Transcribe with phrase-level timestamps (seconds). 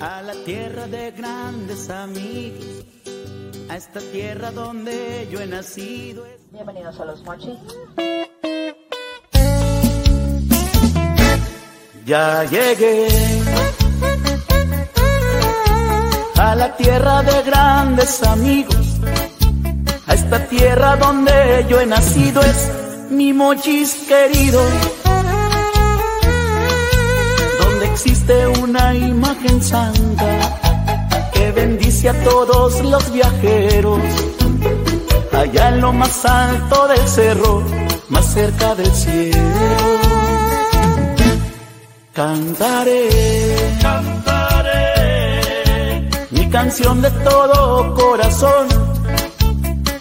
[0.00, 2.84] a la tierra de grandes amigos,
[3.68, 6.24] a esta tierra donde yo he nacido.
[6.52, 7.58] Bienvenidos a los mochis.
[12.06, 13.08] Ya llegué
[16.36, 19.00] a la tierra de grandes amigos,
[20.06, 22.70] a esta tierra donde yo he nacido es
[23.10, 24.60] mi mochis querido
[28.28, 34.00] existe una imagen santa que bendice a todos los viajeros.
[35.32, 37.62] Allá en lo más alto del cerro,
[38.08, 39.38] más cerca del cielo.
[42.12, 43.08] Cantaré,
[43.80, 44.90] cantaré
[46.30, 48.66] mi canción de todo corazón.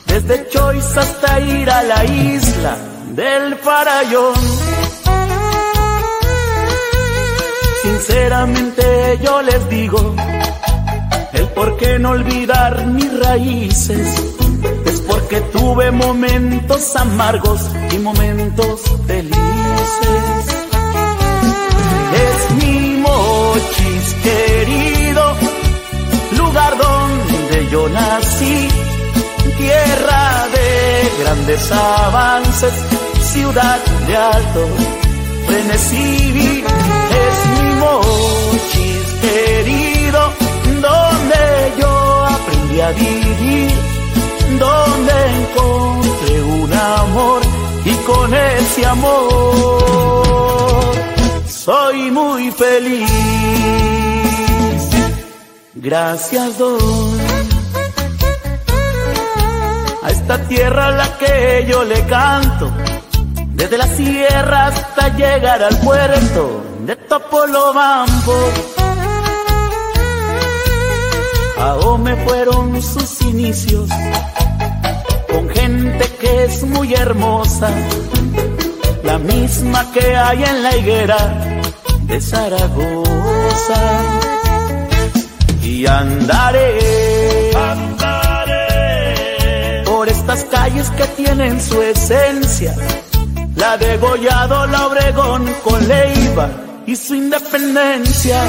[0.08, 2.78] Desde Choice hasta ir a la isla
[3.14, 4.57] del Farallón
[8.08, 10.16] Sinceramente yo les digo,
[11.34, 14.08] el por qué no olvidar mis raíces
[14.86, 19.40] es porque tuve momentos amargos y momentos felices.
[22.28, 25.36] Es mi mochis querido,
[26.38, 28.70] lugar donde yo nací,
[29.58, 32.74] tierra de grandes avances,
[33.34, 35.07] ciudad de alto
[35.48, 36.64] frenesí
[37.80, 40.22] mochis querido,
[40.86, 41.42] donde
[41.80, 41.92] yo
[42.26, 43.72] aprendí a vivir,
[44.60, 47.42] donde encontré un amor
[47.86, 49.98] y con ese amor
[51.48, 53.10] soy muy feliz.
[55.76, 57.20] Gracias doy
[60.04, 62.72] a esta tierra a la que yo le canto,
[63.58, 68.34] desde la sierra hasta llegar al puerto de Topolobampo.
[71.60, 73.90] A me fueron sus inicios
[75.28, 77.70] con gente que es muy hermosa,
[79.04, 81.18] la misma que hay en la higuera
[82.04, 83.82] de Zaragoza.
[85.64, 88.64] Y andaré, andaré
[89.84, 92.76] por estas calles que tienen su esencia,
[93.58, 96.50] la de Gollado, la Obregón con Leiva
[96.86, 98.40] y su independencia.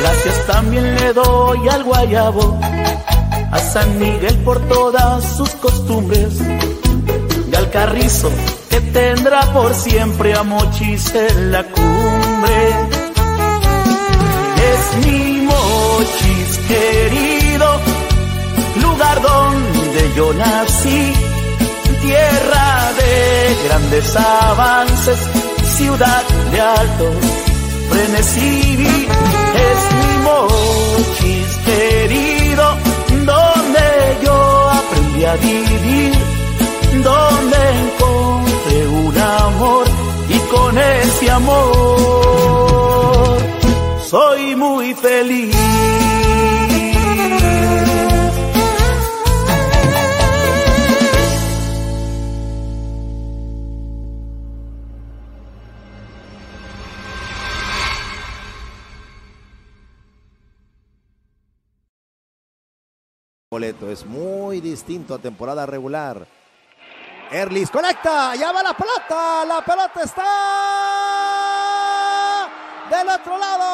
[0.00, 2.58] Gracias también le doy al guayabo,
[3.50, 6.34] a San Miguel por todas sus costumbres,
[7.50, 8.30] y al carrizo
[8.70, 12.68] que tendrá por siempre a Mochis en la cumbre.
[14.70, 17.80] Es mi Mochis querido,
[18.82, 21.12] lugar donde yo nací,
[22.08, 23.12] tierra de
[23.66, 25.18] grandes avances
[25.76, 27.06] ciudad de alto
[27.90, 28.86] frenesí
[29.68, 32.64] es mi mochis querido,
[33.32, 33.86] donde
[34.24, 34.36] yo
[34.80, 36.12] aprendí a vivir,
[37.10, 39.86] donde encontré un amor
[40.30, 42.08] y con ese amor
[44.10, 45.56] soy muy feliz.
[63.64, 66.24] Es muy distinto a temporada regular.
[67.30, 70.24] Erlis conecta, ya va la pelota, la pelota está
[72.88, 73.64] del otro lado.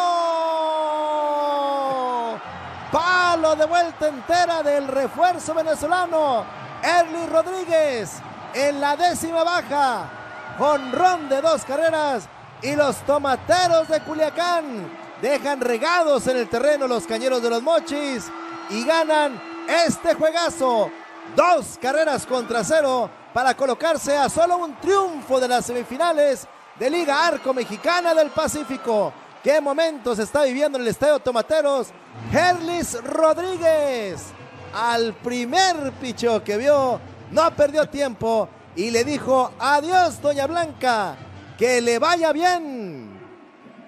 [2.91, 6.47] Palo de vuelta entera del refuerzo venezolano,
[6.83, 8.13] Erlis Rodríguez
[8.55, 10.09] en la décima baja,
[10.57, 12.27] con ron de dos carreras
[12.63, 14.89] y los tomateros de Culiacán
[15.21, 18.31] dejan regados en el terreno los cañeros de los mochis
[18.71, 20.91] y ganan este juegazo.
[21.35, 26.47] Dos carreras contra cero para colocarse a solo un triunfo de las semifinales
[26.79, 29.13] de Liga Arco Mexicana del Pacífico.
[29.43, 31.89] ¿Qué momentos está viviendo en el Estadio Tomateros?
[32.33, 34.33] Herlis Rodríguez,
[34.73, 37.01] al primer picho que vio,
[37.31, 41.17] no perdió tiempo y le dijo adiós, Doña Blanca,
[41.59, 43.21] que le vaya bien.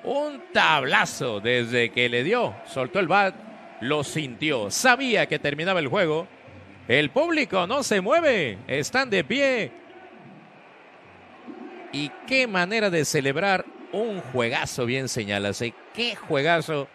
[0.04, 3.45] Un tablazo desde que le dio, soltó el bat
[3.80, 6.26] lo sintió, sabía que terminaba el juego.
[6.88, 9.72] El público no se mueve, están de pie.
[11.92, 15.60] Y qué manera de celebrar un juegazo, bien señalas.
[15.62, 15.74] ¿eh?
[15.94, 16.88] Qué juegazo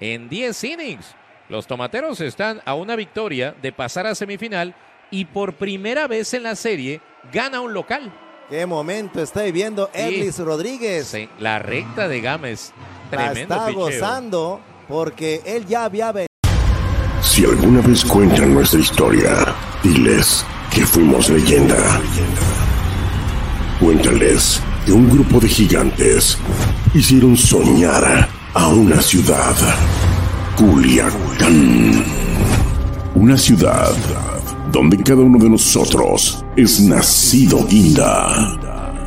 [0.00, 1.14] en 10 innings.
[1.48, 4.74] Los tomateros están a una victoria de pasar a semifinal
[5.10, 7.00] y por primera vez en la serie
[7.32, 8.12] gana un local.
[8.48, 11.06] Qué momento está viviendo Ellis Rodríguez.
[11.06, 12.72] Sí, la recta de Gámez.
[13.10, 14.60] Tremendo la está gozando
[14.92, 16.28] porque él ya había venido.
[17.22, 19.32] Si alguna vez cuentan nuestra historia,
[19.82, 21.98] diles que fuimos leyenda.
[23.80, 26.36] Cuéntales que un grupo de gigantes
[26.92, 29.56] hicieron soñar a una ciudad.
[30.58, 32.04] Culiacán.
[33.14, 33.94] Una ciudad
[34.70, 38.58] donde cada uno de nosotros es nacido guinda.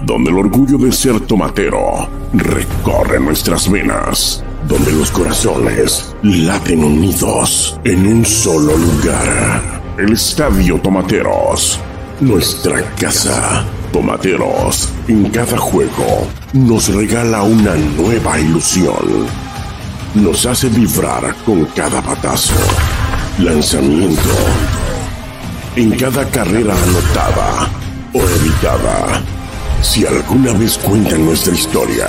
[0.04, 4.45] Donde el orgullo de ser tomatero recorre nuestras venas.
[4.68, 9.82] Donde los corazones laten unidos en un solo lugar.
[9.98, 11.80] El Estadio Tomateros.
[12.20, 13.64] Nuestra casa.
[13.92, 14.90] Tomateros.
[15.08, 19.28] En cada juego nos regala una nueva ilusión.
[20.16, 22.56] Nos hace vibrar con cada batazo.
[23.38, 24.30] Lanzamiento
[25.76, 27.70] en cada carrera anotada
[28.14, 29.22] o evitada.
[29.82, 32.08] Si alguna vez cuentan nuestra historia,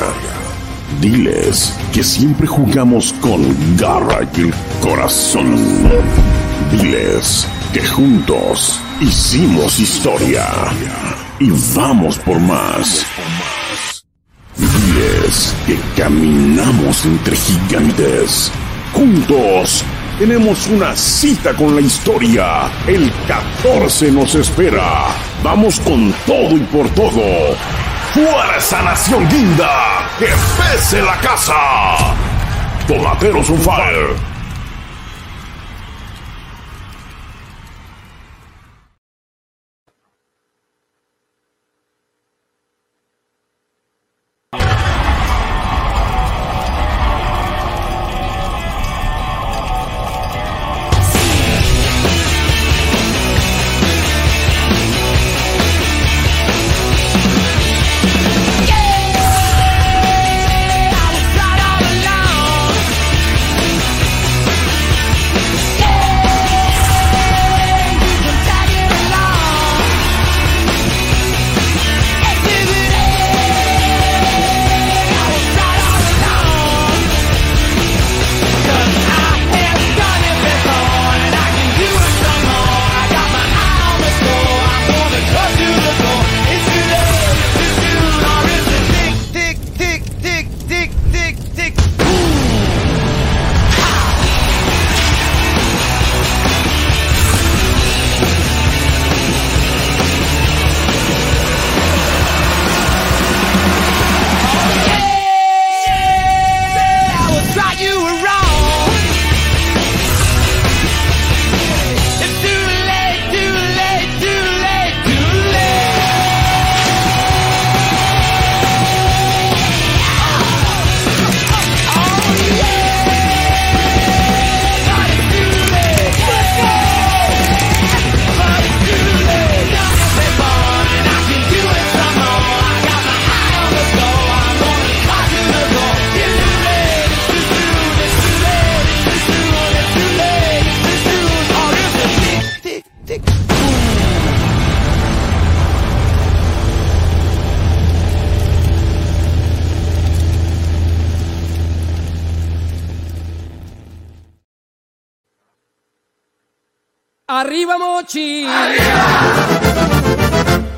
[1.01, 3.43] diles que siempre jugamos con
[3.77, 5.57] garra y el corazón.
[6.73, 10.47] Diles que juntos hicimos historia
[11.39, 13.07] y vamos por más.
[14.57, 18.51] Diles que caminamos entre gigantes.
[18.93, 19.85] Juntos
[20.19, 22.71] tenemos una cita con la historia.
[22.87, 25.09] El 14 nos espera.
[25.43, 27.55] Vamos con todo y por todo.
[28.15, 30.09] ¡Fuerza Nación Guinda!
[30.19, 31.55] ¡Que pese la casa!
[32.87, 34.36] Tomateros on.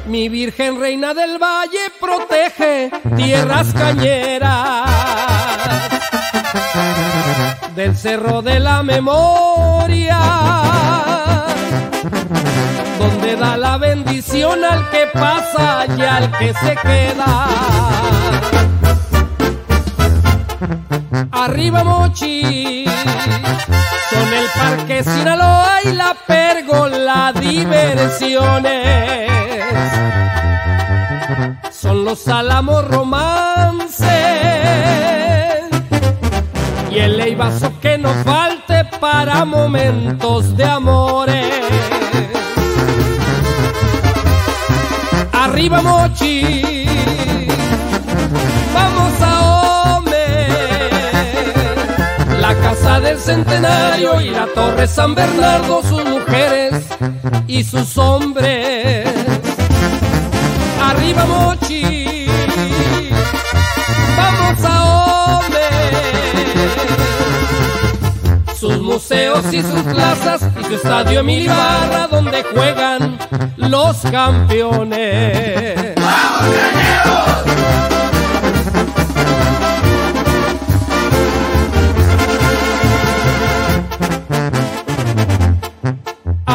[0.08, 4.90] Mi Virgen Reina del Valle protege tierras cañeras
[7.76, 10.18] del Cerro de la Memoria,
[12.98, 18.57] donde da la bendición al que pasa y al que se queda.
[21.32, 22.84] Arriba Mochi
[24.10, 29.30] con el Parque Sinaloa y la Pergola Diversiones.
[31.70, 34.08] Son los álamos romances
[36.90, 41.54] y el leivazo que nos falte para momentos de amores.
[45.32, 46.62] Arriba Mochi,
[48.74, 49.17] vamos
[52.48, 56.82] la casa del centenario y la torre San Bernardo, sus mujeres
[57.46, 59.06] y sus hombres.
[60.82, 62.26] Arriba Mochi,
[64.16, 65.60] vamos a hombre.
[68.58, 73.18] Sus museos y sus plazas y su estadio Emilio Barra donde juegan
[73.58, 75.94] los campeones.
[75.96, 76.48] ¡Vamos,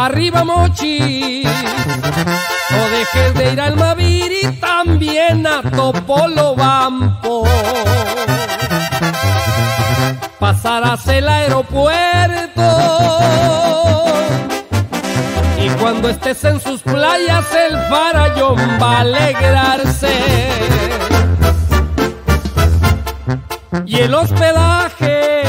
[0.05, 1.43] arriba Mochi.
[1.43, 7.43] No dejes de ir al Mavir y también a Topolo Bampo.
[10.39, 12.63] Pasarás el aeropuerto.
[15.57, 20.49] Y cuando estés en sus playas, el farallón va a alegrarse.
[23.85, 25.43] Y el hospedaje.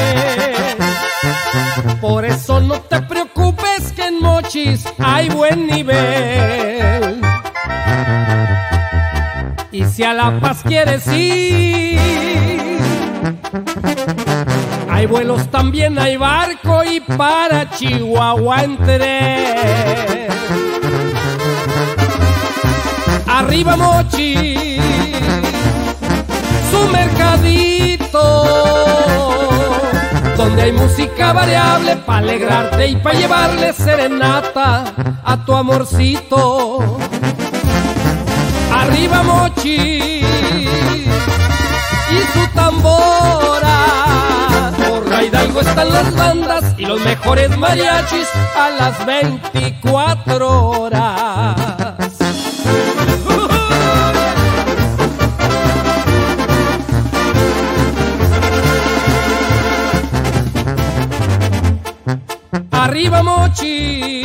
[2.00, 3.00] Por eso no te
[4.44, 7.22] Mochis hay buen nivel.
[9.72, 11.98] Y si a La Paz quieres ir,
[14.90, 20.28] hay vuelos también, hay barco y para Chihuahua entre.
[23.26, 24.78] Arriba Mochi,
[26.70, 28.73] su mercadito
[30.44, 34.84] donde hay música variable para alegrarte y para llevarle serenata
[35.24, 36.98] a tu amorcito.
[38.70, 40.20] Arriba Mochi
[42.10, 43.76] y su tambora.
[44.86, 51.63] Por Hidalgo están las bandas y los mejores mariachis a las 24 horas.
[62.94, 64.24] Arriba Mochis,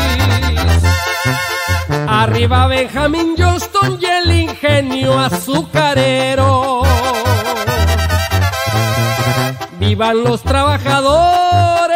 [2.07, 6.83] arriba Benjamin Johnston y el ingenio azucarero.
[9.79, 11.95] Vivan los trabajadores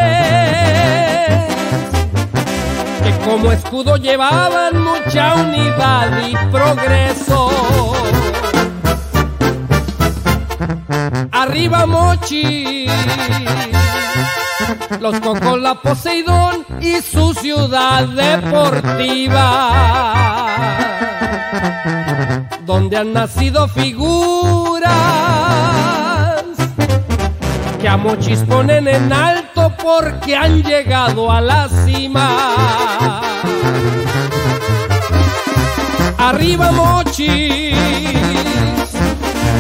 [3.04, 7.52] que como escudo llevaban mucha unidad y progreso.
[11.32, 12.92] Arriba Mochis
[15.00, 19.74] los Cocos, la Poseidón y su ciudad deportiva,
[22.66, 24.94] donde han nacido figuras
[27.82, 33.22] que a Mochis ponen en alto porque han llegado a la cima.
[36.18, 37.76] Arriba Mochis,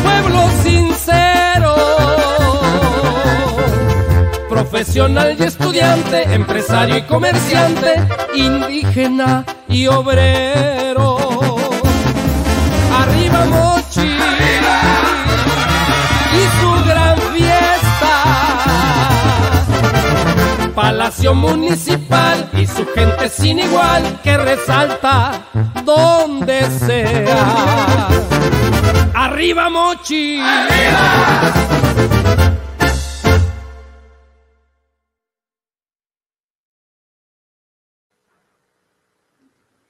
[0.03, 1.32] pueblo sincero
[4.73, 11.15] profesional y estudiante, empresario y comerciante, indígena y obrero.
[12.91, 14.17] Arriba Mochi
[16.33, 18.13] y su gran fiesta.
[20.73, 25.43] Palacio Municipal y su gente sin igual que resalta
[25.85, 28.07] donde sea.
[29.13, 30.41] Arriba Mochi.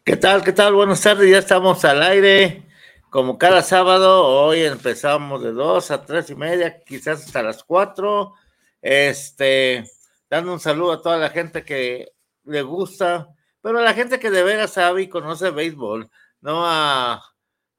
[0.05, 0.43] ¿Qué tal?
[0.43, 0.73] ¿Qué tal?
[0.73, 2.67] Buenas tardes, ya estamos al aire.
[3.09, 8.33] Como cada sábado, hoy empezamos de dos a tres y media, quizás hasta las cuatro.
[8.81, 9.85] Este,
[10.29, 12.11] dando un saludo a toda la gente que
[12.43, 13.29] le gusta,
[13.61, 16.09] pero a la gente que de veras sabe y conoce béisbol,
[16.41, 17.23] no a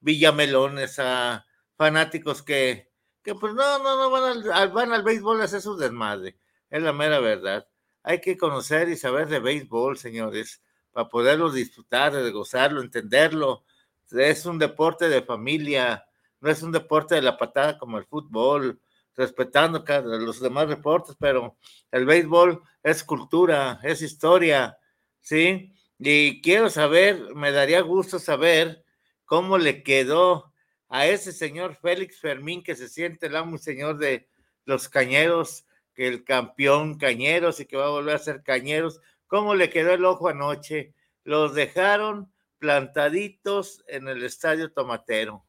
[0.00, 1.45] villamelones, a
[1.76, 2.90] fanáticos que,
[3.23, 6.38] que pues no, no, no van al, van al béisbol a hacer su desmadre.
[6.71, 7.69] Es la mera verdad.
[8.02, 10.62] Hay que conocer y saber de béisbol, señores
[10.94, 13.64] para poderlo disfrutar, gozarlo, entenderlo.
[14.12, 16.06] Es un deporte de familia,
[16.40, 18.80] no es un deporte de la patada como el fútbol,
[19.16, 21.56] respetando los demás deportes, pero
[21.90, 24.78] el béisbol es cultura, es historia,
[25.20, 25.72] ¿sí?
[25.98, 28.84] Y quiero saber, me daría gusto saber
[29.24, 30.52] cómo le quedó
[30.88, 34.28] a ese señor Félix Fermín que se siente el amo y señor de
[34.64, 39.54] los cañeros, que el campeón cañeros y que va a volver a ser cañeros, cómo
[39.54, 40.95] le quedó el ojo anoche.
[41.25, 45.45] Los dejaron plantaditos en el estadio Tomatero,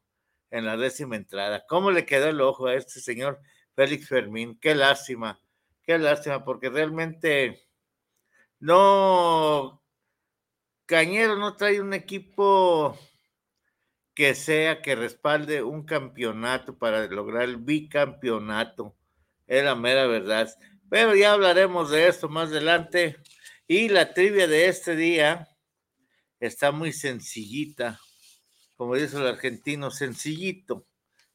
[0.51, 1.65] en la décima entrada.
[1.67, 3.39] ¿Cómo le quedó el ojo a este señor
[3.75, 4.57] Félix Fermín?
[4.59, 5.39] Qué lástima,
[5.83, 7.69] qué lástima, porque realmente
[8.59, 9.83] no,
[10.85, 12.97] Cañero no trae un equipo
[14.13, 18.95] que sea que respalde un campeonato para lograr el bicampeonato.
[19.45, 20.49] Es la mera verdad.
[20.89, 23.17] Pero ya hablaremos de esto más adelante.
[23.67, 25.47] Y la trivia de este día
[26.39, 27.99] está muy sencillita,
[28.75, 30.85] como dice el argentino, sencillito,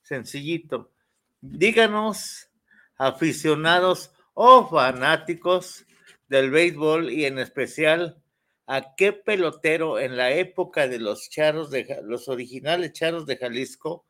[0.02, 0.92] sencillito.
[1.40, 2.48] Díganos,
[2.96, 5.84] aficionados o fanáticos
[6.28, 8.22] del béisbol y en especial
[8.66, 14.06] a qué pelotero en la época de los charros de los originales charros de Jalisco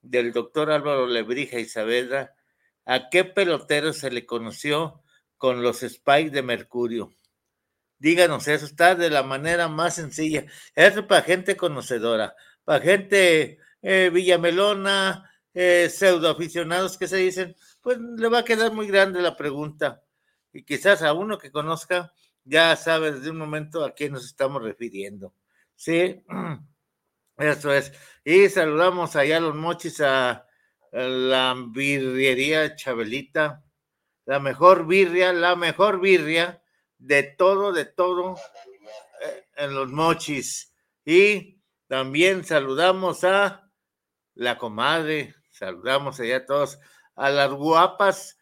[0.00, 2.36] del doctor Álvaro Lebrija y Saavedra,
[2.84, 5.02] a qué pelotero se le conoció
[5.36, 7.17] con los spikes de mercurio.
[7.98, 10.46] Díganos eso, está de la manera más sencilla.
[10.74, 17.98] Eso para gente conocedora, para gente eh, villamelona, eh, pseudo aficionados que se dicen, pues
[17.98, 20.02] le va a quedar muy grande la pregunta.
[20.52, 22.12] Y quizás a uno que conozca
[22.44, 25.34] ya sabe desde un momento a quién nos estamos refiriendo.
[25.74, 26.24] Sí,
[27.36, 27.92] eso es.
[28.24, 30.46] Y saludamos allá a los mochis a,
[30.92, 33.62] la birriería Chabelita,
[34.24, 36.62] la mejor birria, la mejor birria
[36.98, 38.36] de todo, de todo
[39.22, 40.74] eh, en los mochis.
[41.04, 43.70] Y también saludamos a
[44.34, 46.78] la comadre, saludamos allá a todos,
[47.16, 48.38] a las guapas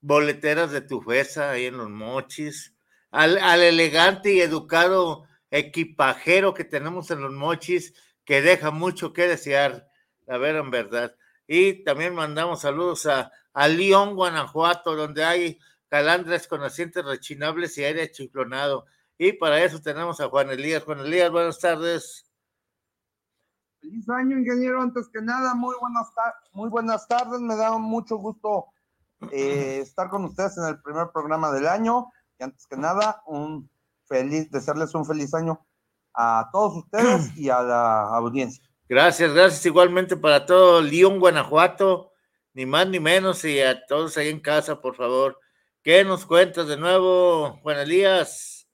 [0.00, 2.74] boleteras de tu Tufesa ahí en los mochis,
[3.10, 7.94] al, al elegante y educado equipajero que tenemos en los mochis,
[8.24, 9.88] que deja mucho que desear,
[10.28, 11.16] a ver, en verdad.
[11.46, 15.58] Y también mandamos saludos a, a León, Guanajuato, donde hay
[15.88, 18.86] calandres con asientos rechinables y aire chiclonado.
[19.18, 20.84] Y para eso tenemos a Juan Elías.
[20.84, 22.30] Juan Elías, buenas tardes.
[23.80, 24.82] Feliz año, ingeniero.
[24.82, 26.08] Antes que nada, muy buenas,
[26.52, 27.40] muy buenas tardes.
[27.40, 28.66] Me da mucho gusto
[29.32, 32.12] eh, estar con ustedes en el primer programa del año.
[32.38, 33.70] Y antes que nada, un
[34.04, 35.66] feliz, desearles un feliz año
[36.14, 38.64] a todos ustedes y a la audiencia.
[38.88, 42.12] Gracias, gracias igualmente para todo León, Guanajuato,
[42.54, 45.38] ni más ni menos, y a todos ahí en casa, por favor.
[45.86, 48.68] ¿Qué nos cuentas de nuevo, Juan Elías?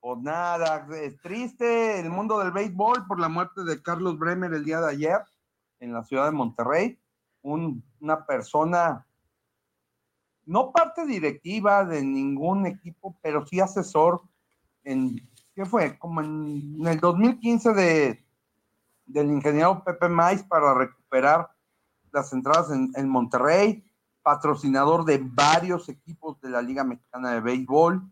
[0.00, 4.64] Pues nada, es triste el mundo del béisbol por la muerte de Carlos Bremer el
[4.64, 5.20] día de ayer
[5.78, 6.98] en la ciudad de Monterrey.
[7.42, 9.06] una persona,
[10.44, 14.22] no parte directiva de ningún equipo, pero sí asesor
[14.82, 15.20] en,
[15.54, 15.96] ¿qué fue?
[16.00, 18.26] Como en, el 2015 de,
[19.06, 21.48] del ingeniero Pepe Mais para recuperar
[22.10, 23.83] las entradas en, en Monterrey
[24.24, 28.02] patrocinador de varios equipos de la Liga Mexicana de Béisbol.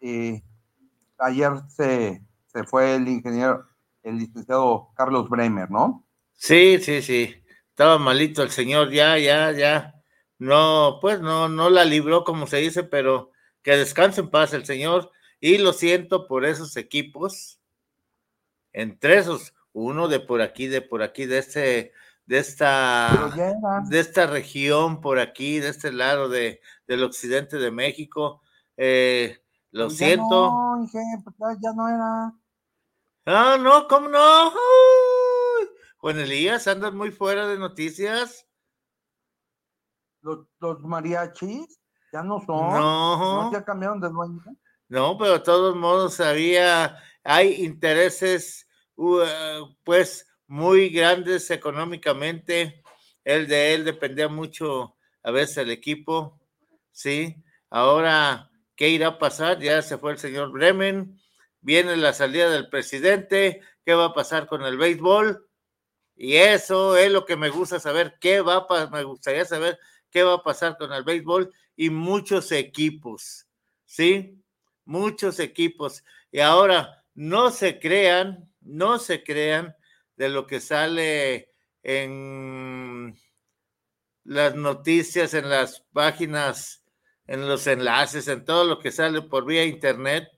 [0.00, 0.42] Eh,
[1.18, 2.22] ayer se,
[2.66, 3.68] fue el ingeniero,
[4.02, 6.04] el licenciado Carlos Bremer, ¿no?
[6.32, 7.34] Sí, sí, sí.
[7.68, 10.02] Estaba malito el señor, ya, ya, ya.
[10.38, 13.30] No, pues no, no la libró, como se dice, pero
[13.62, 15.12] que descanse en paz el señor.
[15.38, 17.60] Y lo siento por esos equipos,
[18.72, 21.92] entre esos, uno de por aquí, de por aquí, de este
[22.26, 23.32] de esta,
[23.88, 28.42] de esta región por aquí, de este lado de, del occidente de México.
[28.76, 30.50] Eh, lo pues siento.
[30.50, 30.88] No,
[31.38, 32.32] pues ya no era.
[33.26, 34.52] Ah, no, ¿cómo no?
[35.98, 38.46] Juan Elías, andas muy fuera de noticias.
[40.20, 41.80] Los, los mariachis
[42.12, 42.72] ya no son.
[42.72, 43.52] No.
[43.52, 44.42] Ya cambiaron de dueño.
[44.88, 49.20] No, pero de todos modos había, hay intereses, uh,
[49.82, 52.82] pues, muy grandes económicamente.
[53.24, 56.40] El de él dependía mucho a veces el equipo,
[56.92, 57.42] ¿sí?
[57.70, 59.58] Ahora, ¿qué irá a pasar?
[59.60, 61.20] Ya se fue el señor Bremen,
[61.60, 65.48] viene la salida del presidente, ¿qué va a pasar con el béisbol?
[66.14, 69.78] Y eso es lo que me gusta saber, qué va a me gustaría saber
[70.10, 73.46] qué va a pasar con el béisbol y muchos equipos,
[73.84, 74.42] ¿sí?
[74.84, 76.04] Muchos equipos.
[76.30, 79.75] Y ahora, no se crean, no se crean
[80.16, 81.52] de lo que sale
[81.82, 83.16] en
[84.24, 86.84] las noticias, en las páginas,
[87.26, 90.28] en los enlaces, en todo lo que sale por vía internet,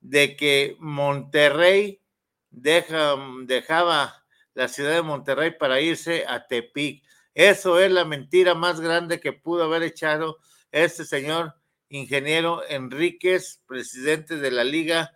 [0.00, 2.02] de que Monterrey
[2.50, 7.04] deja, dejaba la ciudad de Monterrey para irse a Tepic.
[7.34, 10.38] Eso es la mentira más grande que pudo haber echado
[10.70, 11.54] este señor
[11.88, 15.12] ingeniero Enríquez, presidente de la Liga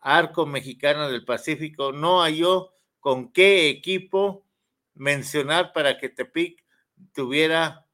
[0.00, 1.92] Arco Mexicana del Pacífico.
[1.92, 2.75] No halló
[3.06, 4.44] con qué equipo
[4.94, 6.64] mencionar para que Tepic
[7.14, 7.86] tuviera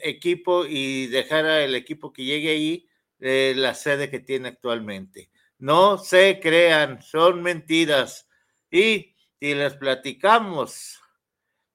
[0.00, 2.86] equipo y dejara el equipo que llegue ahí
[3.18, 5.30] eh, la sede que tiene actualmente.
[5.56, 8.28] No se crean, son mentiras.
[8.70, 11.00] Y si les platicamos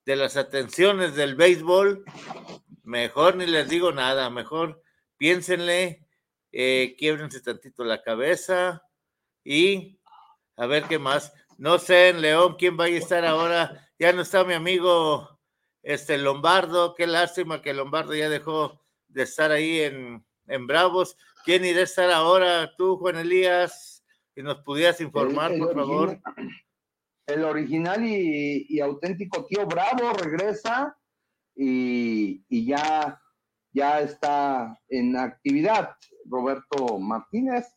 [0.05, 2.05] de las atenciones del béisbol,
[2.83, 4.83] mejor ni les digo nada, mejor
[5.17, 6.05] piénsenle,
[6.51, 8.83] eh, quiebrense tantito la cabeza
[9.43, 9.97] y
[10.57, 11.33] a ver qué más.
[11.61, 13.87] No sé en León quién va a estar ahora.
[13.99, 15.39] Ya no está mi amigo
[15.83, 16.95] este Lombardo.
[16.95, 21.15] Qué lástima que Lombardo ya dejó de estar ahí en, en Bravos.
[21.45, 22.75] ¿Quién irá a estar ahora?
[22.75, 26.19] Tú, Juan Elías, si nos pudieras informar, por favor.
[27.27, 30.97] El original y, auténtico tío Bravo regresa
[31.55, 33.21] y, y, ya,
[33.71, 35.95] ya está en actividad.
[36.25, 37.67] Roberto Martínez,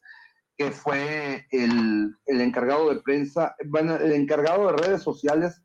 [0.56, 5.62] que fue el, el encargado de prensa, bueno, el encargado de redes sociales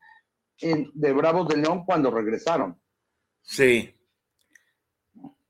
[0.61, 2.79] de Bravos de León cuando regresaron.
[3.41, 3.95] Sí.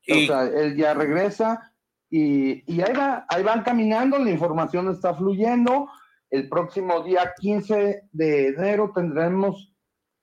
[0.08, 1.72] O sea, él ya regresa
[2.08, 5.88] y, y ahí, va, ahí van caminando, la información está fluyendo.
[6.30, 9.72] El próximo día 15 de enero tendremos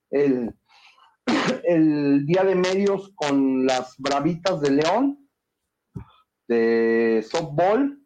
[0.09, 0.53] el,
[1.63, 5.29] el día de medios con las Bravitas de León
[6.47, 7.96] de softball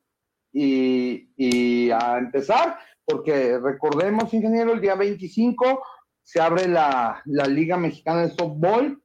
[0.52, 5.82] y, y a empezar, porque recordemos, ingeniero, el día 25
[6.24, 9.02] se abre la, Liga Mexicana de Softball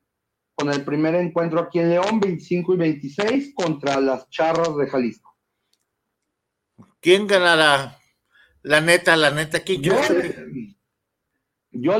[0.54, 5.36] con el primer encuentro aquí en León, 25 y 26, contra las Charras de Jalisco.
[7.00, 7.98] ¿Quién ganará?
[8.62, 9.94] La neta, la neta, ¿quién Yo,
[11.72, 11.98] yo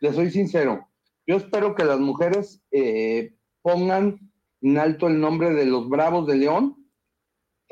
[0.00, 0.88] le, soy sincero,
[1.26, 4.18] yo espero que las mujeres eh, pongan
[4.60, 6.83] en alto el nombre de los Bravos de León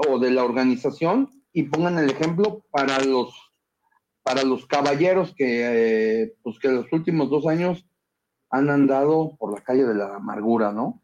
[0.09, 3.35] o de la organización y pongan el ejemplo para los
[4.23, 7.85] para los caballeros que, eh, pues que los últimos dos años
[8.51, 11.03] han andado por la calle de la amargura, ¿no?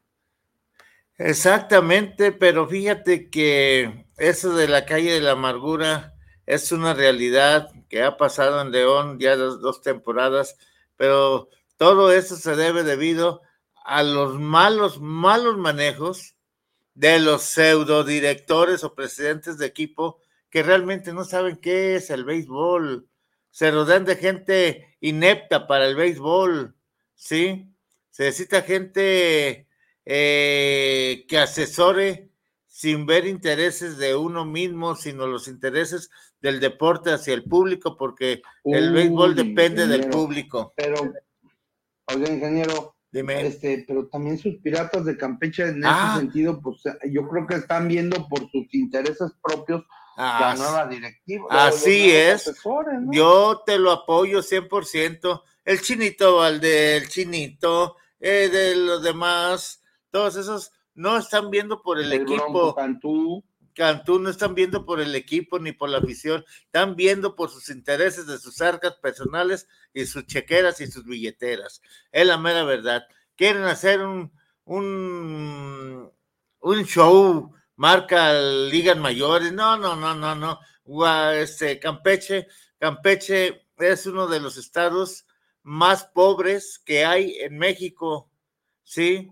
[1.16, 6.14] Exactamente, pero fíjate que eso de la calle de la amargura
[6.46, 10.56] es una realidad que ha pasado en León ya dos, dos temporadas,
[10.96, 13.42] pero todo eso se debe debido
[13.84, 16.36] a los malos, malos manejos
[16.98, 22.24] de los pseudo directores o presidentes de equipo que realmente no saben qué es el
[22.24, 23.08] béisbol
[23.50, 26.76] se rodean de gente inepta para el béisbol,
[27.14, 27.74] ¿sí?
[28.10, 29.66] Se necesita gente
[30.04, 32.30] eh, que asesore
[32.66, 38.42] sin ver intereses de uno mismo, sino los intereses del deporte hacia el público, porque
[38.62, 40.72] el béisbol depende del público.
[40.76, 41.12] Pero,
[42.06, 43.46] oiga, ingeniero, Dime.
[43.46, 46.16] Este, pero también sus piratas de Campeche en ese ah.
[46.18, 49.84] sentido, pues yo creo que están viendo por sus intereses propios
[50.18, 51.46] la nueva directiva.
[51.50, 52.52] Así es.
[53.10, 55.42] Yo te lo apoyo 100%.
[55.64, 62.00] El chinito Valde, el chinito, eh, de los demás, todos esos no están viendo por
[62.00, 62.74] el, equipo.
[62.74, 63.44] Cantú.
[63.78, 67.68] Cantú no están viendo por el equipo ni por la afición, están viendo por sus
[67.68, 71.80] intereses de sus arcas personales y sus chequeras y sus billeteras.
[72.10, 73.06] Es la mera verdad.
[73.36, 74.32] Quieren hacer un,
[74.64, 76.10] un,
[76.58, 79.52] un show marca ligas mayores.
[79.52, 80.58] No, no, no, no, no.
[81.34, 85.24] Este, Campeche, Campeche es uno de los estados
[85.62, 88.28] más pobres que hay en México.
[88.82, 89.30] Sí,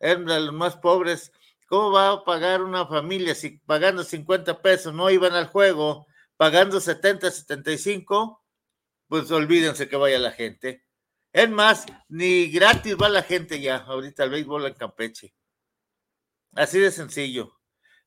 [0.00, 1.32] es de los más pobres.
[1.66, 6.80] ¿Cómo va a pagar una familia si pagando 50 pesos no iban al juego, pagando
[6.80, 8.42] 70, 75?
[9.08, 10.84] Pues olvídense que vaya la gente.
[11.32, 15.34] Es más, ni gratis va la gente ya ahorita al béisbol en Campeche.
[16.54, 17.58] Así de sencillo.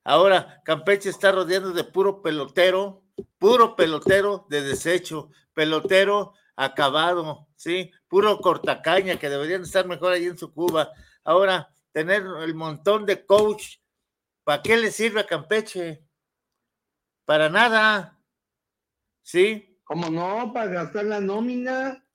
[0.03, 3.03] Ahora Campeche está rodeando de puro pelotero,
[3.37, 7.91] puro pelotero de desecho, pelotero acabado, ¿sí?
[8.07, 10.91] Puro cortacaña que deberían estar mejor allí en su Cuba.
[11.23, 13.77] Ahora, tener el montón de coach,
[14.43, 16.05] ¿para qué le sirve a Campeche?
[17.25, 18.21] Para nada,
[19.23, 19.81] ¿sí?
[19.83, 20.53] ¿Cómo no?
[20.53, 22.07] Para gastar la nómina.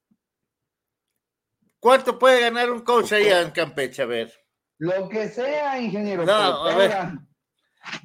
[1.80, 4.02] ¿Cuánto puede ganar un coach allá en Campeche?
[4.02, 4.32] A ver.
[4.78, 6.24] Lo que sea, ingeniero.
[6.24, 6.92] No, a ver.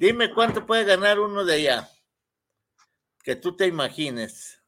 [0.00, 1.88] Dime cuánto puede ganar uno de allá.
[3.22, 4.60] Que tú te imagines.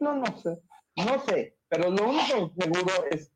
[0.00, 0.60] No, no sé.
[0.96, 1.60] No sé.
[1.68, 3.30] Pero lo único seguro es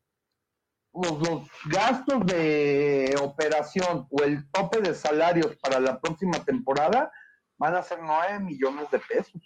[0.95, 7.11] los, gastos de operación o el tope de salarios para la próxima temporada
[7.57, 9.43] van a ser nueve millones de pesos.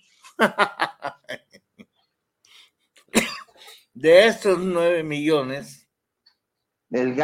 [3.94, 5.88] de estos nueve millones,
[6.90, 7.16] el,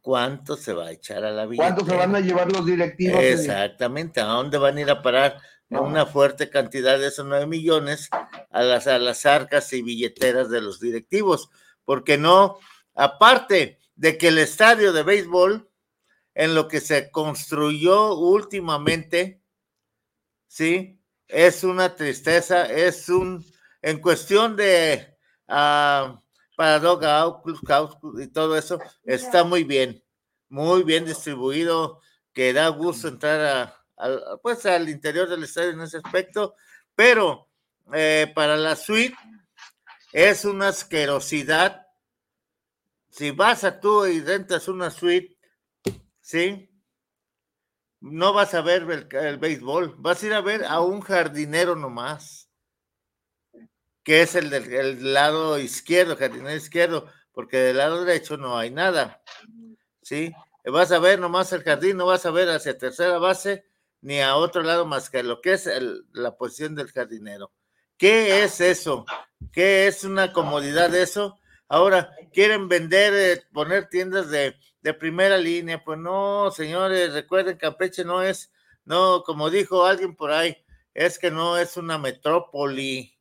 [0.00, 1.62] cuánto se va a echar a la vida.
[1.62, 3.22] ¿Cuánto se van a llevar los directivos?
[3.22, 5.38] Exactamente, ¿a dónde van a ir a parar
[5.68, 8.08] una fuerte cantidad de esos nueve millones
[8.50, 11.50] a las, a las arcas y billeteras de los directivos?
[11.84, 12.58] Porque no,
[12.94, 15.68] aparte de que el estadio de béisbol,
[16.34, 19.40] en lo que se construyó últimamente,
[20.48, 21.00] ¿sí?
[21.28, 23.44] Es una tristeza, es un,
[23.82, 25.16] en cuestión de...
[25.48, 26.18] Uh,
[28.20, 30.02] y todo eso, está muy bien,
[30.48, 32.00] muy bien distribuido,
[32.32, 36.54] que da gusto entrar a, pues al interior del estadio en ese aspecto,
[36.94, 37.48] pero
[37.92, 39.16] eh, para la suite
[40.12, 41.83] es una asquerosidad.
[43.14, 45.38] Si vas a tú y rentas una suite,
[46.20, 46.68] ¿sí?
[48.00, 52.50] No vas a ver el, béisbol, vas a ir a ver a un jardinero nomás,
[54.02, 59.22] que es el del lado izquierdo, jardinero izquierdo, porque del lado derecho no hay nada,
[60.02, 60.32] ¿sí?
[60.64, 63.64] Vas a ver nomás el jardín, no vas a ver hacia tercera base
[64.00, 65.70] ni a otro lado más que lo que es
[66.10, 67.52] la posición del jardinero.
[67.96, 69.06] ¿Qué es eso?
[69.52, 71.38] ¿Qué es una comodidad eso?
[71.68, 75.82] Ahora, quieren vender, eh, poner tiendas de, de, primera línea.
[75.82, 78.52] Pues no, señores, recuerden, Campeche no es,
[78.84, 80.56] no, como dijo alguien por ahí,
[80.92, 83.16] es que no es una metrópoli.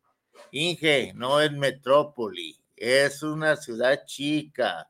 [0.51, 4.87] Inge, no es metrópoli, es una ciudad chica,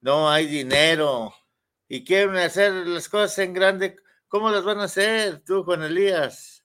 [0.00, 1.34] no hay dinero
[1.88, 3.96] y quieren hacer las cosas en grande.
[4.28, 6.57] ¿Cómo las van a hacer tú, Juan Elías?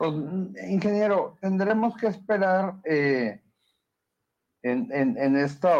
[0.00, 0.14] Pues,
[0.66, 3.42] ingeniero, tendremos que esperar eh,
[4.62, 5.76] en, en, esta,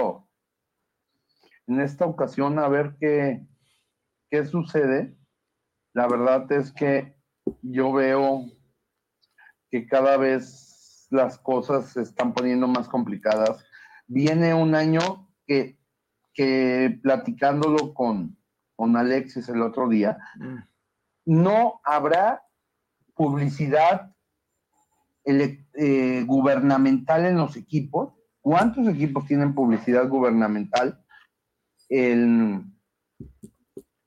[1.67, 3.47] en esta ocasión a ver qué,
[4.29, 5.17] qué sucede.
[5.95, 7.17] La verdad es que
[7.63, 8.45] yo veo
[9.71, 13.65] que cada vez las cosas se están poniendo más complicadas.
[14.07, 15.79] Viene un año que,
[16.35, 18.37] que platicándolo con,
[18.77, 20.59] con Alexis el otro día, mm.
[21.25, 22.45] no habrá
[23.15, 24.15] publicidad
[25.25, 28.15] eh, gubernamental en los equipos.
[28.41, 31.05] ¿Cuántos equipos tienen publicidad gubernamental?
[31.89, 32.63] El,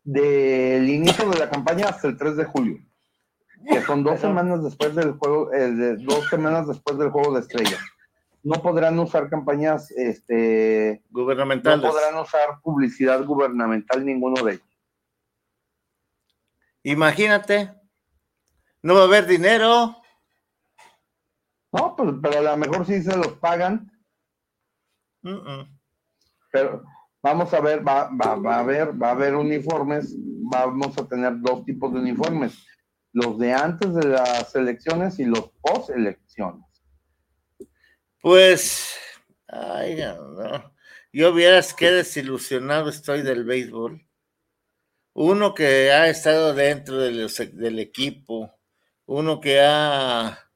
[0.03, 2.79] del inicio de la campaña hasta el 3 de julio,
[3.69, 7.79] que son dos semanas después del juego, eh, dos semanas después del juego de estrellas.
[8.43, 11.81] No podrán usar campañas este, gubernamentales.
[11.81, 14.67] No podrán usar publicidad gubernamental ninguno de ellos.
[16.83, 17.73] Imagínate,
[18.83, 19.97] no va a haber dinero.
[21.71, 23.91] No, pues, pero a lo mejor sí se los pagan.
[26.51, 26.83] Pero
[27.21, 31.39] vamos a ver, va, va, va, a haber, va a haber uniformes, vamos a tener
[31.39, 32.67] dos tipos de uniformes,
[33.13, 36.65] los de antes de las elecciones y los post elecciones.
[38.21, 38.95] Pues,
[39.47, 40.73] ay, no.
[41.11, 44.05] Yo vieras qué desilusionado estoy del béisbol.
[45.13, 48.51] Uno que ha estado dentro del equipo,
[49.05, 50.51] uno que ha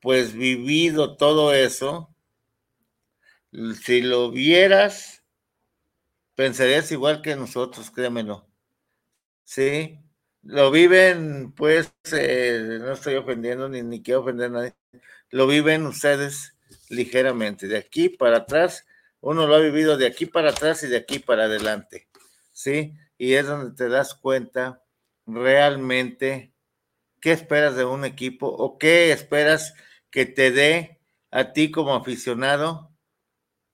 [0.00, 2.14] pues vivido todo eso,
[3.82, 5.24] si lo vieras,
[6.34, 8.46] pensarías igual que nosotros, créemelo.
[9.44, 9.98] Sí,
[10.42, 14.74] lo viven, pues, eh, no estoy ofendiendo ni, ni quiero ofender a nadie,
[15.30, 16.54] lo viven ustedes
[16.90, 18.86] ligeramente, de aquí para atrás,
[19.20, 22.08] uno lo ha vivido de aquí para atrás y de aquí para adelante,
[22.52, 22.94] ¿sí?
[23.16, 24.82] Y es donde te das cuenta
[25.26, 26.53] realmente
[27.24, 29.74] ¿Qué esperas de un equipo o qué esperas
[30.10, 32.94] que te dé a ti como aficionado?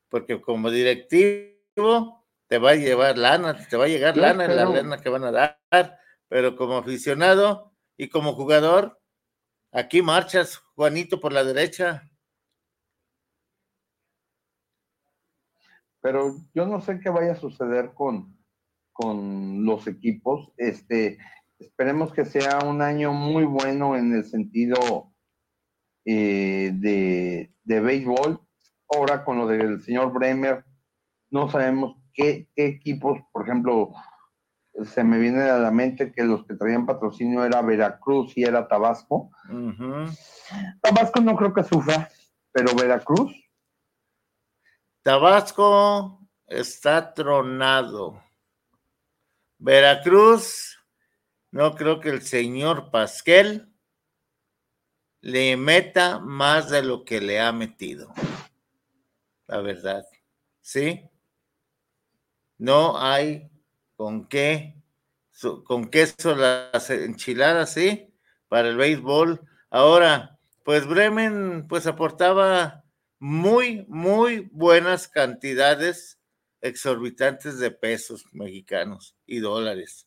[0.09, 4.99] Porque como directivo te va a llevar lana, te va a llegar lana, la lana
[5.01, 9.01] que van a dar, pero como aficionado y como jugador,
[9.73, 12.09] aquí marchas, Juanito, por la derecha.
[16.01, 18.39] Pero yo no sé qué vaya a suceder con,
[18.93, 20.53] con los equipos.
[20.57, 21.19] Este,
[21.61, 25.13] Esperemos que sea un año muy bueno en el sentido
[26.07, 28.41] eh, de, béisbol.
[28.89, 30.65] Ahora con lo del señor Bremer,
[31.31, 33.93] no sabemos qué, equipos, por ejemplo,
[34.85, 38.67] se me viene a la mente que los que traían patrocinio era Veracruz y era
[38.67, 39.31] Tabasco.
[40.81, 42.09] Tabasco no creo que sufra,
[42.53, 43.33] pero Veracruz.
[45.03, 48.23] Tabasco está tronado.
[49.59, 50.80] Veracruz
[51.51, 53.71] no creo que el señor Pasquel
[55.21, 58.13] le meta más de lo que le ha metido.
[59.47, 60.07] La verdad.
[60.61, 61.11] ¿Sí?
[62.59, 63.51] No hay
[63.97, 64.77] con qué,
[65.65, 68.15] con queso las enchiladas, ¿sí?
[68.49, 69.41] Para el béisbol.
[69.71, 72.85] Ahora, pues Bremen, pues aportaba
[73.19, 76.19] muy, muy buenas cantidades
[76.61, 80.07] exorbitantes de pesos mexicanos y dólares.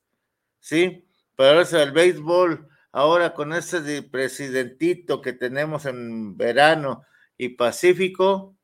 [0.60, 1.08] ¿Sí?
[1.36, 7.04] Pero eso el béisbol, ahora con ese presidentito que tenemos en verano
[7.38, 8.56] y Pacífico,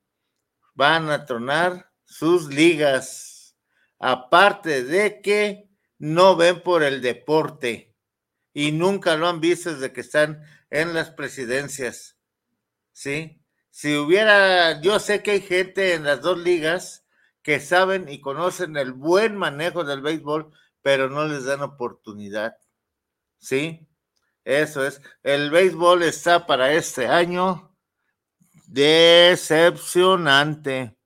[0.75, 3.55] van a tronar sus ligas.
[3.99, 7.93] Aparte de que no ven por el deporte
[8.53, 12.17] y nunca lo han visto desde que están en las presidencias.
[12.91, 13.41] ¿Sí?
[13.69, 17.05] Si hubiera, yo sé que hay gente en las dos ligas
[17.41, 20.51] que saben y conocen el buen manejo del béisbol,
[20.89, 22.57] pero no les dan oportunidad.
[23.37, 23.87] ¿Sí?
[24.43, 24.99] Eso es.
[25.21, 27.75] El béisbol está para este año
[28.65, 30.97] decepcionante.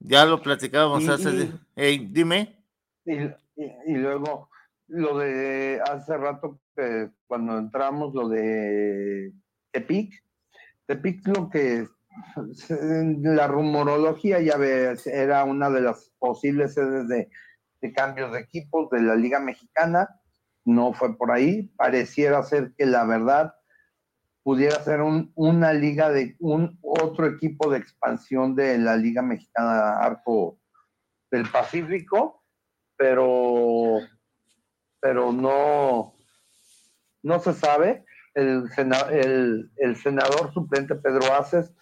[0.00, 1.52] Ya lo platicábamos Y- hace.
[1.76, 2.60] y- dime.
[3.04, 4.50] Y, luego
[4.88, 9.32] lo de hace rato que cuando entramos, lo de
[9.70, 10.24] Tepic,
[10.86, 11.86] Tepic lo que
[13.22, 17.30] la rumorología ya ves, era una de las posibles sedes de,
[17.80, 20.08] de cambios de equipos de la Liga Mexicana,
[20.64, 23.54] no fue por ahí, pareciera ser que la verdad
[24.42, 29.98] pudiera ser un- una liga de un otro equipo de expansión de la Liga Mexicana
[29.98, 30.58] Arco
[31.30, 32.42] del Pacífico,
[32.96, 33.98] pero,
[35.00, 36.14] pero no,
[37.22, 38.04] no se sabe.
[38.34, 41.72] El, sena- el, el senador suplente Pedro Aces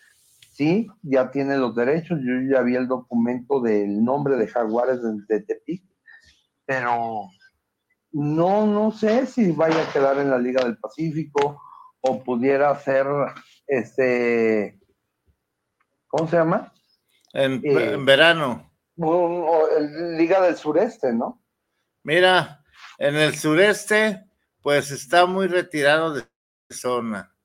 [0.57, 2.19] sí, ya tiene los derechos.
[2.23, 5.85] Yo ya vi el documento del nombre de Jaguares de, Tepic,
[6.65, 7.29] pero
[8.13, 11.61] no, no sé si vaya a quedar en la Liga del Pacífico
[12.01, 13.07] o pudiera ser
[13.67, 14.81] este,
[16.07, 16.73] ¿cómo se llama?
[17.33, 18.73] En, Eh, en verano.
[18.99, 21.43] O el Liga del Sureste, ¿no?
[22.03, 22.65] Mira,
[22.99, 24.25] en el sureste,
[24.63, 26.25] pues está muy retirado de
[26.71, 27.36] zona.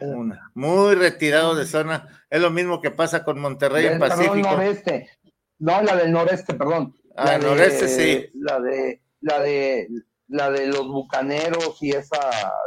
[0.00, 2.24] Una, muy retirado de zona.
[2.30, 4.50] Es lo mismo que pasa con Monterrey en Del- perdón, Pacífico.
[4.50, 5.10] noreste.
[5.58, 6.94] No, la del noreste, perdón.
[7.16, 8.30] Ah, La el de- noreste, sí.
[8.34, 9.88] La de, la de,
[10.28, 12.18] la de los bucaneros y esa,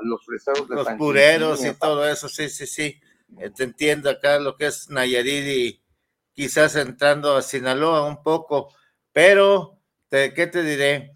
[0.01, 2.99] los freseros de Los San pureros Quintín, y todo eso, sí, sí, sí.
[3.39, 5.83] Eh, Te entiendo acá lo que es Nayarit y
[6.33, 8.73] quizás entrando a Sinaloa un poco,
[9.13, 9.79] pero,
[10.09, 11.15] te- ¿qué te diré?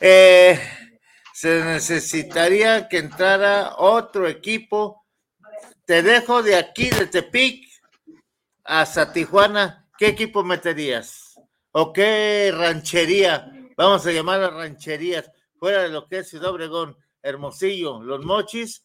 [0.00, 0.58] Eh,
[1.32, 5.06] se necesitaría que entrara otro equipo.
[5.84, 7.68] Te dejo de aquí, de Tepic,
[8.64, 9.88] hasta Tijuana.
[9.98, 11.40] ¿Qué equipo meterías?
[11.72, 13.50] ¿O qué ranchería?
[13.76, 18.84] Vamos a llamar a rancherías, fuera de lo que es Ciudad Obregón, Hermosillo, Los Mochis.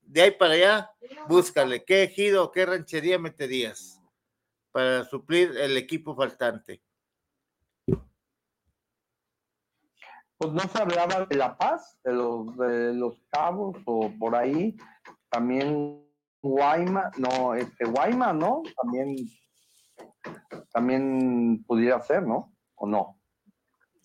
[0.00, 0.90] De ahí para allá,
[1.28, 1.84] búscale.
[1.84, 4.00] ¿Qué ejido, qué ranchería meterías
[4.72, 6.82] para suplir el equipo faltante?
[10.38, 14.76] Pues no se hablaba de La Paz, de los, de los cabos o por ahí.
[15.30, 16.04] También
[16.42, 18.62] Guayma, no, este Guayma, ¿no?
[18.82, 19.16] También,
[20.72, 22.54] también pudiera ser, ¿no?
[22.74, 23.18] ¿O no?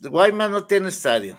[0.01, 1.37] Guaymas no tiene estadio.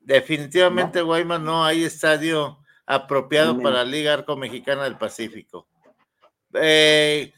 [0.00, 5.68] Definitivamente Guaymas no hay estadio apropiado para la Liga Arco Mexicana del Pacífico.
[6.52, 7.32] Eh,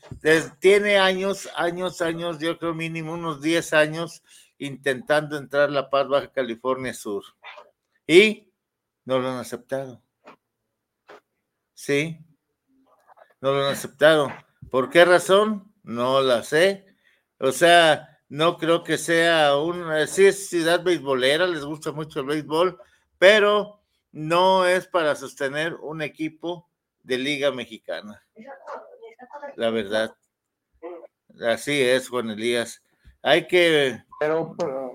[0.59, 4.23] tiene años, años, años, yo creo mínimo unos 10 años
[4.59, 7.25] intentando entrar La Paz, Baja California Sur.
[8.07, 8.53] Y
[9.05, 10.03] no lo han aceptado.
[11.75, 12.19] Sí,
[13.40, 14.33] no lo han aceptado.
[14.71, 15.73] ¿Por qué razón?
[15.83, 16.87] No la sé.
[17.38, 22.27] O sea, no creo que sea una, sí es ciudad beisbolera, les gusta mucho el
[22.27, 22.81] béisbol,
[23.19, 26.69] pero no es para sostener un equipo
[27.03, 28.27] de liga mexicana.
[29.57, 30.16] La verdad.
[31.47, 32.83] Así es, Juan Elías.
[33.27, 34.93] Hay que, Pero, pero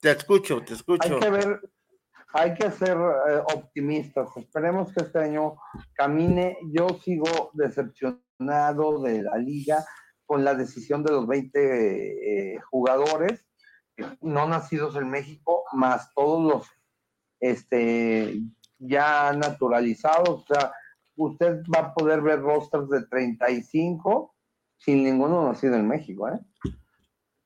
[0.00, 1.14] te escucho, te escucho.
[1.14, 1.60] hay que ver,
[2.32, 4.28] hay que ser eh, optimistas.
[4.36, 5.56] Esperemos que este año
[5.94, 6.56] camine.
[6.70, 9.84] Yo sigo decepcionado de la liga
[10.24, 13.44] con la decisión de los 20 eh, jugadores
[14.20, 16.68] no nacidos en México, más todos los
[17.40, 18.40] este,
[18.78, 20.28] ya naturalizados.
[20.28, 20.72] O sea,
[21.16, 24.32] usted va a poder ver rosters de 35
[24.76, 26.38] sin ninguno nacido en México, ¿eh?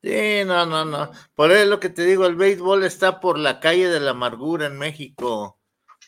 [0.02, 1.12] Sí, no, no, no.
[1.34, 4.10] Por eso es lo que te digo, el béisbol está por la calle de la
[4.10, 5.60] amargura en México.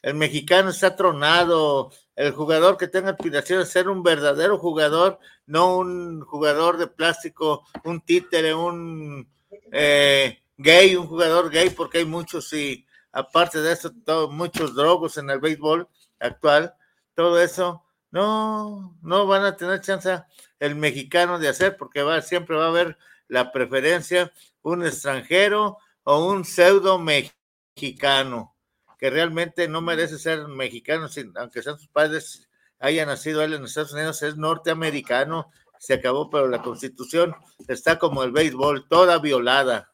[0.03, 1.93] El mexicano está tronado.
[2.17, 7.65] El jugador que tenga aspiración de ser un verdadero jugador, no un jugador de plástico,
[7.85, 9.29] un títere, un
[9.73, 15.19] eh, gay, un jugador gay, porque hay muchos y aparte de eso, todo, muchos drogos
[15.19, 16.75] en el béisbol actual.
[17.15, 20.21] Todo eso, no, no van a tener chance
[20.59, 24.33] el mexicano de hacer, porque va, siempre va a haber la preferencia
[24.63, 28.55] un extranjero o un pseudo mexicano
[28.99, 32.49] que realmente no merece ser mexicano, sin, aunque sean sus padres
[32.79, 37.35] haya nacido él en Estados Unidos, es norteamericano, se acabó, pero la constitución
[37.69, 39.93] está como el béisbol, toda violada.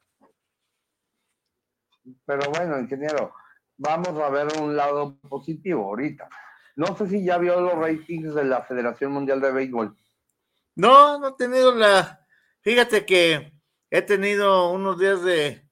[2.25, 3.33] Pero bueno, ingeniero,
[3.77, 6.29] vamos a ver un lado positivo ahorita.
[6.77, 9.97] No sé si ya vio los ratings de la Federación Mundial de Béisbol.
[10.77, 12.20] No, no he tenido la.
[12.63, 13.53] Fíjate que
[13.91, 15.67] he tenido unos días de,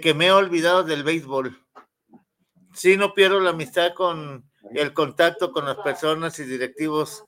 [0.00, 1.58] que me he olvidado del béisbol.
[2.74, 7.24] Sí, no pierdo la amistad con el contacto con las personas y directivos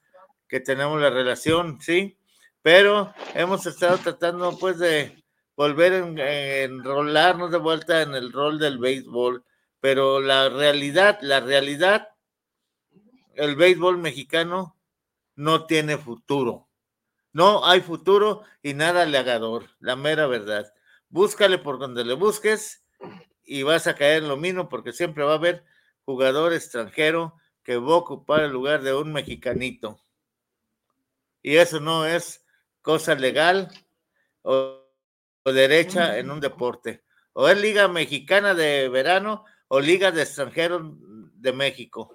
[0.49, 2.17] que tenemos la relación, sí,
[2.63, 5.23] pero hemos estado tratando pues de
[5.57, 9.45] volver a enrolarnos de vuelta en el rol del béisbol,
[9.81, 12.09] pero la realidad, la realidad,
[13.35, 14.79] el béisbol mexicano
[15.35, 16.69] no tiene futuro
[17.33, 20.73] No hay futuro y nada legador, la mera verdad.
[21.09, 22.85] Búscale por donde le busques
[23.45, 25.65] y vas a caer en lo mismo porque siempre va a haber
[26.05, 30.01] jugador extranjero que va a ocupar el lugar de un mexicanito.
[31.43, 32.45] Y eso no es
[32.83, 33.69] cosa legal
[34.43, 34.81] o,
[35.45, 37.03] derecha en un deporte.
[37.33, 40.83] O es Liga Mexicana de Verano o Liga de Extranjeros
[41.35, 42.15] de México.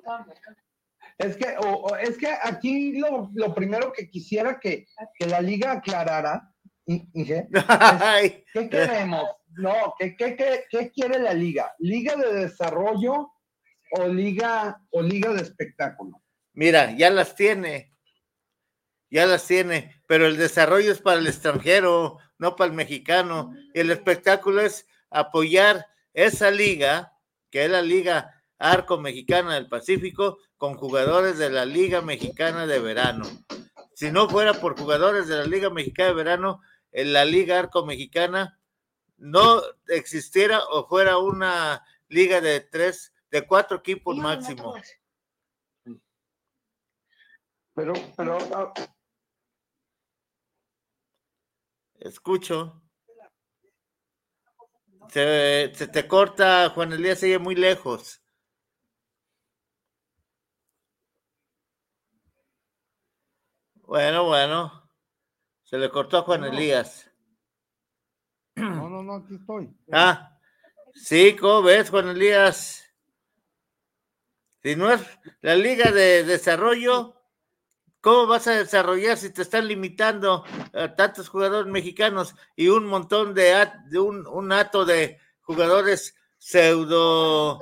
[1.18, 4.88] Es que, o, es que aquí lo, lo, primero que quisiera que,
[5.18, 6.54] que la liga aclarara,
[6.86, 9.24] ¿qué queremos?
[9.56, 11.74] No, ¿qué, qué, qué, qué quiere la liga?
[11.80, 13.32] ¿Liga de desarrollo
[13.92, 16.22] o liga, o liga de espectáculo?
[16.54, 17.94] Mira, ya las tiene,
[19.10, 23.54] ya las tiene, pero el desarrollo es para el extranjero, no para el mexicano.
[23.74, 27.14] El espectáculo es apoyar esa liga,
[27.50, 32.80] que es la liga Arco Mexicana del Pacífico, con jugadores de la Liga Mexicana de
[32.80, 33.26] Verano.
[33.94, 37.86] Si no fuera por jugadores de la Liga Mexicana de Verano, en la Liga Arco
[37.86, 38.60] Mexicana
[39.18, 44.76] no existiera o fuera una liga de tres, de cuatro equipos máximo.
[47.74, 48.38] Pero, pero.
[48.54, 48.74] Ah,
[52.00, 52.82] Escucho.
[55.10, 58.22] Se, se, te corta, Juan Elías, sigue muy lejos.
[63.88, 64.92] Bueno, bueno.
[65.64, 67.10] Se le cortó a Juan Elías.
[68.56, 69.74] No, no, no, aquí estoy.
[69.92, 70.38] Ah,
[70.94, 72.84] sí, ¿cómo ves, Juan Elías?
[74.62, 75.02] Si no es
[75.40, 77.16] la Liga de Desarrollo,
[78.02, 83.34] ¿cómo vas a desarrollar si te están limitando a tantos jugadores mexicanos y un montón
[83.34, 87.62] de, de un, un de jugadores pseudo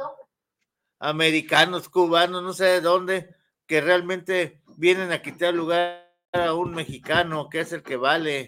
[0.98, 3.36] americanos, cubanos, no sé de dónde,
[3.68, 6.05] que realmente vienen a quitar lugar
[6.42, 8.48] a un mexicano que es el que vale.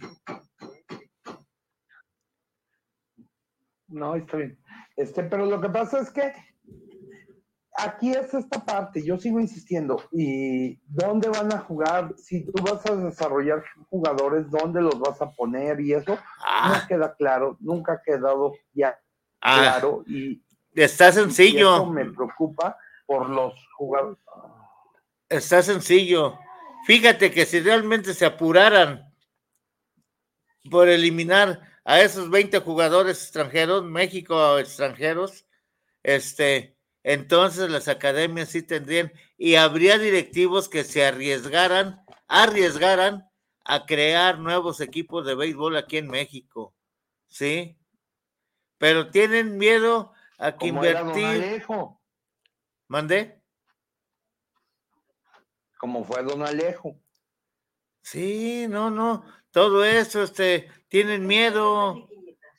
[3.88, 4.60] No, está bien.
[4.96, 6.34] Este, pero lo que pasa es que
[7.78, 12.14] aquí es esta parte, yo sigo insistiendo, ¿y dónde van a jugar?
[12.18, 15.80] Si tú vas a desarrollar jugadores, ¿dónde los vas a poner?
[15.80, 19.00] Y eso no Ah, queda claro, nunca ha quedado ya
[19.42, 20.04] ah, claro.
[20.08, 24.18] Y, está y eso sencillo, me preocupa por los jugadores.
[25.30, 26.38] está sencillo.
[26.88, 29.14] Fíjate que si realmente se apuraran
[30.72, 35.46] por eliminar a esos 20 jugadores extranjeros, México extranjeros,
[36.02, 43.30] este, entonces las academias sí tendrían y habría directivos que se arriesgaran, arriesgaran
[43.66, 46.74] a crear nuevos equipos de béisbol aquí en México,
[47.28, 47.78] ¿sí?
[48.78, 51.44] Pero tienen miedo a que Como era Don invertir.
[51.44, 52.02] Alejo,
[52.88, 53.42] ¿Mandé?
[55.78, 57.00] Como fue Don Alejo.
[58.02, 62.08] Sí, no, no, todo eso, este, tienen miedo,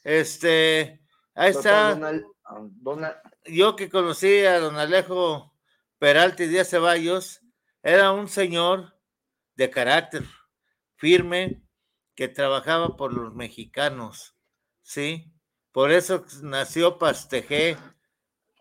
[0.04, 1.00] este,
[1.34, 3.06] ahí está, Don ah, Don
[3.46, 5.54] yo que conocí a don Alejo
[5.98, 7.40] Peralta y Díaz Ceballos,
[7.82, 8.94] era un señor
[9.56, 10.24] de carácter
[10.96, 11.62] firme
[12.14, 14.36] que trabajaba por los mexicanos,
[14.82, 15.32] ¿sí?
[15.72, 17.76] Por eso nació Pastejé.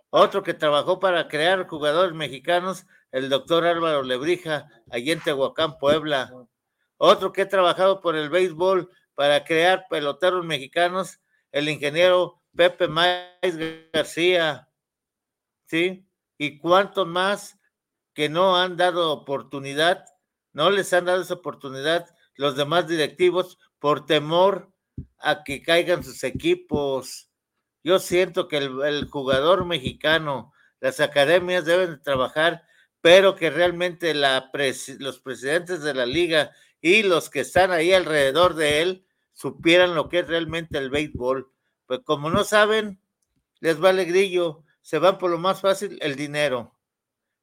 [0.09, 6.31] Otro que trabajó para crear jugadores mexicanos, el doctor Álvaro Lebrija, allí en Tehuacán, Puebla.
[6.97, 11.19] Otro que ha trabajado por el béisbol para crear peloteros mexicanos,
[11.51, 13.57] el ingeniero Pepe Maiz
[13.93, 14.69] García.
[15.65, 16.07] ¿Sí?
[16.37, 17.59] ¿Y cuántos más
[18.13, 20.05] que no han dado oportunidad?
[20.53, 24.71] No les han dado esa oportunidad los demás directivos por temor
[25.19, 27.29] a que caigan sus equipos.
[27.83, 32.63] Yo siento que el, jugador mexicano, las academias deben de trabajar,
[33.07, 36.51] pero que realmente la pres- los presidentes de la liga
[36.81, 41.49] y los que están ahí alrededor de él supieran lo que es realmente el béisbol.
[41.85, 42.99] Pues como no saben,
[43.61, 46.77] les vale grillo, se van por lo más fácil, el dinero.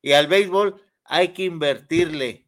[0.02, 2.46] Y al béisbol hay que invertirle.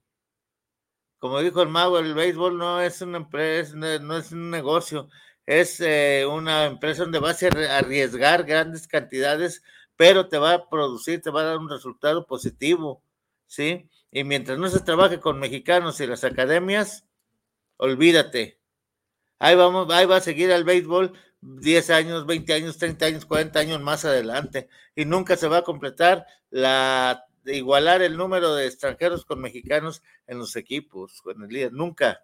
[1.19, 5.09] Como dijo el mago, el béisbol no es una empresa, no es un negocio,
[5.47, 9.63] es eh, una empresa donde vas a arri- arriesgar grandes cantidades,
[9.97, 13.03] pero te va a producir, te va a dar un resultado positivo,
[13.47, 13.89] ¿sí?
[14.11, 17.07] Y mientras no se trabaje con mexicanos y las academias,
[17.77, 18.61] olvídate.
[19.39, 23.59] Ahí vamos, ahí va a seguir el béisbol 10 años, 20 años, 30 años, 40
[23.59, 29.25] años más adelante y nunca se va a completar la igualar el número de extranjeros
[29.25, 32.23] con mexicanos en los equipos, con el líder, nunca.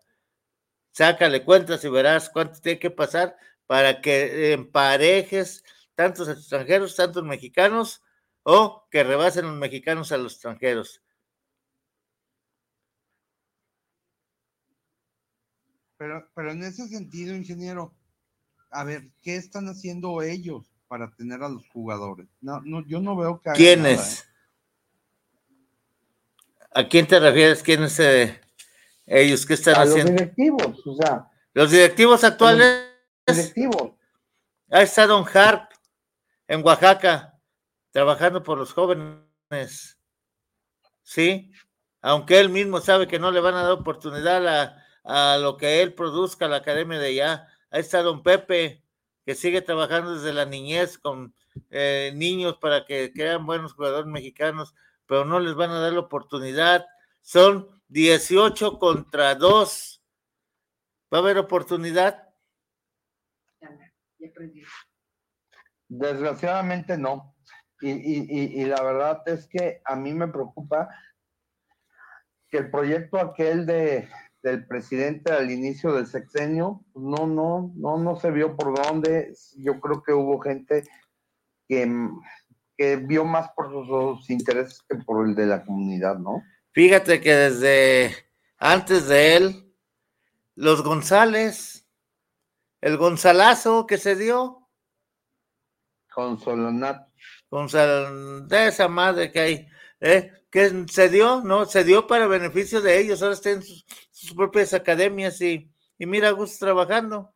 [0.93, 5.65] Sácale cuentas y verás cuánto tiene que pasar para que emparejes
[5.95, 8.03] tantos extranjeros, tantos mexicanos
[8.43, 11.02] o que rebasen los mexicanos a los extranjeros.
[16.03, 17.95] Pero, pero en ese sentido, ingeniero,
[18.73, 22.27] a ver, ¿qué están haciendo ellos para tener a los jugadores?
[22.41, 24.19] No, no, yo no veo que ¿Quiénes?
[24.19, 24.25] ¿eh?
[26.75, 27.63] ¿A quién te refieres?
[27.63, 28.41] ¿Quiénes eh,
[29.07, 29.47] ellos?
[29.47, 30.11] ¿Qué están A los haciendo?
[30.11, 32.85] directivos, o sea, Los directivos actuales.
[33.25, 33.93] directivos.
[34.73, 35.71] Ahí está Don Harp
[36.49, 37.39] en Oaxaca,
[37.93, 39.97] trabajando por los jóvenes.
[41.05, 41.53] Sí,
[42.01, 45.83] aunque él mismo sabe que no le van a dar oportunidad a, a lo que
[45.83, 47.49] él produzca, la academia de allá.
[47.71, 48.83] Ahí está Don Pepe,
[49.25, 51.35] que sigue trabajando desde la niñez con
[51.71, 54.75] eh, niños para que crean buenos jugadores mexicanos,
[55.07, 56.87] pero no les van a dar la oportunidad.
[57.21, 60.03] Son 18 contra 2.
[61.13, 62.29] ¿Va a haber oportunidad?
[65.89, 67.35] Desgraciadamente no.
[67.81, 70.89] Y, y- y- y la verdad es que a mí me preocupa
[72.49, 74.09] que el proyecto aquel de,
[74.43, 79.35] del presidente al inicio del sexenio, pues, no, no, no, no se vio por dónde.
[79.57, 80.85] Yo creo que hubo gente
[81.69, 81.91] que,
[82.77, 86.43] que vio más por sus, intereses que por el de la comunidad, ¿no?
[86.73, 88.17] Fíjate que desde
[88.59, 89.75] antes de él,
[90.55, 91.87] los González,
[92.81, 94.69] el Gonzalazo que se dio,
[96.13, 97.13] Con Solonato.
[97.51, 99.69] Gonzal, de esa madre que hay,
[100.03, 100.33] ¿eh?
[100.51, 101.65] que se dio, ¿no?
[101.65, 106.07] Se dio para beneficio de ellos, ahora están en sus, sus propias academias y, y
[106.07, 107.33] mira, Gus trabajando.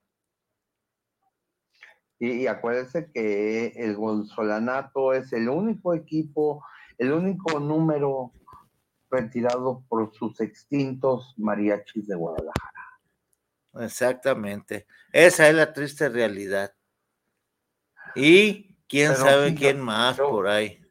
[2.18, 6.62] Y, y acuérdense que el Gonzolanato es el único equipo,
[6.98, 8.32] el único número
[9.10, 13.00] retirado por sus extintos mariachis de Guadalajara.
[13.80, 14.86] Exactamente.
[15.12, 16.74] Esa es la triste realidad.
[18.14, 20.85] Y quién Pero sabe quién más por ahí.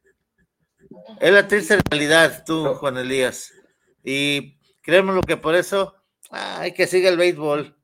[1.19, 3.53] Es la triste realidad, tú, Juan Elías.
[4.03, 5.95] Y créeme lo que por eso
[6.29, 7.75] hay que siga el béisbol.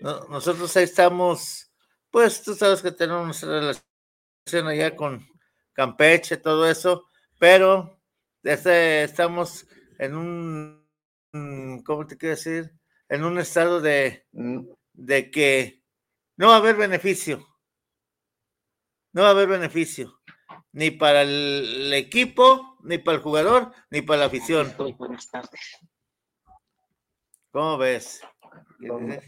[0.00, 1.70] No- nosotros ahí estamos,
[2.10, 5.26] pues tú sabes que tenemos nuestra relación allá con
[5.72, 7.06] Campeche, todo eso,
[7.38, 8.00] pero
[8.42, 9.66] este, estamos
[9.98, 12.72] en un, ¿cómo te quiero decir?
[13.08, 15.82] En un estado de, Mm, de que
[16.36, 17.46] no va a haber beneficio.
[19.12, 20.19] No va a haber beneficio.
[20.72, 24.72] Ni para el, equipo, ni para el jugador, ni para la afición.
[24.96, 25.78] buenas tardes.
[27.50, 28.22] ¿Cómo ves?
[28.78, 29.20] Don,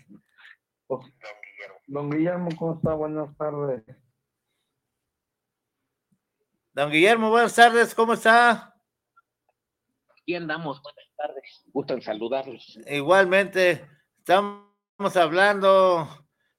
[1.87, 2.95] don Guillermo, ¿cómo está?
[2.95, 3.83] Buenas tardes.
[6.75, 8.75] Don Guillermo, buenas tardes, ¿cómo está?
[10.09, 11.65] Aquí andamos, buenas tardes.
[11.67, 12.79] Gusto en saludarlos.
[12.87, 13.85] Igualmente,
[14.19, 16.09] estamos hablando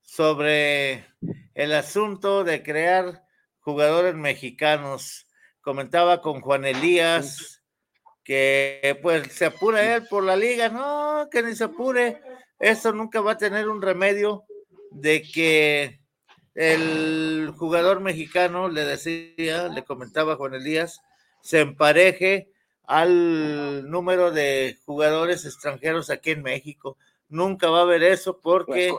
[0.01, 1.05] sobre
[1.53, 3.22] el asunto de crear
[3.63, 5.27] jugadores mexicanos.
[5.61, 7.63] Comentaba con Juan Elías
[8.23, 10.69] que pues se apura él por la liga.
[10.69, 12.21] No, que ni se apure.
[12.59, 14.43] Esto nunca va a tener un remedio
[14.91, 15.99] de que
[16.55, 21.01] el jugador mexicano, le decía, le comentaba Juan Elías,
[21.41, 22.49] se empareje
[22.85, 26.97] al número de jugadores extranjeros aquí en México.
[27.27, 28.93] Nunca va a haber eso porque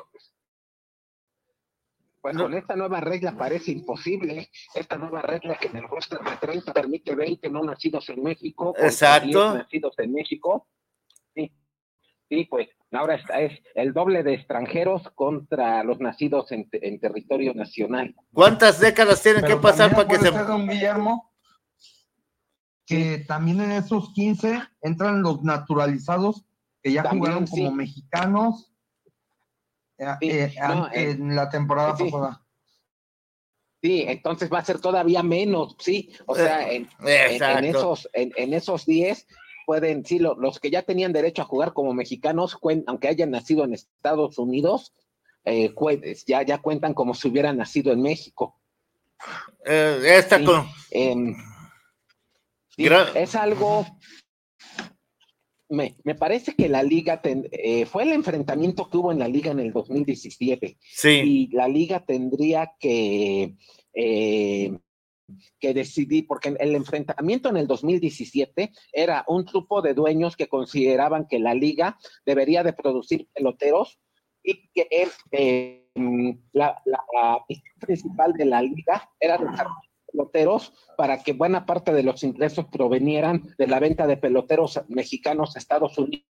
[2.25, 2.45] Pues, No.
[2.45, 4.49] con esta nueva regla parece imposible.
[4.75, 8.75] Esta nueva regla que en el roster de 30 permite 20 no nacidos en México.
[8.79, 9.53] Exacto.
[9.53, 10.67] 10 nacidos en México.
[11.35, 11.53] Sí.
[12.31, 17.53] Sí, pues ahora está, es el doble de extranjeros contra los nacidos en, en territorio
[17.53, 18.15] nacional.
[18.33, 20.31] ¿cuántas décadas tienen que pasar para que se...
[20.31, 21.31] don Guillermo,
[22.87, 26.47] que también en esos 15 entran los naturalizados
[26.83, 27.65] que ya También, jugaron sí.
[27.65, 28.74] como mexicanos eh,
[29.99, 32.05] Sí, eh, no, an- eh, en la temporada sí.
[32.11, 32.41] pasada.
[33.83, 36.11] Sí, entonces va a ser todavía menos, sí.
[36.27, 37.59] O sea, en, en- Exacto.
[37.59, 39.27] en esos, en, en esos 10
[39.67, 43.31] pueden, sí, lo- los que ya tenían derecho a jugar como mexicanos, cuen- aunque hayan
[43.31, 44.95] nacido en Estados Unidos,
[45.45, 45.75] eh,
[46.27, 48.59] ya, ya cuentan como si hubieran nacido en México.
[49.67, 50.45] Eh, esta Sí.
[50.45, 50.67] con...
[50.91, 51.37] Em,
[52.71, 53.87] sí, es algo.
[55.75, 59.29] Me, me parece que la liga ten- eh, fue el enfrentamiento que hubo en la
[59.29, 63.57] liga en el 2017 Sí, y la liga tendría que,
[63.93, 64.79] eh,
[65.59, 71.27] que decidir, porque el enfrentamiento en el 2017 era un grupo de dueños que consideraban
[71.29, 73.99] que la liga debería de producir peloteros
[74.43, 74.87] y que
[75.33, 75.81] eh,
[76.53, 79.69] la, la, la misión principal de la liga era desarrollar
[80.15, 85.57] peloteros para que buena parte de los ingresos provenieran de la venta de peloteros mexicanos
[85.57, 86.25] a Estados Unidos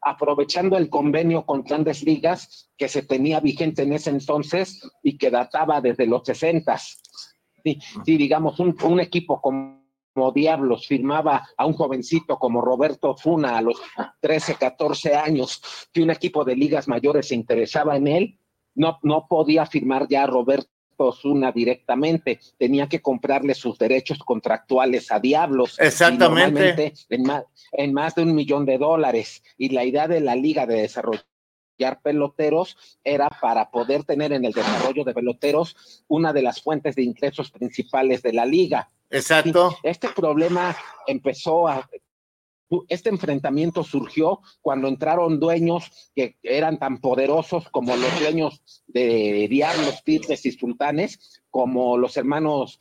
[0.00, 5.30] aprovechando el convenio con grandes ligas que se tenía vigente en ese entonces y que
[5.30, 6.78] databa desde los 60.
[6.78, 13.62] Sí, sí digamos, un, equipo como Diablos firmaba a un jovencito como Roberto Funa a
[13.62, 13.80] los
[14.20, 15.60] 13, 14 años,
[15.92, 18.38] que un equipo de ligas mayores se interesaba en él,
[18.74, 20.70] no, no podía firmar ya Roberto
[21.04, 25.78] Osuna directamente, tenía que comprarle sus derechos contractuales a Diablos.
[25.78, 26.94] Exactamente.
[27.08, 29.42] En más, en más de un millón de dólares.
[29.56, 31.24] Y la idea de la liga de desarrollar
[32.02, 37.02] peloteros era para poder tener en el desarrollo de peloteros una de las fuentes de
[37.02, 38.90] ingresos principales de la liga.
[39.10, 39.76] Exacto.
[39.82, 40.76] Este problema
[41.06, 41.88] empezó a,
[42.88, 50.02] este enfrentamiento surgió cuando entraron dueños que eran tan poderosos como los dueños de Diablos,
[50.04, 52.78] Tigres y Sultanes, como los hermanos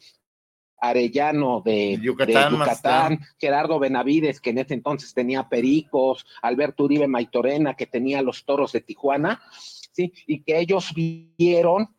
[0.82, 7.86] Arellano de Yucatán, Gerardo Benavides, que en ese entonces tenía Pericos, Alberto Uribe Maitorena, que
[7.86, 9.42] tenía los toros de Tijuana,
[9.92, 10.14] ¿sí?
[10.26, 11.90] y que ellos vieron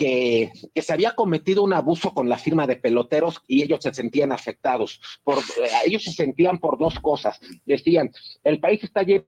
[0.00, 4.32] que, se había cometido un abuso con la firma de peloteros y ellos se sentían
[4.32, 4.98] afectados.
[5.22, 7.38] Por, eh, ellos se sentían por dos cosas.
[7.66, 8.10] Decían,
[8.42, 9.26] el país está lleno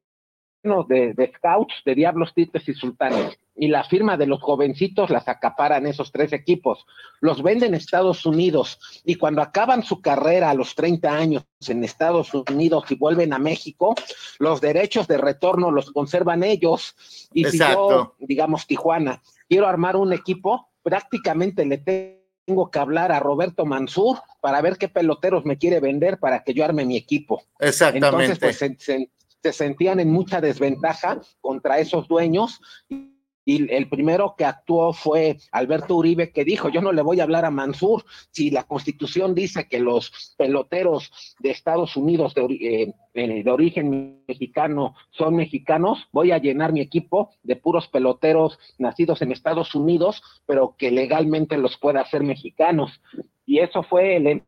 [0.88, 3.38] de, de scouts, de diablos, tites y sultanes.
[3.54, 6.86] Y la firma de los jovencitos las acaparan esos tres equipos.
[7.20, 9.02] Los venden en Estados Unidos.
[9.04, 13.38] Y cuando acaban su carrera a los 30 años en Estados Unidos y vuelven a
[13.38, 13.94] México,
[14.38, 16.96] los derechos de retorno los conservan ellos.
[17.34, 19.20] Y si yo, digamos, Tijuana,
[19.52, 24.88] quiero armar un equipo, prácticamente le tengo que hablar a Roberto Mansur para ver qué
[24.88, 27.42] peloteros me quiere vender para que yo arme mi equipo.
[27.58, 28.32] Exactamente.
[28.32, 29.10] Entonces, pues
[29.42, 33.11] se, sentían en mucha desventaja contra esos dueños y
[33.44, 37.44] el primero que actuó fue Alberto Uribe, que dijo, yo no le voy a hablar
[37.44, 43.42] a Mansur, si la constitución dice que los peloteros de Estados Unidos de, eh, eh,
[43.42, 49.32] de, origen mexicano son mexicanos, voy a llenar mi equipo de puros peloteros nacidos en
[49.32, 53.00] Estados Unidos, pero que legalmente los pueda hacer mexicanos.
[53.44, 54.42] Y eso fue el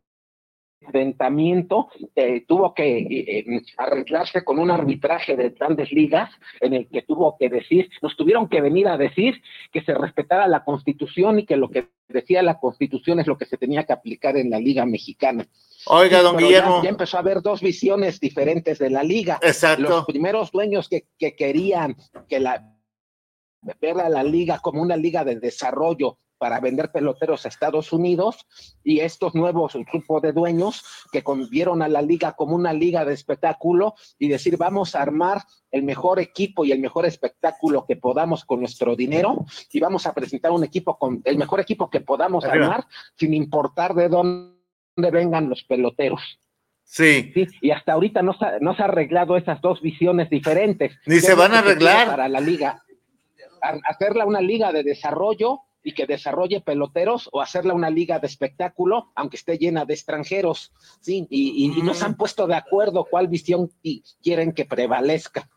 [0.85, 6.29] enfrentamiento eh, tuvo que eh, eh, arreglarse con un arbitraje de grandes ligas
[6.61, 10.47] en el que tuvo que decir, nos tuvieron que venir a decir que se respetara
[10.47, 13.93] la constitución y que lo que decía la constitución es lo que se tenía que
[13.93, 15.45] aplicar en la liga mexicana.
[15.87, 16.81] Oiga, don Guillermo.
[16.83, 19.39] Ya, empezó a haber dos visiones diferentes de la liga.
[19.41, 19.83] Exacto.
[19.83, 21.95] Los primeros dueños que, que querían
[22.27, 22.71] que la
[23.81, 28.45] ver a la liga como una liga de desarrollo para vender peloteros a Estados Unidos
[28.83, 33.13] y estos nuevos grupos de dueños que vieron a la liga como una liga de
[33.13, 38.45] espectáculo y decir vamos a armar el mejor equipo y el mejor espectáculo que podamos
[38.45, 42.45] con nuestro dinero y vamos a presentar un equipo con el mejor equipo que podamos
[42.45, 42.85] armar
[43.17, 44.55] sin importar de dónde
[45.11, 46.39] vengan los peloteros.
[46.83, 47.33] Sí.
[47.61, 50.95] Y hasta ahorita no se, no se ha arreglado esas dos visiones diferentes.
[51.07, 52.07] Ni se van a arreglar.
[52.07, 52.83] Para la liga.
[53.89, 59.11] Hacerla una liga de desarrollo y que desarrolle peloteros o hacerla una liga de espectáculo,
[59.13, 61.27] aunque esté llena de extranjeros, ¿sí?
[61.29, 63.71] Y, y, no se han puesto de acuerdo cuál visión
[64.23, 65.47] quieren que prevalezca.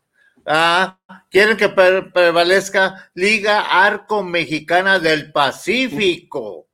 [0.45, 0.99] Ah,
[1.31, 6.67] quieren que prevalezca Liga Arco Mexicana del Pacífico.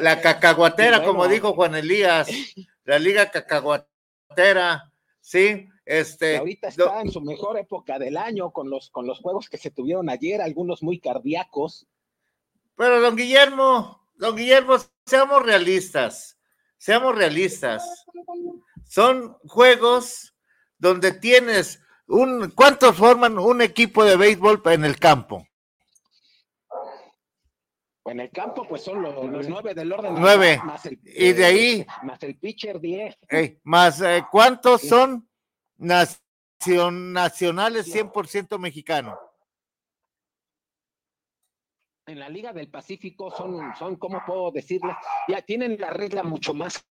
[0.00, 2.28] La cacahuatera, como dijo Juan Elías,
[2.84, 4.90] la Liga Cacahuatera,
[5.20, 5.68] sí.
[5.84, 9.58] Este, ahorita está en su mejor época del año con los, con los juegos que
[9.58, 11.86] se tuvieron ayer, algunos muy cardíacos.
[12.76, 16.38] Pero don Guillermo, don Guillermo, seamos realistas,
[16.78, 18.06] seamos realistas.
[18.86, 20.34] Son juegos
[20.78, 25.46] donde tienes un, ¿cuántos forman un equipo de béisbol en el campo?
[28.06, 29.14] En el campo, pues son los,
[29.48, 30.14] nueve del orden.
[30.18, 30.60] Nueve.
[31.04, 31.86] y de ahí.
[32.02, 33.16] Más el pitcher, diez.
[33.62, 35.26] más, eh, ¿cuántos son
[35.78, 36.20] nacionales
[37.94, 39.18] 100% mexicanos?
[42.06, 44.96] En la Liga del Pacífico son, son, ¿cómo puedo decirles?
[45.28, 46.84] Ya tienen la regla mucho más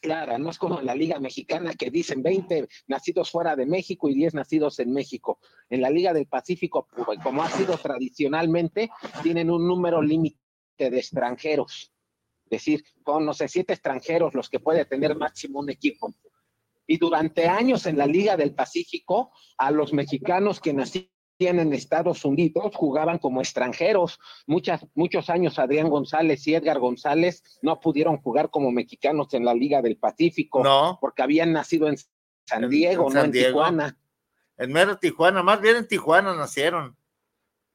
[0.00, 4.08] clara, no es como en la Liga Mexicana que dicen 20 nacidos fuera de México
[4.08, 5.38] y 10 nacidos en México.
[5.68, 6.88] En la Liga del Pacífico,
[7.22, 8.90] como ha sido tradicionalmente,
[9.22, 10.38] tienen un número límite
[10.78, 11.92] de extranjeros.
[12.46, 16.12] Es decir, con, no sé, siete extranjeros los que puede tener máximo un equipo.
[16.86, 22.24] Y durante años en la Liga del Pacífico, a los mexicanos que nacieron en Estados
[22.24, 24.18] Unidos jugaban como extranjeros.
[24.46, 29.54] Muchas, muchos años Adrián González y Edgar González no pudieron jugar como mexicanos en la
[29.54, 30.62] Liga del Pacífico.
[30.62, 30.98] No.
[31.00, 31.96] Porque habían nacido en
[32.46, 33.98] San Diego, no en Tijuana.
[34.56, 36.96] En mero Tijuana, más bien en Tijuana nacieron.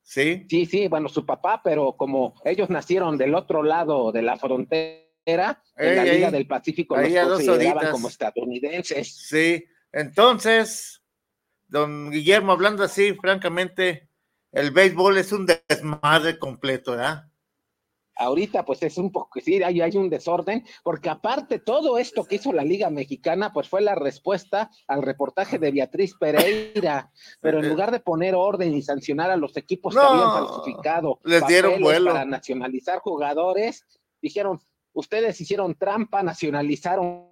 [0.02, 0.46] Sí.
[0.50, 5.62] Sí, sí, bueno, su papá, pero como ellos nacieron del otro lado de la frontera,
[5.76, 9.16] en la Liga del Pacífico los consideraban como estadounidenses.
[9.16, 10.99] Sí, entonces
[11.70, 14.10] don Guillermo, hablando así, francamente,
[14.52, 17.30] el béisbol es un desmadre completo, ¿verdad?
[18.20, 22.36] ahorita pues es un poco, sí, hay, hay, un desorden, porque aparte todo esto que
[22.36, 27.70] hizo la Liga Mexicana, pues fue la respuesta al reportaje de Beatriz Pereira, pero en
[27.70, 32.12] lugar de poner orden y sancionar a los equipos que habían falsificado les dieron vuelo.
[32.12, 33.86] para nacionalizar jugadores,
[34.22, 34.60] dijeron,
[34.94, 37.30] ustedes hicieron trampa, nacionalizaron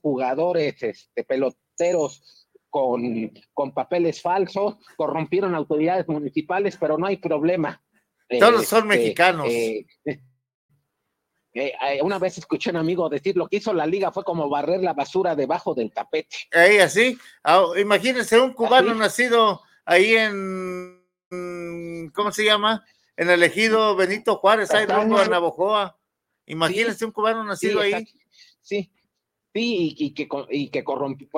[0.00, 2.37] jugadores, este, peloteros
[2.70, 7.82] con, con papeles falsos, corrompieron autoridades municipales, pero no hay problema.
[8.38, 9.46] Todos son este, mexicanos.
[9.48, 10.20] Eh, eh,
[11.54, 14.48] eh, una vez escuché a un amigo decir lo que hizo la liga fue como
[14.48, 16.36] barrer la basura debajo del tapete.
[16.52, 21.02] Ahí así, ah, imagínense un cubano nacido ahí en,
[22.14, 22.84] ¿cómo se llama?
[23.16, 25.98] En el ejido Benito Juárez, ahí rumbo a Navojoa.
[26.46, 28.06] Imagínense un cubano nacido ahí.
[28.60, 28.92] Sí,
[29.52, 31.28] sí, y, que, y que corrompió,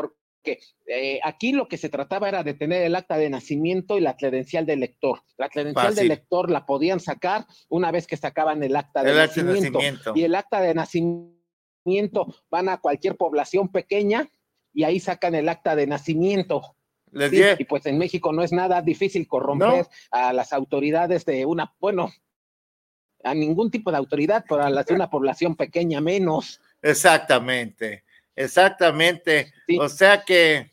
[0.42, 4.00] que eh, aquí lo que se trataba era de tener el acta de nacimiento y
[4.00, 5.22] la credencial del lector.
[5.36, 9.78] La credencial del lector la podían sacar una vez que sacaban el acta de, nacimiento.
[10.14, 14.30] Y el acta de nacimiento van a cualquier población pequeña
[14.72, 16.76] y ahí sacan el acta de nacimiento.
[17.12, 22.10] y pues en México no es nada difícil corromper a las autoridades de una, bueno,
[23.24, 26.60] a ningún tipo de autoridad, pero a las de una población pequeña menos.
[26.82, 28.04] Exactamente.
[28.44, 29.52] Exactamente.
[29.78, 30.70] O sea que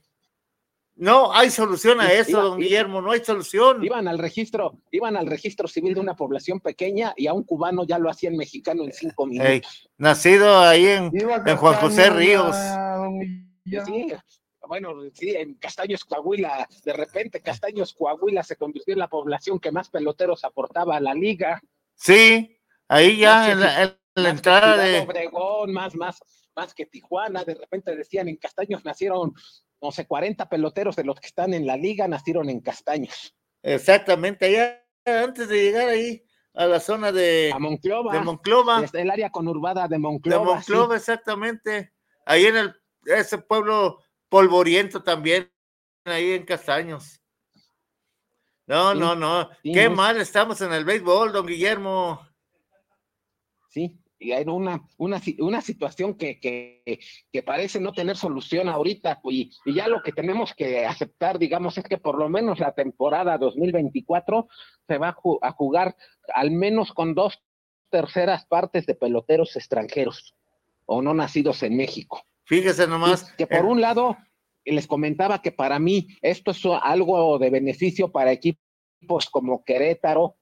[0.95, 3.83] no hay solución a eso, don Guillermo, no hay solución.
[3.83, 7.85] Iban al registro, iban al registro civil de una población pequeña y a un cubano
[7.85, 9.89] ya lo hacían mexicano en cinco minutos.
[9.97, 11.11] nacido ahí en,
[11.57, 12.55] Juan José Ríos.
[13.63, 14.07] Sí,
[14.67, 19.71] bueno, sí, en Castaños Coahuila, de repente Castaños Coahuila se convirtió en la población que
[19.71, 21.61] más peloteros aportaba a la liga.
[21.95, 26.19] Sí, ahí ya en la, entrada de Obregón, más, más,
[26.55, 29.33] más que Tijuana, de repente decían en Castaños nacieron,
[29.81, 33.35] no sé, 40 peloteros de los que están en la liga nacieron en Castaños.
[33.61, 38.81] Exactamente, allá antes de llegar ahí a la zona de, Monclova, de Monclova.
[38.81, 40.39] Desde el área conurbada de Monclova.
[40.39, 41.93] De Monclova, exactamente.
[42.25, 45.51] Ahí en el, ese pueblo polvoriento también,
[46.05, 47.21] ahí en Castaños.
[48.65, 49.49] No, no, no.
[49.63, 52.27] Qué mal estamos en el béisbol, don Guillermo.
[53.69, 56.99] Sí, y hay una, una, una situación que, que,
[57.31, 61.77] que, parece no tener solución ahorita y, y, ya lo que tenemos que aceptar, digamos,
[61.77, 64.47] es que por lo menos la temporada 2024
[64.87, 65.95] se va a jugar
[66.33, 67.43] al menos con dos
[67.89, 70.35] terceras partes de peloteros extranjeros
[70.85, 72.23] o no nacidos en México.
[72.45, 73.31] Fíjese nomás.
[73.33, 74.17] que por un lado,
[74.65, 80.36] les comentaba que para mí esto es algo de beneficio para equipos como Querétaro,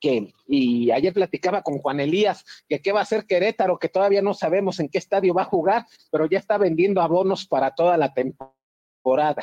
[0.00, 4.22] que, y ayer platicaba con Juan Elías, que qué va a hacer Querétaro, que todavía
[4.22, 7.96] no sabemos en qué estadio va a jugar, pero ya está vendiendo abonos para toda
[7.96, 9.42] la temporada,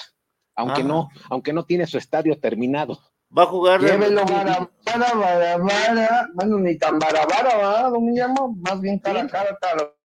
[0.56, 3.00] aunque no, aunque no tiene su estadio terminado.
[3.36, 3.82] Va a jugar.
[3.82, 9.58] Llévelo para, para, para, bueno, ni tan barabara, ¿verdad, don llamo Más bien cara, cara,
[9.60, 9.98] caro,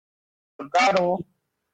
[0.71, 1.19] caro.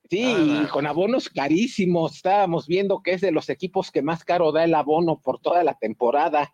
[0.09, 2.15] Sí, y con abonos carísimos.
[2.15, 5.63] Estábamos viendo que es de los equipos que más caro da el abono por toda
[5.63, 6.53] la temporada.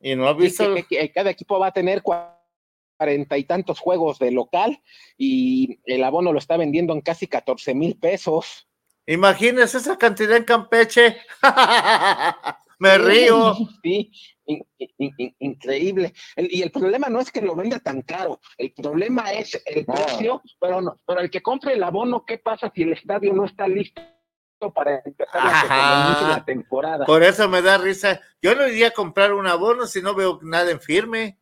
[0.00, 0.74] Y no ha visto.
[0.88, 4.80] Que, cada equipo va a tener cuarenta y tantos juegos de local
[5.16, 8.68] y el abono lo está vendiendo en casi 14 mil pesos.
[9.06, 11.16] Imagínese esa cantidad en Campeche.
[12.78, 13.54] Me río.
[13.82, 14.10] Sí,
[15.38, 16.12] increíble.
[16.36, 20.42] y el problema no es que lo venda tan caro, el problema es el precio,
[20.60, 23.68] pero, no, pero el que compre el abono, ¿qué pasa si el estadio no está
[23.68, 24.02] listo?
[24.72, 27.06] Para empezar la, temporada.
[27.06, 28.20] Por eso me da risa.
[28.40, 31.38] Yo no iría a comprar un abono si no veo nada en firme.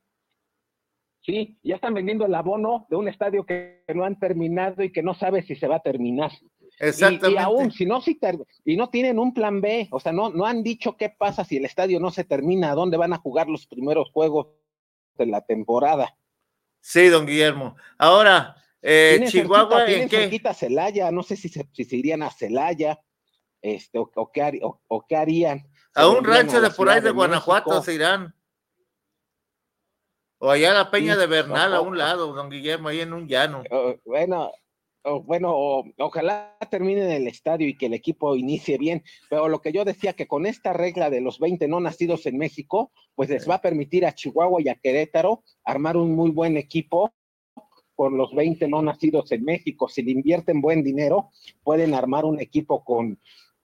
[1.20, 5.02] Sí, ya están vendiendo el abono de un estadio que no han terminado y que
[5.02, 6.32] no sabe si se va a terminar.
[6.80, 7.40] Exactamente.
[7.40, 8.18] Y, aún, si no, si
[8.64, 11.58] y no tienen un plan B, o sea, no, no han dicho qué pasa si
[11.58, 14.48] el estadio no se termina, dónde van a jugar los primeros juegos
[15.16, 16.16] de la temporada.
[16.80, 17.76] Sí, don Guillermo.
[17.98, 20.40] Ahora, eh, Chihuahua, ¿en qué?
[20.54, 22.98] Celaya, no sé si se, si se irían a Celaya
[23.62, 25.66] este, o, qué, harían.
[25.94, 28.34] A un rancho de por ahí de, Guanajuato se irán.
[30.38, 33.28] O allá a la Peña de Bernal, a un lado, don Guillermo, ahí en un
[33.28, 33.62] llano.
[34.04, 34.50] bueno,
[35.24, 39.72] bueno, ojalá termine en el estadio y que el equipo inicie bien, pero lo que
[39.72, 43.48] yo decía que con esta regla de los 20 no nacidos en México, pues les
[43.48, 47.12] va a permitir a Chihuahua y a Querétaro armar un muy buen equipo
[47.94, 49.88] con los 20 no nacidos en México.
[49.88, 51.30] Si le invierten buen dinero,
[51.62, 53.20] pueden armar un equipo con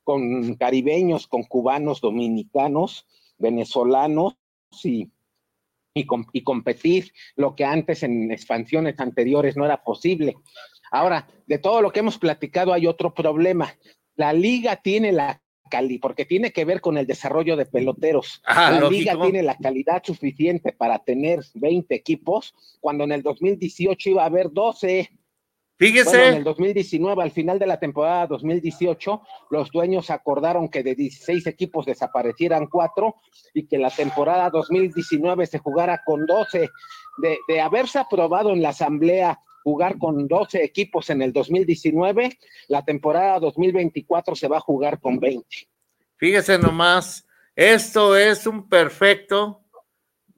[0.09, 3.07] con caribeños, con cubanos, dominicanos,
[3.37, 4.39] venezolanos
[4.83, 5.11] y,
[5.93, 10.39] y, y, competir lo que antes en expansiones anteriores no era posible.
[10.91, 13.77] Ahora, de todo lo que hemos platicado hay otro problema.
[14.17, 18.41] La liga tiene la cali, porque tiene que ver con el desarrollo de peloteros.
[18.47, 18.91] Ah, la lógico.
[18.99, 24.27] liga tiene la calidad suficiente para tener 20 equipos, cuando en el 2018 iba a
[24.27, 25.11] haber 12.
[25.79, 26.11] Fíjese.
[26.11, 30.97] Bueno, en el 2019, al final de la temporada 2018, los dueños acordaron que de
[30.97, 33.15] 16 equipos desaparecieran cuatro
[33.55, 36.69] y que la temporada 2019 se jugara con 12.
[37.19, 42.85] De, de haberse aprobado en la asamblea jugar con 12 equipos en el 2019, la
[42.85, 45.47] temporada 2024 se va a jugar con 20.
[46.17, 49.63] Fíjese nomás, esto es un perfecto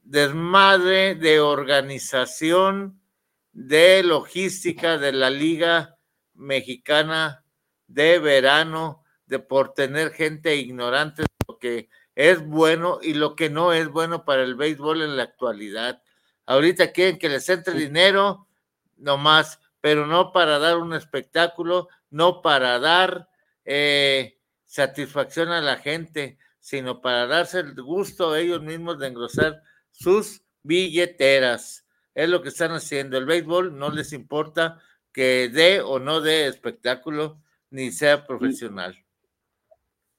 [0.02, 2.99] desmadre de organización,
[3.52, 5.96] de logística de la Liga
[6.34, 7.44] Mexicana
[7.86, 13.50] de verano, de por tener gente ignorante de lo que es bueno y lo que
[13.50, 16.02] no es bueno para el béisbol en la actualidad.
[16.46, 18.46] Ahorita quieren que les entre dinero,
[18.96, 23.28] nomás, pero no para dar un espectáculo, no para dar
[23.64, 30.42] eh, satisfacción a la gente, sino para darse el gusto ellos mismos de engrosar sus
[30.62, 31.86] billeteras.
[32.14, 33.16] Es lo que están haciendo.
[33.16, 34.78] El béisbol no les importa
[35.12, 37.40] que dé o no dé espectáculo,
[37.70, 38.96] ni sea profesional.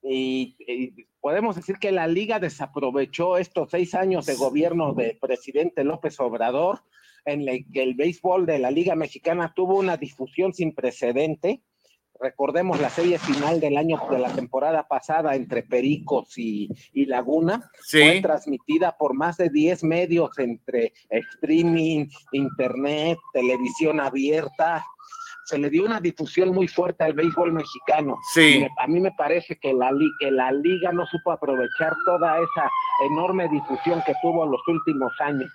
[0.04, 5.84] Y, y podemos decir que la liga desaprovechó estos seis años de gobierno del presidente
[5.84, 6.82] López Obrador,
[7.26, 11.62] en el que el béisbol de la Liga Mexicana tuvo una difusión sin precedente.
[12.22, 17.70] Recordemos la serie final del año de la temporada pasada entre Pericos y, y Laguna.
[17.82, 17.98] Sí.
[18.00, 24.86] Fue transmitida por más de 10 medios entre streaming, internet, televisión abierta.
[25.46, 28.18] Se le dio una difusión muy fuerte al béisbol mexicano.
[28.32, 28.60] Sí.
[28.62, 32.38] Me- a mí me parece que la, li- que la liga no supo aprovechar toda
[32.38, 32.70] esa
[33.10, 35.52] enorme difusión que tuvo en los últimos años.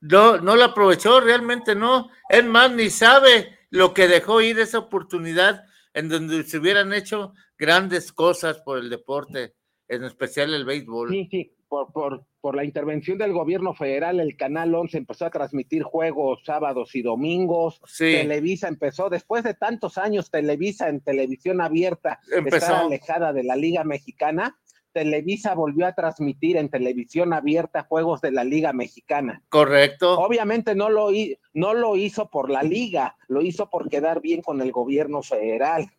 [0.00, 2.08] No, no la aprovechó, realmente no.
[2.28, 5.64] Es más, ni sabe lo que dejó ir esa oportunidad
[5.94, 9.54] en donde se hubieran hecho grandes cosas por el deporte,
[9.88, 11.10] en especial el béisbol.
[11.10, 15.30] Sí, sí, por, por, por la intervención del gobierno federal, el Canal 11 empezó a
[15.30, 17.80] transmitir juegos sábados y domingos.
[17.86, 18.12] Sí.
[18.12, 22.56] Televisa empezó, después de tantos años, Televisa en televisión abierta, Empezó.
[22.56, 24.58] estar alejada de la Liga Mexicana.
[24.92, 29.42] Televisa volvió a transmitir en televisión abierta juegos de la Liga Mexicana.
[29.48, 30.18] Correcto.
[30.18, 31.10] Obviamente no lo,
[31.54, 35.90] no lo hizo por la liga, lo hizo por quedar bien con el gobierno federal.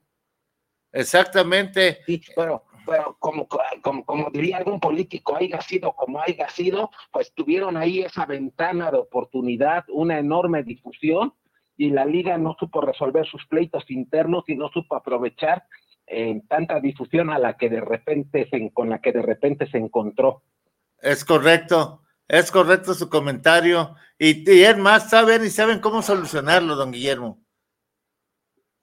[0.91, 1.99] Exactamente.
[2.05, 3.47] Sí, pero, pero como,
[3.81, 8.91] como, como diría algún político, haya sido como haya sido, pues tuvieron ahí esa ventana
[8.91, 11.33] de oportunidad, una enorme difusión,
[11.77, 15.63] y la liga no supo resolver sus pleitos internos y no supo aprovechar
[16.11, 19.77] eh, tanta difusión a la que de repente se, con la que de repente se
[19.77, 20.43] encontró.
[21.01, 22.03] Es correcto.
[22.27, 23.95] Es correcto su comentario.
[24.17, 27.39] Y, y es más, saben y saben cómo solucionarlo, don Guillermo.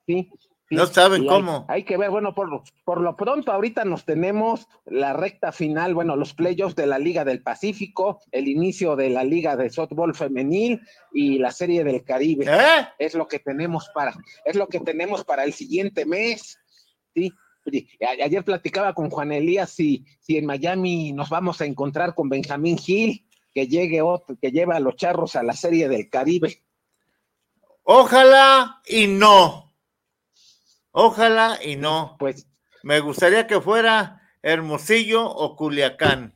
[0.05, 0.29] Sí.
[0.67, 1.65] sí, No saben hay- cómo.
[1.67, 5.93] Hay, que ver, bueno, por, lo- por lo pronto ahorita nos tenemos la recta final,
[5.93, 10.15] bueno, los playoffs de la Liga del Pacífico, el inicio de la Liga de Softball
[10.15, 10.81] Femenil
[11.13, 12.45] y la Serie del Caribe.
[12.47, 12.87] ¿Eh?
[12.97, 14.13] Es lo que tenemos para,
[14.45, 16.59] es lo que tenemos para el siguiente mes.
[17.13, 17.33] Sí.
[18.23, 22.77] Ayer platicaba con Juan Elías si, si en Miami nos vamos a encontrar con Benjamín
[22.77, 26.63] Gil, que llegue otro, que lleva a los charros a la Serie del Caribe.
[27.83, 29.73] Ojalá y no.
[30.91, 32.15] Ojalá y no.
[32.19, 32.47] Pues
[32.83, 36.35] Me gustaría que fuera Hermosillo o Culiacán.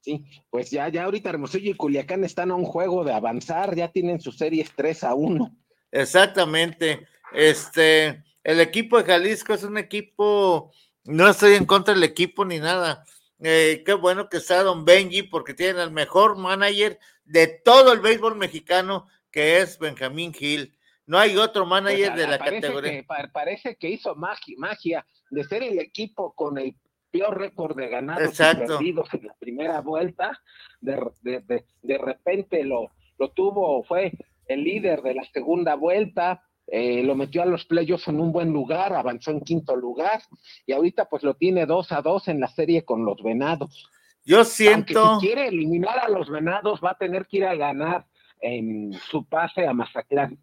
[0.00, 3.88] Sí, pues ya, ya ahorita Hermosillo y Culiacán están a un juego de avanzar, ya
[3.88, 5.56] tienen sus series 3 a 1.
[5.92, 7.06] Exactamente.
[7.32, 10.72] Este, el equipo de Jalisco es un equipo,
[11.04, 13.04] no estoy en contra del equipo ni nada.
[13.42, 18.00] Eh, qué bueno que está Don Benji porque tienen el mejor manager de todo el
[18.00, 20.74] béisbol mexicano, que es Benjamín Gil.
[21.06, 22.90] No hay otro manager de la Pues, parece categoría.
[22.92, 26.74] Que, pa- parece que hizo magia, magia de ser el equipo con el
[27.10, 28.64] peor récord de ganados Exacto.
[28.64, 30.40] y perdidos en la primera vuelta.
[30.80, 34.12] De, de, de, de repente lo, lo tuvo, fue
[34.46, 36.42] el líder de la segunda vuelta.
[36.72, 40.22] Eh, lo metió a los playoffs en un buen lugar, avanzó en quinto lugar
[40.64, 43.90] y ahorita pues lo tiene 2 a 2 en la serie con los Venados.
[44.24, 47.56] Yo Aunque siento, si quiere eliminar a los Venados va a tener que ir a
[47.56, 48.06] ganar
[48.40, 50.38] en su pase a Mazatlán.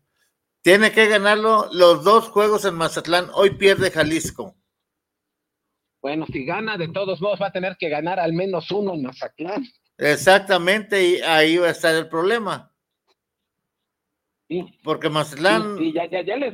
[0.61, 3.27] tiene que ganarlo los dos juegos en Mazatlán.
[3.33, 4.53] Hoy pierde Jalisco.
[6.01, 9.03] Bueno, si gana, de todos modos va a tener que ganar al menos uno en
[9.03, 9.65] Mazatlán.
[9.97, 12.71] Exactamente, y ahí va a estar el problema.
[14.47, 16.53] Sí, Porque Mazatlán, sí, sí, ya, ya, ya, les,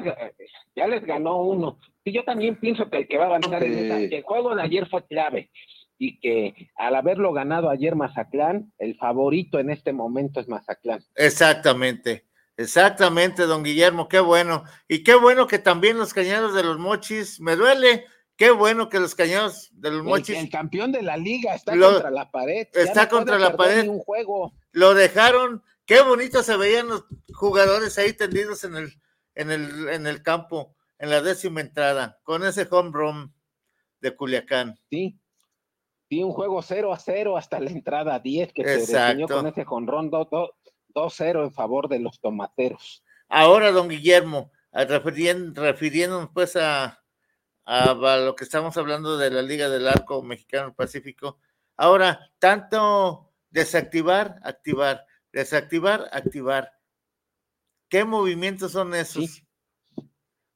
[0.76, 1.78] ya les ganó uno.
[2.04, 4.56] Y yo también pienso que el que va a avanzar en esa, que el juego
[4.56, 5.52] de ayer fue clave
[6.00, 11.04] y que al haberlo ganado ayer Mazatlán, el favorito en este momento es Mazatlán.
[11.16, 12.26] exactamente.
[12.56, 14.64] Exactamente, don Guillermo, qué bueno.
[14.88, 19.00] Y qué bueno que también los cañeros de los mochis, me duele, qué bueno que
[19.00, 20.38] los cañeros de los mochis.
[20.38, 22.68] El, campeón de la liga está contra la pared.
[22.74, 23.88] Está contra la pared.
[23.88, 24.54] Un juego.
[24.72, 28.94] Lo dejaron, qué bonito se veían los jugadores ahí tendidos en el,
[29.36, 33.34] en el, en el campo, en la décima entrada, con ese home run
[34.00, 34.78] de Culiacán.
[34.90, 35.20] Sí.
[36.10, 39.66] Sí, un juego 0 a 0 hasta la entrada 10 que se definió con ese
[39.66, 43.04] jonrón 2-0 en favor de los tomateros.
[43.30, 47.04] Ahora, don Guillermo, refiriéndonos pues a,
[47.66, 51.40] a, lo que estamos hablando de la Liga del Arco Mexicano Pacífico,
[51.78, 56.72] ahora, tanto desactivar, activar, desactivar, activar.
[57.90, 59.44] ¿Qué movimientos son esos?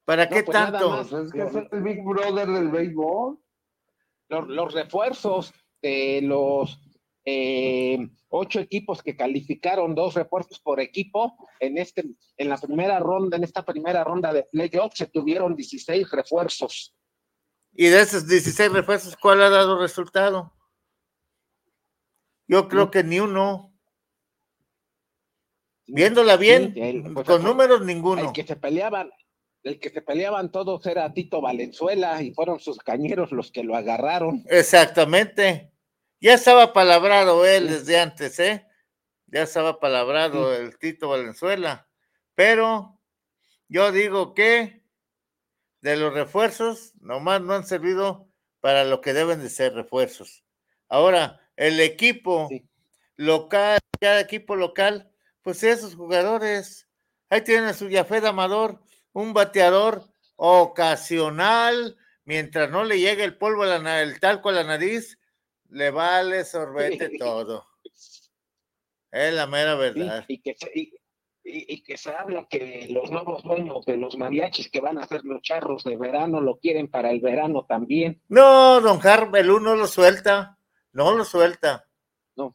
[0.05, 1.01] ¿Para qué pues tanto?
[1.01, 3.37] Es que es el Big Brother del béisbol.
[4.29, 6.79] Los, los refuerzos de los
[7.25, 12.05] eh, ocho equipos que calificaron dos refuerzos por equipo en este
[12.37, 16.95] en la primera ronda en esta primera ronda de playoff se tuvieron 16 refuerzos
[17.73, 20.53] y de esos 16 refuerzos cuál ha dado resultado
[22.47, 23.76] yo creo que ni uno
[25.87, 26.73] viéndola bien
[27.13, 28.27] pues, con números ninguno.
[28.27, 29.09] el que se peleaban
[29.63, 33.75] el que se peleaban todos era Tito Valenzuela y fueron sus cañeros los que lo
[33.75, 34.45] agarraron.
[34.47, 35.73] Exactamente.
[36.21, 38.65] Ya estaba palabrado él desde antes, ¿eh?
[39.25, 41.89] Ya estaba palabrado el Tito Valenzuela.
[42.33, 42.99] Pero
[43.67, 44.83] yo digo que
[45.81, 48.29] de los refuerzos, nomás no han servido
[48.61, 50.43] para lo que deben de ser refuerzos.
[50.87, 52.49] Ahora, el equipo
[53.15, 55.11] local, cada equipo local,
[55.47, 56.89] pues esos jugadores,
[57.29, 58.81] ahí tienen a su Yafed Amador,
[59.13, 60.03] un bateador
[60.35, 61.95] ocasional,
[62.25, 65.17] mientras no le llegue el polvo, el talco a la nariz,
[65.69, 67.65] le vale sorbete todo.
[69.09, 70.25] Es la mera verdad.
[70.27, 70.69] Y, que, se,
[71.45, 75.23] y, que se habla que los nuevos dueños de los mariachis que van a hacer
[75.23, 78.21] los charros de verano lo quieren para el verano también.
[78.27, 80.59] No, don Carmelo no lo suelta.
[80.91, 81.87] No lo suelta.
[82.35, 82.53] No.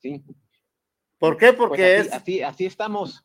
[0.00, 0.22] Sí.
[1.18, 1.52] ¿Por qué?
[1.52, 2.12] Porque pues es.
[2.12, 3.24] Así, así estamos.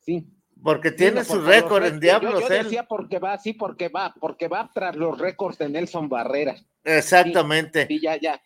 [0.00, 0.26] Sí.
[0.62, 2.40] Porque tiene su récord en Diablos.
[2.40, 6.54] Yo, decía porque va, sí, porque va, porque va tras los récords de Nelson Barrera.
[6.84, 7.86] Exactamente.
[7.86, 8.40] Sí, ya, ya.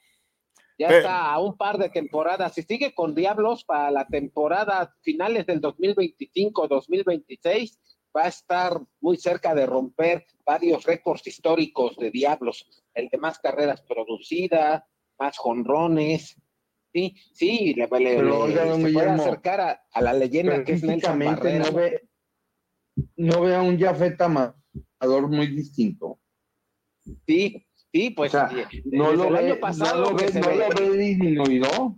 [0.76, 2.52] Ya está a un par de temporadas.
[2.54, 7.78] Si sigue con Diablos para la temporada finales del 2025-2026,
[8.16, 12.66] va a estar muy cerca de romper varios récords históricos de Diablos.
[12.92, 14.82] El de más carreras producidas,
[15.18, 16.36] más jonrones.
[16.94, 19.60] Sí, sí, le, le, se puede acercar
[19.92, 21.70] a, la leyenda que es Nelson Barrera.
[21.70, 22.08] No ve,
[23.16, 26.20] no ve a un Jafet Amador muy distinto.
[27.26, 28.32] Sí, Sí, pues
[28.86, 31.96] no lo el año pasado no lo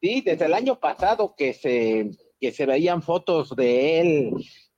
[0.00, 4.30] Sí, desde el año pasado que se, que se veían fotos de él,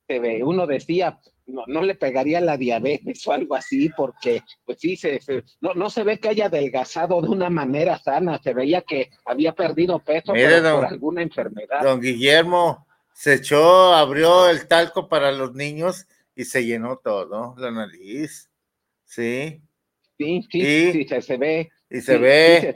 [0.09, 1.21] se ve, uno decía,
[1.51, 5.21] no, no le pegaría la diabetes o algo así, porque pues sí, se,
[5.61, 9.53] no, no se ve que haya adelgazado de una manera sana, se veía que había
[9.53, 11.83] perdido peso por alguna enfermedad.
[11.83, 17.71] Don Guillermo se echó, abrió el talco para los niños y se llenó todo, la
[17.71, 18.51] nariz.
[19.05, 19.61] Sí.
[20.17, 21.71] Sí, sí, sí, se, ve.
[21.91, 22.75] Y se ve.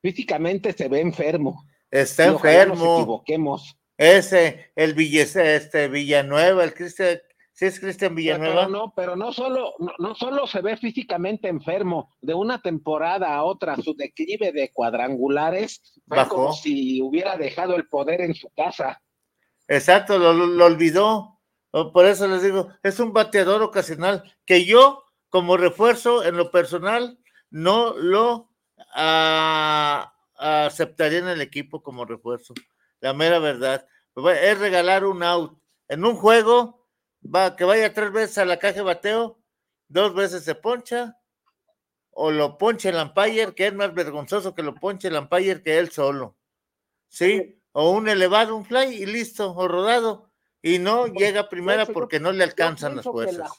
[0.00, 1.64] físicamente se ve enfermo.
[1.90, 2.74] Está enfermo.
[2.74, 3.78] Nos equivoquemos.
[3.96, 7.20] Ese, el Villese, este Villanueva, el Cristian,
[7.52, 8.66] sí es Cristian Villanueva.
[8.66, 13.44] Pero, no, pero no solo, no, solo se ve físicamente enfermo, de una temporada a
[13.44, 19.00] otra, su declive de cuadrangulares fue como si hubiera dejado el poder en su casa.
[19.68, 21.40] Exacto, lo, lo olvidó.
[21.92, 27.18] Por eso les digo, es un bateador ocasional que yo como refuerzo en lo personal,
[27.50, 28.50] no lo
[28.94, 32.54] ah, aceptaría en el equipo como refuerzo.
[33.04, 33.86] La mera verdad.
[34.16, 35.60] Es regalar un out.
[35.88, 36.88] En un juego,
[37.22, 39.38] va, que vaya tres veces a la caja de bateo,
[39.88, 41.20] dos veces se poncha,
[42.12, 45.76] o lo ponche el umpire, que es más vergonzoso que lo ponche el umpire que
[45.78, 46.38] él solo.
[47.08, 47.60] ¿Sí?
[47.72, 50.30] O un elevado, un fly y listo, o rodado.
[50.62, 53.52] Y no llega primera porque no le alcanzan las fuerzas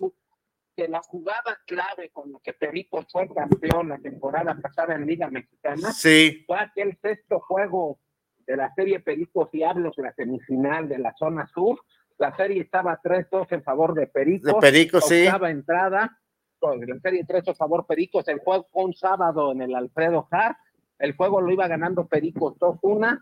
[0.76, 5.30] que la jugada clave con la que Perico fue campeón la temporada pasada en Liga
[5.30, 8.00] Mexicana fue aquel sexto juego
[8.46, 11.80] de la serie Pericos Diablos, la semifinal de la zona sur.
[12.18, 14.54] La serie estaba 3-2 en favor de Pericos.
[14.54, 15.26] De Pericos, sí.
[15.26, 16.18] entrada,
[16.62, 18.28] la serie 3 a favor Pericos.
[18.28, 20.58] El juego fue un sábado en el Alfredo Hart.
[20.98, 23.20] El juego lo iba ganando Pericos 2-1.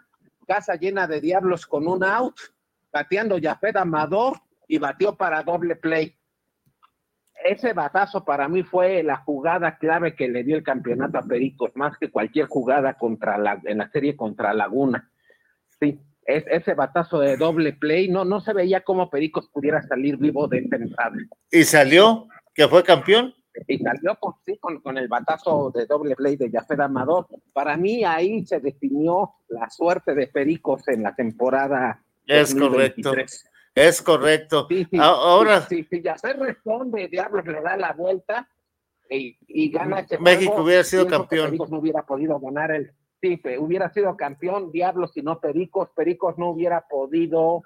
[0.48, 2.36] Casa llena de Diablos con un out.
[2.92, 6.16] Bateando Jafet Amador y batió para doble play
[7.44, 11.72] ese batazo para mí fue la jugada clave que le dio el campeonato a Pericos,
[11.76, 15.12] más que cualquier jugada contra la, en la serie contra Laguna.
[15.92, 16.00] Sí.
[16.26, 20.48] es, ese batazo de doble play, no, no se veía cómo Pericos pudiera salir vivo
[20.48, 21.16] de entrada.
[21.52, 22.28] ¿Y salió?
[22.54, 23.34] ¿Que fue campeón?
[23.68, 27.28] Y salió con, sí, con, con el batazo de doble play de Jafet Amador.
[27.54, 32.02] Para mí ahí se definió la suerte de Pericos en la temporada.
[32.26, 33.04] Es 2023.
[33.04, 33.50] correcto.
[33.76, 34.66] Es correcto.
[34.70, 38.48] Sí, sí, A- Ahora, sí, sí, Jafet responde, Diablos le da la vuelta
[39.10, 40.66] y, y gana este México juego.
[40.66, 41.48] hubiera sido campeón.
[41.48, 42.92] Pericos no hubiera podido ganar el.
[43.24, 45.88] Sí, hubiera sido campeón, Diablos, si no Pericos.
[45.96, 47.64] Pericos no hubiera podido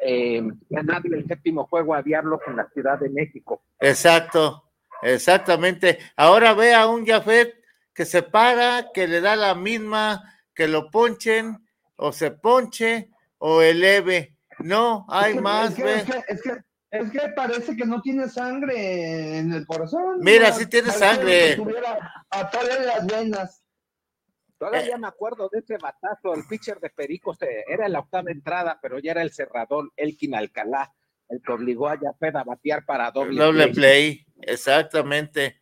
[0.00, 0.40] eh,
[0.70, 3.64] ganarle el séptimo juego a Diablos en la Ciudad de México.
[3.80, 4.70] exacto,
[5.02, 5.98] exactamente.
[6.16, 7.52] Ahora ve a un Jafet
[7.92, 10.22] que se para, que le da la misma,
[10.54, 11.58] que lo ponchen,
[11.96, 14.36] o se ponche, o eleve.
[14.60, 15.94] No, hay Es que- más, es que, ve.
[15.96, 16.50] es que, es que,
[16.92, 20.20] es que parece que no tiene sangre en el corazón.
[20.20, 20.54] Mira, ¿no?
[20.54, 21.48] sí tiene Parece sangre.
[21.50, 23.61] que tuviera atole en las venas.
[24.62, 28.78] Todavía me acuerdo de ese batazo, el pitcher de Pericos eh, era la octava entrada,
[28.80, 30.94] pero ya era el cerrador Elkin Alcalá,
[31.28, 35.60] el que obligó a Jafet a batear para doble, Doble play, exactamente.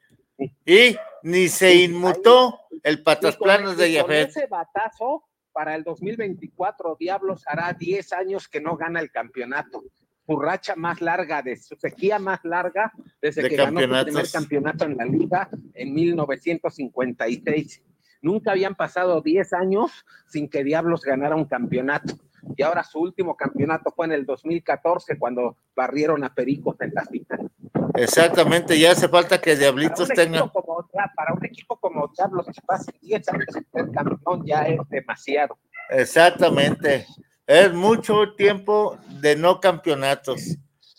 [0.66, 4.28] Y ni se inmutó el patas planos de y con Jafet.
[4.28, 9.82] ese batazo, para el 2024, Diablos hará 10 años que no gana el campeonato.
[10.26, 12.92] Su racha más larga, de su sequía más larga,
[13.22, 17.82] desde De que ganó su primer campeonato en la liga en 1956.
[18.22, 22.14] Nunca habían pasado 10 años sin que Diablos ganara un campeonato.
[22.56, 27.04] Y ahora su último campeonato fue en el 2014, cuando barrieron a Pericos en la
[27.04, 27.50] final.
[27.94, 30.48] Exactamente, ya hace falta que Diablitos tengan.
[30.48, 35.58] como, para un equipo como Diablos, que pase 10 años ser campeón ya es demasiado.
[35.90, 37.06] Exactamente.
[37.46, 40.56] Es mucho tiempo de no campeonatos.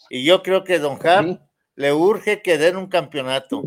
[0.09, 1.39] Y yo creo que Don Jap
[1.75, 3.63] le urge que den un campeonato.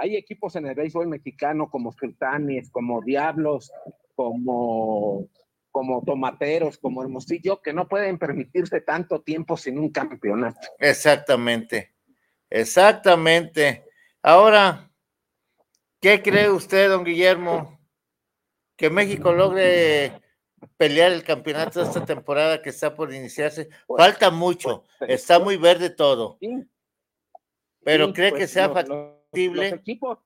[0.00, 3.70] Hay equipos en el béisbol mexicano como Sultanes, como Diablos,
[4.14, 5.28] como,
[5.70, 10.68] como Tomateros, como Hermosillo, que no pueden permitirse tanto tiempo sin un campeonato.
[10.78, 11.92] Exactamente.
[12.48, 13.84] Exactamente.
[14.22, 14.90] Ahora,
[16.00, 17.78] ¿qué cree usted, don Guillermo?
[18.76, 20.12] Que México logre
[20.78, 23.68] pelear el campeonato de esta temporada que está por iniciarse.
[23.86, 26.38] Falta mucho, está muy verde todo.
[27.84, 28.72] Pero cree pues, que sea
[29.32, 30.18] los- equipos,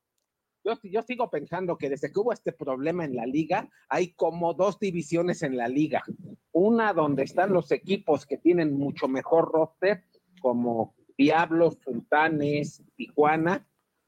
[0.65, 4.55] yo, yo sigo pensando que desde que hubo este problema en la liga, hay como
[4.55, 6.03] dos divisiones en la liga.
[6.53, 10.05] Una donde están los equipos que tienen mucho mejor roster,
[10.41, 13.67] como Diablos, Sultanes, Tijuana,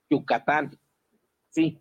[0.09, 0.79] Yucatán.
[1.51, 1.79] Sí.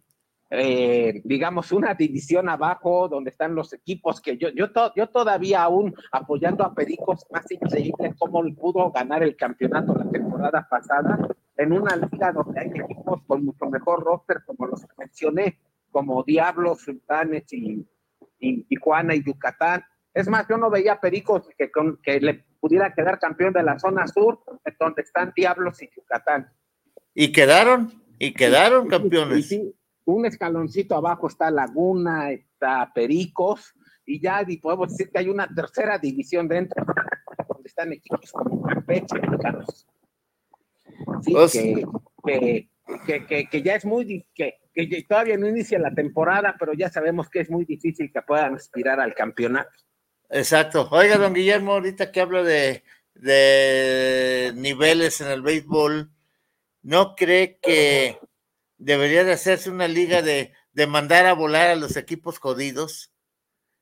[0.50, 5.64] Eh, digamos, una división abajo donde están los equipos que yo, yo, to- yo todavía
[5.64, 11.18] aún apoyando a Pericos, más increíble cómo pudo ganar el campeonato la temporada pasada
[11.58, 15.60] en una liga donde hay equipos con mucho mejor roster, como los que mencioné,
[15.92, 17.88] como Diablos, Sultanes y,
[18.40, 19.84] y Tijuana y Yucatán.
[20.14, 23.80] Es más, yo no veía Pericos que, con- que le pudiera quedar campeón de la
[23.80, 24.40] zona sur,
[24.80, 26.52] donde están Diablos y Yucatán.
[27.14, 29.48] Y quedaron, y quedaron Y campeones.
[29.48, 29.74] sí,
[30.06, 33.74] un escaloncito abajo está Laguna, está Pericos,
[34.06, 36.86] y ya di- podemos decir que hay una tercera división dentro,
[37.48, 39.88] donde están equipos como Campeche, Mexicanos.
[41.24, 41.86] Sí, Pues- que,
[42.26, 42.70] que,
[43.06, 46.90] que, que- que ya es muy, que, que todavía no inicia la temporada, pero ya
[46.90, 49.72] sabemos que es muy difícil que puedan aspirar al campeonato.
[50.30, 50.88] Exacto.
[50.92, 52.84] Oiga, don Guillermo, ahorita que hablo de,
[53.14, 56.10] de niveles en el béisbol,
[56.82, 58.20] ¿no cree que
[58.78, 63.12] debería de hacerse una liga de, de mandar a volar a los equipos jodidos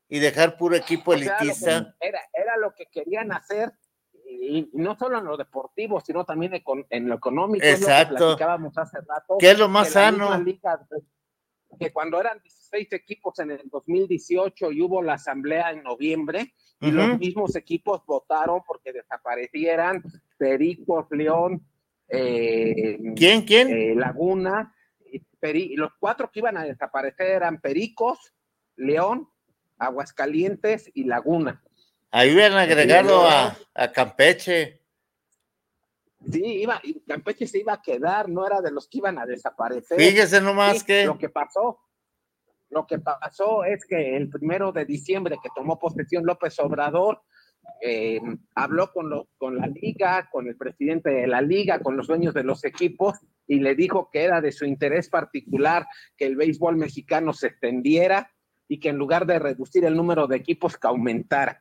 [0.08, 1.94] y dejar puro equipo elitista?
[2.00, 3.72] era, era lo que querían hacer,
[4.44, 7.64] y, no solo en lo deportivo, sino también en lo económico.
[7.64, 8.16] es lo que Exacto.
[8.16, 9.36] platicábamos hace rato.
[9.38, 10.38] ¿Qué es lo más que sano?
[10.38, 10.86] liga,
[11.78, 16.90] que cuando eran 16 equipos en el 2018 y hubo la asamblea en noviembre, y
[16.90, 20.02] los mismos equipos votaron porque desaparecieran
[20.36, 21.66] Pericos, León,
[22.08, 23.70] eh, ¿Quién, quién?
[23.70, 24.74] eh, Laguna,
[25.42, 28.34] y los cuatro que iban a desaparecer eran Pericos,
[28.76, 29.28] León,
[29.78, 31.62] Aguascalientes y Laguna.
[32.16, 34.80] Ahí hubieran agregado a, a Campeche.
[36.30, 39.26] Sí, iba, y Campeche se iba a quedar, no era de los que iban a
[39.26, 39.98] desaparecer.
[39.98, 41.80] Fíjese nomás Sí, que- Lo que pasó,
[42.70, 47.20] lo que pasó es que el primero de diciembre que tomó posesión López Obrador,
[47.82, 48.20] eh,
[48.54, 52.32] habló con, lo- con la liga, con el presidente de la liga, con los dueños
[52.32, 53.18] de los equipos
[53.48, 55.84] y le dijo que era de su interés particular
[56.16, 58.30] que el béisbol mexicano se extendiera
[58.68, 61.60] y que en lugar de reducir el número de equipos, que aumentara.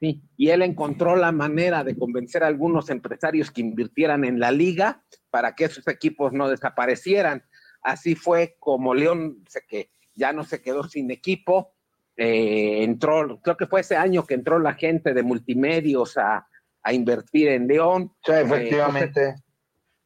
[0.00, 4.52] Sí, y él encontró la manera de convencer a algunos empresarios que invirtieran en la
[4.52, 7.44] liga para que esos equipos no desaparecieran.
[7.82, 11.72] Así fue como León se que ya no se quedó sin equipo,
[12.16, 16.48] eh, entró, creo que fue ese año que entró la gente de multimedios a,
[16.82, 18.12] a invertir en León.
[18.24, 19.20] Sí, efectivamente.
[19.20, 19.42] Eh, José,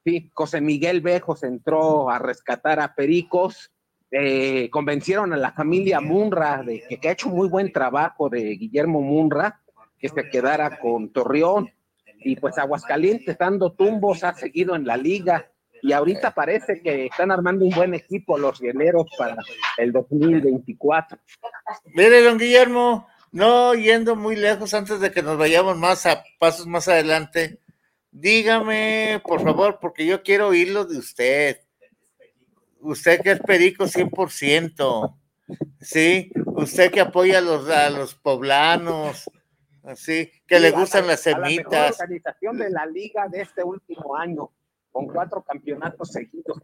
[0.05, 3.73] sí, José Miguel Bejos entró a rescatar a Pericos.
[4.11, 8.43] Eh, convencieron a la familia Munra de que, que, ha hecho muy buen trabajo de
[8.57, 9.62] Guillermo Munra,
[10.03, 11.73] que se quedara con Torreón.
[12.25, 15.49] Y pues Aguascalientes dando tumbos ha seguido en la liga.
[15.81, 19.37] Y ahorita parece que están armando un buen equipo los hieleros para
[19.79, 21.19] el 2024.
[21.95, 26.67] Mire, don Guillermo, no yendo muy lejos antes de que nos vayamos más a pasos
[26.67, 27.59] más adelante,
[28.11, 31.61] dígame, por favor, porque yo quiero oírlo de usted.
[32.81, 35.17] Usted que es perico 100%,
[35.81, 36.31] ¿sí?
[36.47, 39.29] Usted que apoya a los, a los poblanos,
[39.85, 41.73] así, que sí, le gustan la, las semitas.
[41.73, 44.51] la organización de la liga de este último año,
[44.91, 46.59] con cuatro campeonatos seguidos.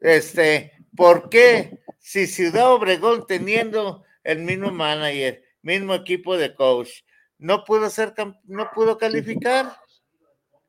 [0.00, 1.78] Este, ¿por qué?
[1.98, 6.90] Si Ciudad Obregón teniendo el mismo manager, mismo equipo de coach.
[7.38, 9.76] No pudo ser, no pudo calificar.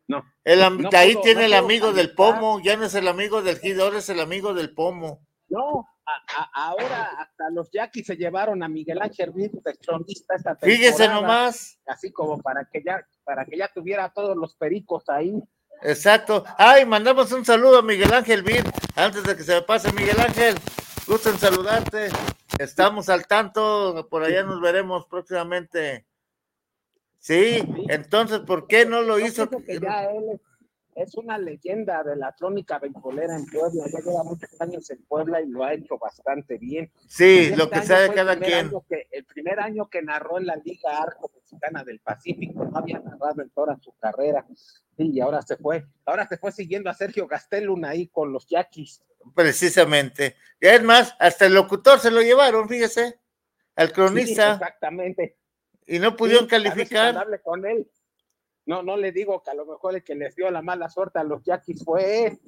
[0.07, 0.23] No.
[0.43, 3.59] El, no ahí tiene no el amigo del pomo, ya no es el amigo del
[3.59, 5.25] Gid, ahora es el amigo del pomo.
[5.49, 10.55] No, a, a, ahora hasta los Yaquis se llevaron a Miguel Ángel de tronista esta
[10.55, 11.80] Fíjese temporada, nomás.
[11.85, 15.34] Así como para que ya, para que ya tuviera a todos los pericos ahí.
[15.81, 16.43] Exacto.
[16.57, 18.63] Ay, mandamos un saludo a Miguel Ángel Vir,
[18.95, 20.55] antes de que se me pase Miguel Ángel.
[21.07, 22.09] Gusto en saludarte.
[22.59, 26.05] Estamos al tanto, por allá nos veremos próximamente.
[27.19, 29.49] Sí, entonces, ¿por qué no lo hizo?
[29.49, 30.41] pienso que ya él
[30.95, 35.41] es, una leyenda de la trónica bencolera en Puebla, ya lleva muchos años en Puebla
[35.41, 36.91] y lo ha hecho bastante bien.
[37.07, 38.71] Sí, lo que sea de cada quien.
[38.89, 42.99] que- el primer año que narró en la Liga Arco Mexicana del Pacífico, no había
[42.99, 44.45] narrado en toda su carrera.
[44.97, 48.47] Sí, y ahora se fue, ahora se fue siguiendo a Sergio Gastelum ahí con los
[48.47, 49.01] Yaquis.
[49.35, 50.35] Precisamente.
[50.59, 53.19] Y es más, hasta el locutor se lo llevaron, fíjese,
[53.75, 55.37] al Sí, cronista, exactamente.
[55.87, 57.41] y no pudieron Sí, calificar.
[57.41, 57.89] con él.
[58.65, 61.19] No, no le digo que a lo mejor el que les dio la mala suerte
[61.19, 62.40] a los Yaquis fue.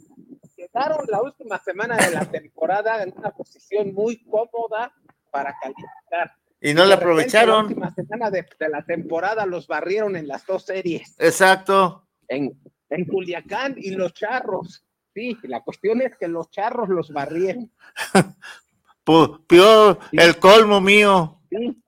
[0.55, 4.93] Quedaron la última semana de la temporada en una posición muy cómoda
[5.31, 6.31] para calificar.
[6.61, 7.55] Y no la repente, aprovecharon.
[7.57, 12.07] La última semana de, de la temporada los barrieron en las dos series, Exacto.
[12.29, 12.57] en,
[12.89, 14.85] en Culiacán y los Charros.
[15.13, 17.71] Sí, la cuestión es que los Charros los barrieron.
[19.47, 21.41] Peor el colmo mío.
[21.49, 21.81] Sí.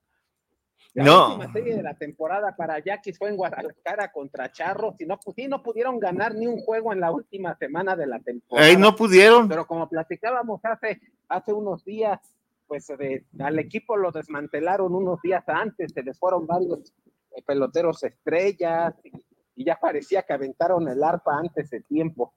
[0.98, 1.28] La No.
[1.36, 5.19] última serie de la temporada para Yaquis fue en Guadalajara contra Charros y no,
[5.49, 8.74] no pudieron ganar ni un juego en la última semana de la temporada.
[8.80, 9.48] No pudieron.
[9.48, 10.99] Pero como platicábamos hace,
[11.30, 12.19] hace unos días,
[12.65, 16.91] pues de- al equipo lo desmantelaron unos días antes, se les fueron varios
[17.36, 19.11] eh, peloteros estrellas y,
[19.56, 22.34] y ya parecía que aventaron el arpa antes de tiempo.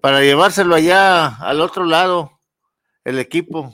[0.00, 2.37] Para llevárselo allá al otro lado,
[3.04, 3.70] el equipo.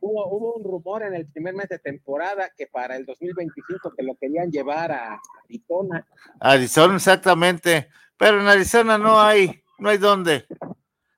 [0.00, 4.02] Hubo, hubo un rumor en el primer mes de temporada que para el 2025 que
[4.02, 6.06] lo querían llevar a Arizona.
[6.40, 7.88] Arizona, exactamente.
[8.16, 10.46] Pero en Arizona no hay, no hay dónde.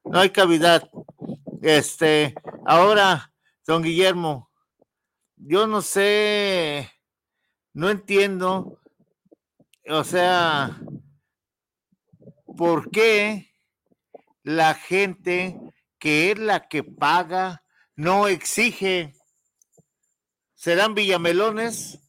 [0.05, 0.89] No hay cavidad.
[1.62, 2.35] Este,
[2.66, 3.32] ahora,
[3.66, 4.51] don Guillermo,
[5.36, 6.90] yo no sé,
[7.73, 8.81] no entiendo,
[9.89, 10.81] o sea,
[12.56, 13.51] ¿por qué
[14.43, 15.60] la gente
[15.99, 17.65] que es la que paga
[17.97, 19.15] no exige?
[20.55, 22.01] ¿Serán villamelones?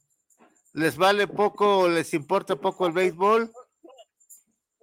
[0.74, 3.52] ¿Les vale poco, les importa poco el béisbol?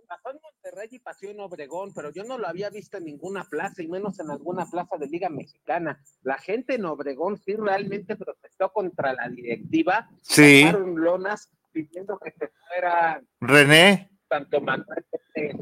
[0.09, 3.45] Pasó en Monterrey y pasó en Obregón, pero yo no lo había visto en ninguna
[3.45, 6.03] plaza, y menos en alguna plaza de Liga Mexicana.
[6.23, 10.09] La gente en Obregón sí realmente protestó contra la directiva.
[10.23, 10.65] Sí.
[10.73, 15.05] Lonas pidiendo que se fuera René, tanto Manuel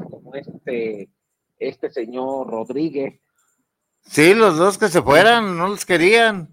[0.09, 1.09] como este,
[1.57, 3.19] este señor Rodríguez.
[4.05, 6.49] Sí, los dos que se fueran, no los querían.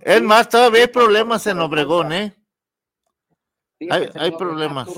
[0.00, 2.34] Es más, todavía hay problemas en Obregón, ¿eh?
[3.90, 4.88] Hay- este hay problemas.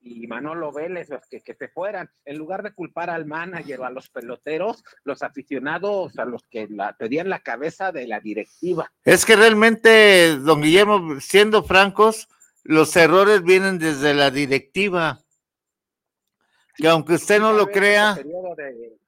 [0.00, 3.84] Y Manolo Vélez, los que, que se fueran, en lugar de culpar al manager o
[3.86, 8.92] a los peloteros, los aficionados, a los que la, pedían la cabeza de la directiva.
[9.04, 12.28] Es que realmente, don Guillermo, siendo francos,
[12.62, 15.20] los errores vienen desde la directiva.
[16.76, 18.98] Que aunque usted no lo crea, periodo de,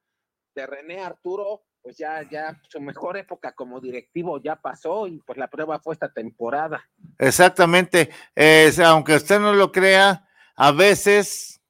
[0.55, 5.39] de René Arturo, pues ya, ya su mejor época como directivo ya pasó y pues
[5.39, 6.83] la prueba fue esta temporada.
[7.19, 11.63] exactamente, es, aunque usted no lo crea, a veces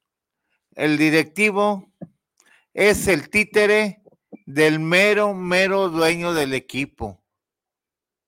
[0.74, 1.92] el directivo
[2.72, 4.02] es el títere
[4.46, 7.22] del mero, mero dueño del equipo.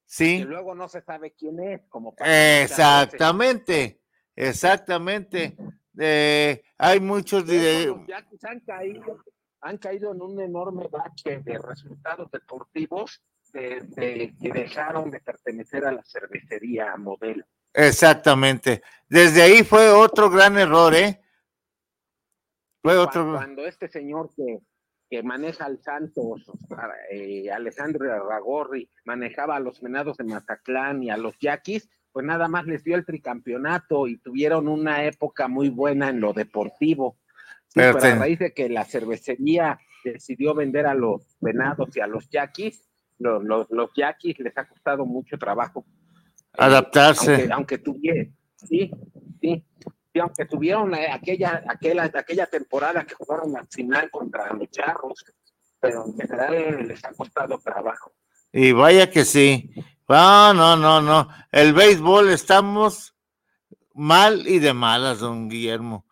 [0.05, 0.39] ¿Sí?
[0.45, 2.27] luego no se sabe quién es, como veces.
[2.65, 4.03] Exactamente,
[4.35, 5.57] exactamente.
[5.99, 9.19] Eh, hay muchos De hecho, dire- los Yankees han caído
[9.63, 13.23] han caído en un enorme bache de resultados deportivos
[13.53, 17.45] de, que dejaron de pertenecer a la cervecería modelo.
[17.75, 18.83] Exactamente.
[19.09, 21.21] Desde ahí fue otro gran error, ¿eh?
[22.83, 23.35] Fue otro.
[23.35, 24.61] Cuando este señor que,
[25.11, 26.51] que maneja al Santos,
[27.11, 32.49] eh, Alejandro Ragorri, manejaba a los menados de Mataclán y a los yaquis, pues nada
[32.49, 37.17] más les dio el tricampeonato y tuvieron una época muy buena en lo deportivo.
[37.75, 42.29] pero, a raíz de que la cervecería decidió vender a los venados y a los
[42.29, 42.89] yaquis,
[43.19, 45.85] los, los, yaquis les ha costado mucho trabajo.
[45.87, 47.49] Eh, Adaptarse.
[47.53, 48.91] aunque, tuvieron, sí,
[49.41, 49.65] sí,
[50.21, 55.25] aunque tuvieron eh, aquella, aquella, aquella temporada que jugaron al final contra los charros,
[55.79, 58.13] pero en general les ha costado trabajo.
[58.53, 59.71] Y vaya que sí.
[60.11, 61.29] No, no, no, no.
[61.53, 63.15] El béisbol estamos
[63.95, 66.05] mal y de malas, don Guillermo.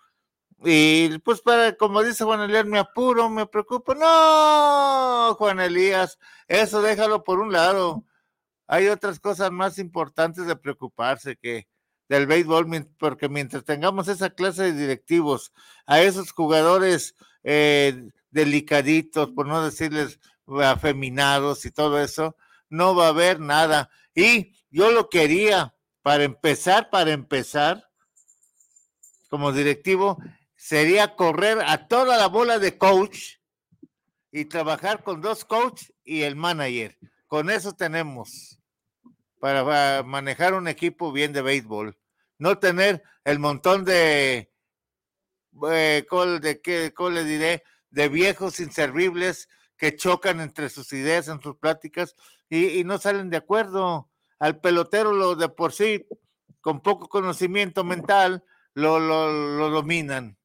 [0.65, 3.97] Y pues para, como dice Juan Elías, me apuro, me preocupo.
[3.97, 6.16] No, Juan Elías,
[6.47, 8.05] eso déjalo por un lado.
[8.69, 11.66] Hay otras cosas más importantes de preocuparse que
[12.09, 12.69] del béisbol,
[13.01, 15.53] porque mientras tengamos esa clase de directivos,
[15.87, 22.37] a esos jugadores eh, delicaditos, por no decirles afeminados y todo eso,
[22.69, 23.90] no va a haber nada.
[24.15, 27.89] Y yo lo quería, para empezar, para empezar,
[29.28, 30.19] como directivo,
[30.57, 33.36] sería correr a toda la bola de coach
[34.32, 36.99] y trabajar con dos coach y el manager.
[37.27, 38.59] Con eso tenemos
[39.39, 41.97] para, manejar un equipo bien de béisbol.
[42.39, 44.53] No tener el montón de,
[45.70, 46.07] eh,
[46.40, 52.15] de qué le diré, de viejos inservibles que chocan entre sus ideas en sus pláticas
[52.51, 54.11] y, no salen de acuerdo.
[54.39, 56.07] Al pelotero lo de por sí,
[56.61, 58.45] con poco conocimiento mental,
[58.75, 60.39] lo, lo dominan.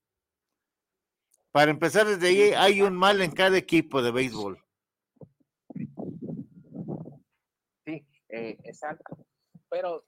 [1.54, 4.58] Para empezar desde ahí, hay un mal en cada equipo de béisbol.
[7.86, 9.18] Sí, eh, exacto.
[9.70, 10.04] Pero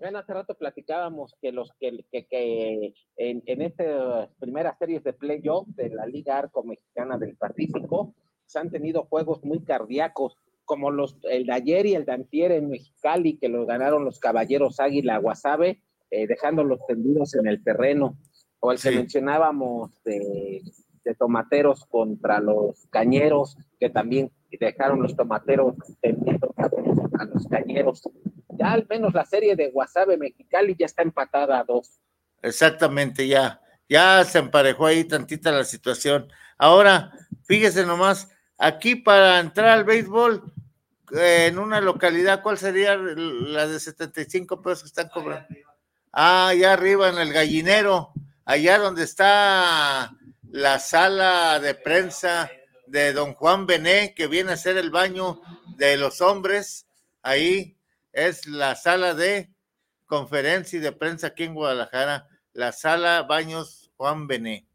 [0.00, 5.68] bueno, hace rato platicábamos que los que, que, en, en estas primeras series de playoff
[5.68, 8.14] de la Liga Arco Mexicana del Pacífico
[8.46, 10.36] se han tenido juegos muy cardíacos,
[10.72, 14.18] como los el de ayer y el de antier en Mexicali, que lo ganaron los
[14.18, 18.16] Caballeros Águila Guasave, eh, dejándolos tendidos en el terreno
[18.60, 20.62] o el que mencionábamos de,
[21.18, 25.74] tomateros contra los cañeros, que también dejaron los tomateros
[27.18, 28.08] a los cañeros.
[28.48, 32.00] Ya al menos la serie de Guasave Mexicali ya está empatada a dos.
[32.40, 36.28] Exactamente, ya, ya se emparejó ahí tantita la situación.
[36.56, 37.12] Ahora,
[37.44, 40.50] fíjese nomás, aquí para entrar al béisbol,
[41.12, 45.48] en una localidad, ¿cuál sería la de 75 pesos que están cobrando?
[46.12, 48.12] Ah, allá arriba en el gallinero
[48.44, 50.16] allá donde está
[50.50, 52.50] la sala de prensa
[52.86, 55.40] de don Juan Bené, que viene a ser el baño
[55.76, 56.86] de los hombres,
[57.22, 57.76] ahí
[58.12, 59.50] es la sala de
[60.06, 64.66] conferencia y de prensa aquí en Guadalajara, la sala Baños Juan Bené.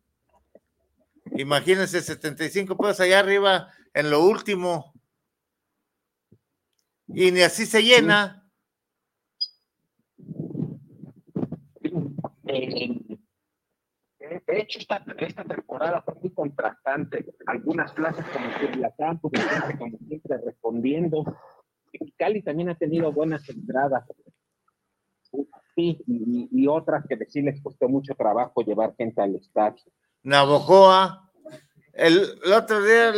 [1.35, 4.93] Imagínense, 75 pesos allá arriba en lo último.
[7.07, 8.43] Y ni así se llena.
[12.45, 12.97] Eh,
[14.45, 17.25] de hecho, esta, esta temporada fue muy contrastante.
[17.45, 21.23] Algunas plazas como Culiacán, como siempre, como siempre respondiendo.
[21.93, 24.03] Y Cali también ha tenido buenas entradas.
[25.75, 29.83] Sí, y, otras que sí les costó mucho trabajo llevar gente al estadio.
[30.23, 31.31] Navojoa.
[31.93, 33.11] El, el otro día,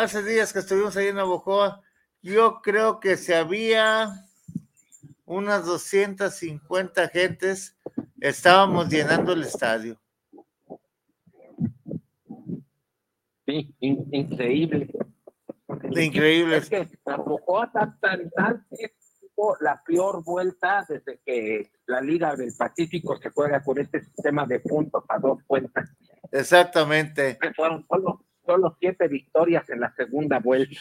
[0.00, 1.82] hace días que estuvimos ahí en Navojoa,
[2.24, 4.26] yo creo que se había
[5.26, 7.76] unas 250 gentes,
[8.18, 10.00] estábamos llenando el estadio.
[13.46, 14.88] Sí, increíble.
[15.94, 16.56] Increíble.
[16.56, 18.66] Es que tampoco tan, tan, tan,
[19.60, 24.60] la peor vuelta desde que la Liga del Pacífico se juega con este sistema de
[24.60, 25.94] puntos a dos cuentas.
[26.32, 27.38] Exactamente.
[27.54, 30.80] Fueron solo, solo siete victorias en la segunda vuelta.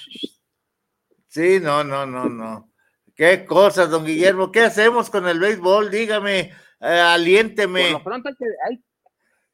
[1.33, 2.69] Sí, no, no, no, no.
[3.15, 4.51] Qué cosas, don Guillermo.
[4.51, 5.89] ¿Qué hacemos con el béisbol?
[5.89, 7.85] Dígame, eh, aliénteme.
[7.85, 8.83] Por lo pronto hay que, hay,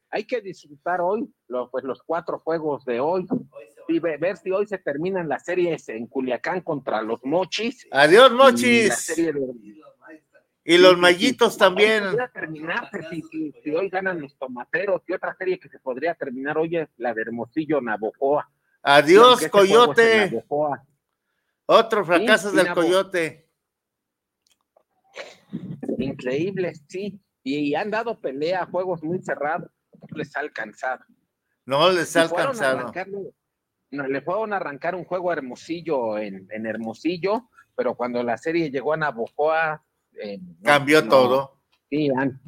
[0.10, 1.34] hay que disfrutar hoy
[1.72, 3.26] pues, los cuatro juegos de hoy
[3.88, 7.88] y ver si hoy se terminan las series en Culiacán contra los Mochis.
[7.91, 9.18] Adiós, Mochis.
[10.65, 12.03] Y, los Mallitos también.
[13.64, 17.14] si, hoy ganan los Tomateros y otra serie que se podría terminar hoy es la
[17.14, 18.51] de Hermosillo Navojoa.
[18.81, 20.43] Adiós, Coyote.
[21.71, 23.47] Otro fracaso del Coyote.
[25.99, 27.19] Increíble, sí.
[27.43, 29.69] Y han dado pelea, juegos muy cerrados
[30.15, 31.03] les ha alcanzado.
[31.65, 32.91] No les ha alcanzado.
[33.91, 38.37] no, le fueron a arrancar un juego a Hermosillo en, en Hermosillo, pero cuando la
[38.37, 39.83] serie llegó a Navojoa,
[40.21, 41.09] eh, no, Cambió no.
[41.09, 41.61] todo.
[41.89, 42.39] Sí, han,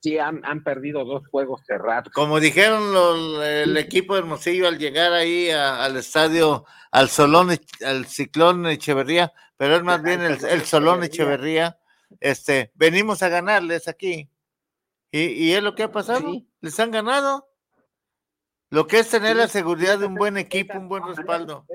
[0.00, 2.12] sí han, han perdido dos juegos cerrados.
[2.12, 7.50] Como dijeron los- el equipo de Hermosillo al llegar ahí a- al estadio, al Solón,
[7.84, 11.78] al Ciclón Echeverría, pero es más bien el, el Solón Echeverría,
[12.20, 14.28] este, venimos a ganarles aquí.
[15.12, 16.48] Y, y es lo que ha pasado, Sí.
[16.60, 17.48] les han ganado.
[18.70, 21.66] Lo que es tener la seguridad de un buen equipo, un buen respaldo.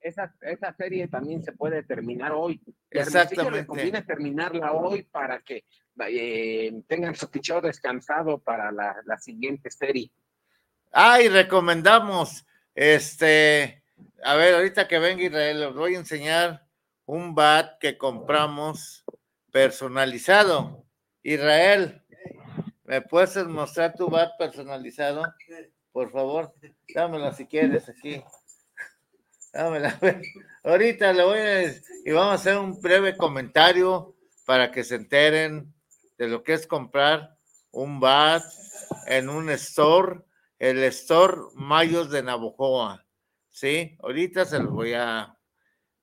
[0.00, 2.60] Esa, esa serie también se puede terminar hoy.
[2.90, 3.66] Exactamente.
[3.66, 5.64] conviene terminarla hoy para que
[6.08, 10.10] eh, tengan su picheo descansado para la, la siguiente serie.
[10.90, 12.44] Ah, y recomendamos,
[12.74, 13.79] este,
[14.22, 16.66] a ver, ahorita que venga Israel, les voy a enseñar
[17.06, 19.04] un bat que compramos
[19.50, 20.84] personalizado.
[21.22, 22.04] Israel,
[22.84, 25.22] ¿me puedes mostrar tu bat personalizado?
[25.92, 26.54] Por favor,
[26.94, 28.22] dámela si quieres aquí.
[29.52, 29.98] Dámela.
[30.62, 31.62] Ahorita le voy a
[32.04, 34.14] y vamos a hacer un breve comentario
[34.46, 35.74] para que se enteren
[36.18, 37.36] de lo que es comprar
[37.72, 38.42] un bat
[39.06, 40.20] en un store,
[40.58, 43.04] el store Mayos de Navojoa.
[43.60, 45.36] Sí, ahorita se los voy a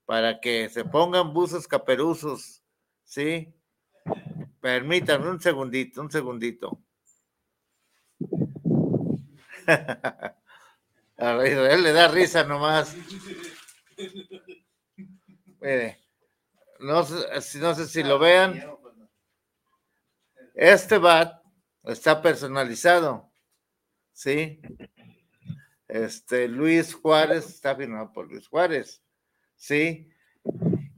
[0.05, 2.61] para que se pongan buzos caperuzos.
[3.03, 3.51] Sí,
[4.61, 6.79] permítanme un segundito, un segundito.
[11.17, 12.95] A Israel le da risa nomás.
[15.59, 15.97] Mire,
[16.79, 18.63] no sé, no sé si lo vean.
[20.53, 21.41] Este bat
[21.85, 23.31] está personalizado.
[24.13, 24.61] ¿Sí?
[26.05, 29.01] Este Luis Juárez está firmado por Luis Juárez.
[29.55, 30.09] ¿Sí?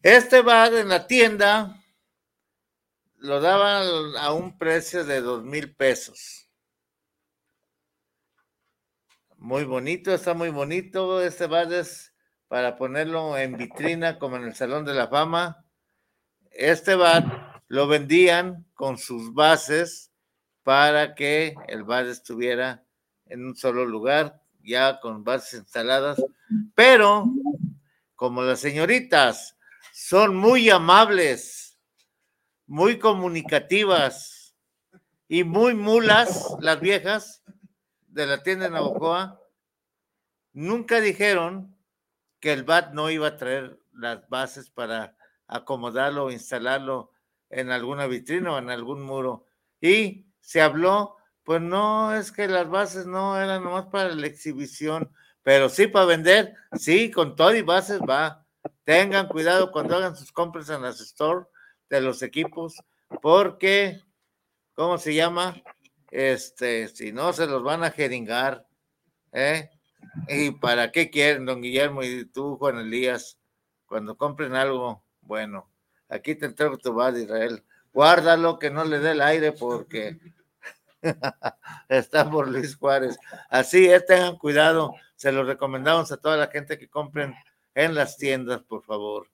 [0.04, 1.82] Este bat en la tienda
[3.16, 6.50] lo daban a un precio de dos mil pesos.
[9.38, 11.22] Muy bonito, está muy bonito.
[11.22, 12.14] Este bat es
[12.50, 15.66] para ponerlo en vitrina como en el Salón de la Fama.
[16.52, 17.26] Este bat
[17.68, 20.12] lo vendían con sus bases
[20.64, 22.84] para que el bar estuviera
[23.26, 26.22] en un solo lugar, ya con bases instaladas.
[26.76, 27.26] Pero
[28.16, 29.58] como las señoritas
[29.94, 31.78] son muy amables,
[32.68, 34.56] muy comunicativas
[35.28, 37.44] y muy mulas, las viejas
[38.08, 39.42] de la tienda de Navajoa,
[40.54, 41.76] nunca dijeron
[42.40, 45.16] que el BAT no iba a traer las bases para
[45.48, 47.12] acomodarlo o instalarlo
[47.50, 49.46] en alguna vitrina o en algún muro.
[49.82, 51.18] Y se habló,
[51.50, 55.12] pues no, es que las bases no eran nomás para la exhibición,
[55.42, 58.46] pero sí para vender, sí, con todo y bases va.
[58.84, 61.48] Tengan cuidado cuando hagan sus compras en las store
[61.90, 62.76] de los equipos,
[63.24, 64.00] porque,
[64.76, 65.60] ¿cómo se llama?
[66.12, 68.68] Este, si no, se los van a jeringar,
[69.32, 69.72] ¿eh?
[70.28, 73.40] ¿Y para qué quieren, don Guillermo y tú, Juan Elías?
[73.88, 75.68] Cuando compren algo, bueno,
[76.10, 77.66] aquí te entrego tu bad, Israel.
[77.92, 80.20] Guárdalo, que no le dé el aire, porque
[81.90, 83.18] está por Luis Juárez.
[83.50, 84.94] Así es, tengan cuidado.
[85.16, 87.34] Se lo recomendamos a toda la gente que compren
[87.76, 89.28] en las tiendas, por favor,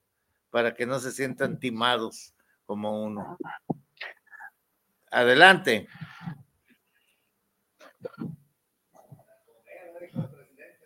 [0.49, 2.33] para que no se sientan timados
[2.65, 3.37] como uno.
[5.11, 5.87] Adelante.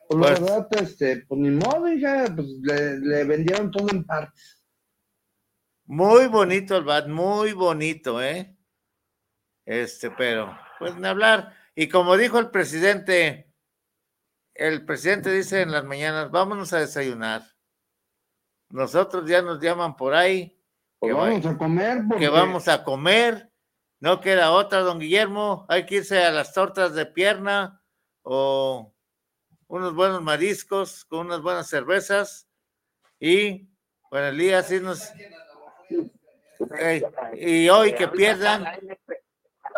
[0.07, 4.03] Pues la Pues- verdad, este, pues ni modo, hija, pues le, le vendieron todo en
[4.03, 4.63] partes.
[5.85, 8.55] Muy bonito el bat, muy bonito, ¿eh?
[9.65, 11.53] Este, pero, pues ni hablar.
[11.75, 13.51] Y como dijo el presidente,
[14.55, 17.43] el presidente dice en las mañanas, vámonos a desayunar.
[18.69, 20.59] Nosotros ya nos llaman por ahí,
[20.99, 23.51] Pues que, vamos va- a comer, porque que vamos a comer.
[24.01, 25.65] No queda otra, don Guillermo.
[25.69, 27.81] Hay que irse a las tortas de pierna
[28.21, 28.93] o
[29.67, 32.47] unos buenos mariscos con unas buenas cervezas.
[33.19, 33.69] Y,
[34.09, 35.11] bueno, Elías, sí nos...
[36.77, 37.03] Ey,
[37.37, 38.65] y hoy que pierdan,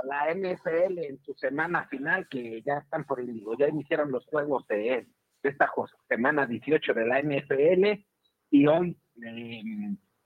[0.03, 4.11] La, NF la NFL en su semana final, que ya están por el ya iniciaron
[4.11, 5.07] los juegos de,
[5.43, 5.69] de esta
[6.09, 8.03] semana 18 de la NFL
[8.51, 9.63] y hoy eh,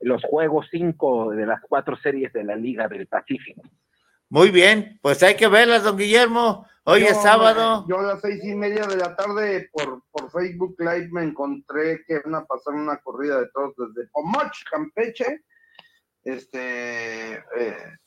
[0.02, 3.62] los juegos 5 de las cuatro series de la Liga del Pacífico.
[4.30, 6.68] muy bien, pues hay que verlas, don Guillermo.
[6.88, 7.84] Hoy Yo, es sábado.
[7.88, 12.04] Yo a las seis y media de la tarde por, por Facebook Live me encontré
[12.06, 15.42] que van a pasar una corrida de todos desde Pomoch, Campeche.
[16.24, 17.34] Este.
[17.34, 17.98] Eh,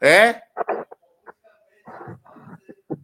[0.00, 0.34] ¿Eh?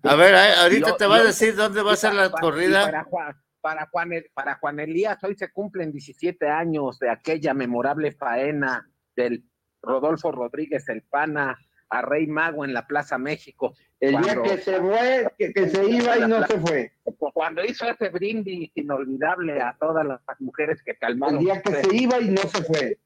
[0.05, 2.41] A ver, ahí- ahorita Yo- te va a decir dónde va a ser la Para-
[2.41, 2.85] corrida.
[2.85, 7.55] Para Juan, para, Juan, El- para Juan Elías, hoy se cumplen 17 años de aquella
[7.55, 9.45] memorable faena del
[9.83, 11.59] Rodolfo Rodríguez El Pana
[11.91, 13.75] a Rey Mago en la Plaza México.
[13.99, 16.93] El día que se fue, que, que se iba y no se fue.
[17.33, 21.39] Cuando hizo ese brindis inolvidable a todas las mujeres que calmaron.
[21.39, 22.99] El día que se iba y no se fue.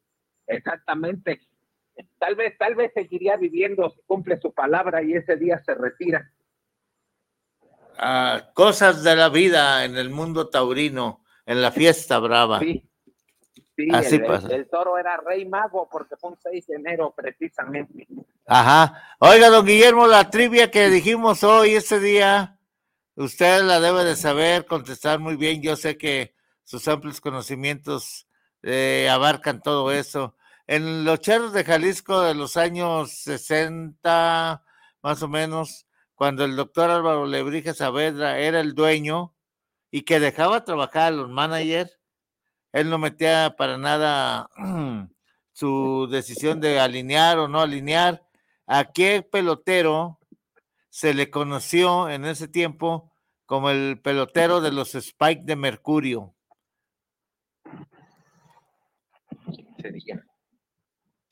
[0.48, 1.40] Exactamente.
[2.18, 6.30] Tal vez, tal vez seguiría viviendo, cumple su palabra y ese día se retira.
[7.98, 12.60] Ah, cosas de la vida en el mundo taurino, en la fiesta brava.
[12.60, 12.88] Sí,
[13.76, 14.46] sí Así el, pasa.
[14.48, 18.06] el- el toro era rey mago porque fue un 6 de enero precisamente.
[18.46, 19.16] Ajá.
[19.18, 22.58] Oiga, don Guillermo, la trivia que dijimos hoy, ese día,
[23.14, 25.62] usted la debe de saber, contestar muy bien.
[25.62, 28.26] Yo sé que sus amplios conocimientos
[28.62, 30.34] eh, abarcan todo eso.
[30.74, 34.64] En los charros de Jalisco de los años 60,
[35.02, 39.34] más o menos, cuando el doctor Álvaro Lebrija Saavedra era el dueño
[39.90, 42.00] y que dejaba trabajar a los managers,
[42.72, 44.48] él no metía para nada
[45.52, 48.26] su decisión de alinear o no alinear.
[48.66, 50.20] ¿A qué pelotero
[50.88, 53.12] se le conoció en ese tiempo
[53.44, 56.34] como el pelotero de los Spike de Mercurio?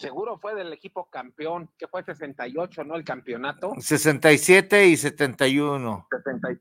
[0.00, 2.96] Seguro fue del equipo campeón, que fue 68, ¿no?
[2.96, 3.74] El campeonato.
[3.78, 6.06] 67 y 71.
[6.10, 6.58] 70 y-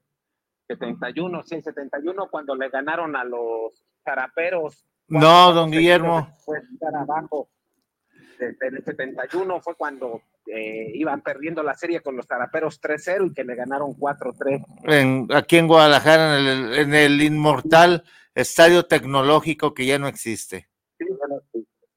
[0.67, 4.85] 71, sí, 71 cuando le ganaron a los caraperos.
[5.07, 6.27] No, don Guillermo.
[6.45, 7.49] Fue estar abajo.
[8.37, 13.33] Desde el 71 fue cuando eh, iban perdiendo la serie con los caraperos 3-0 y
[13.33, 14.65] que le ganaron 4-3.
[14.83, 18.03] En, aquí en Guadalajara, en el, en el inmortal
[18.35, 20.68] estadio tecnológico que ya no existe.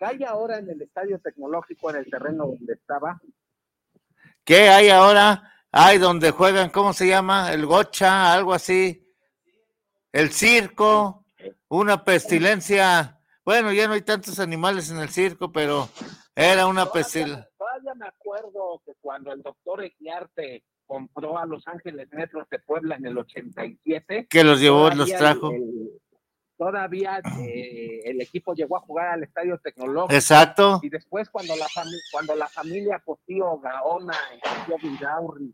[0.02, 3.20] Cae ahora en el estadio tecnológico, en el terreno donde estaba.
[4.42, 5.52] ¿Qué hay ahora?
[5.70, 7.52] Hay donde juegan, ¿cómo se llama?
[7.52, 9.08] El gocha, algo así.
[10.10, 11.24] El circo,
[11.68, 13.20] una pestilencia.
[13.44, 15.88] Bueno, ya no hay tantos animales en el circo, pero
[16.34, 17.48] era una pestilencia.
[17.56, 22.96] Todavía me acuerdo que cuando el doctor Equiarte compró a Los Ángeles Metros de Puebla
[22.96, 24.26] en el 87.
[24.28, 25.52] Que los llevó, los trajo.
[25.52, 26.01] el-
[26.62, 30.14] todavía eh, el equipo llegó a jugar al estadio tecnológico.
[30.14, 30.78] Exacto.
[30.82, 31.66] Y después cuando la,
[32.12, 35.52] cuando la familia Cosío, Gaona y Cosío Vidaurri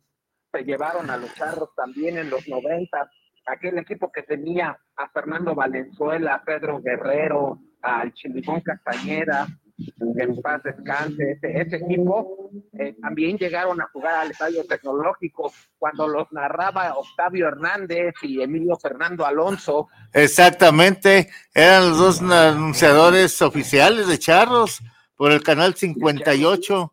[0.52, 3.10] se llevaron a los charros también en los 90,
[3.46, 9.46] aquel equipo que tenía a Fernando Valenzuela, a Pedro Guerrero, al Chilicón Castañeda,
[9.78, 15.52] que en paz descanse, ese, ese equipo eh, también llegaron a jugar al estadio tecnológico
[15.78, 19.88] cuando los narraba Octavio Hernández y Emilio Fernando Alonso.
[20.12, 21.28] Exactamente.
[21.54, 24.82] Eran los dos anunciadores oficiales de Charros
[25.16, 26.92] por el canal 58.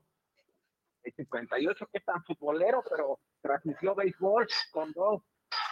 [1.04, 5.24] el 58 que es tan futbolero, pero transmitió béisbol con dos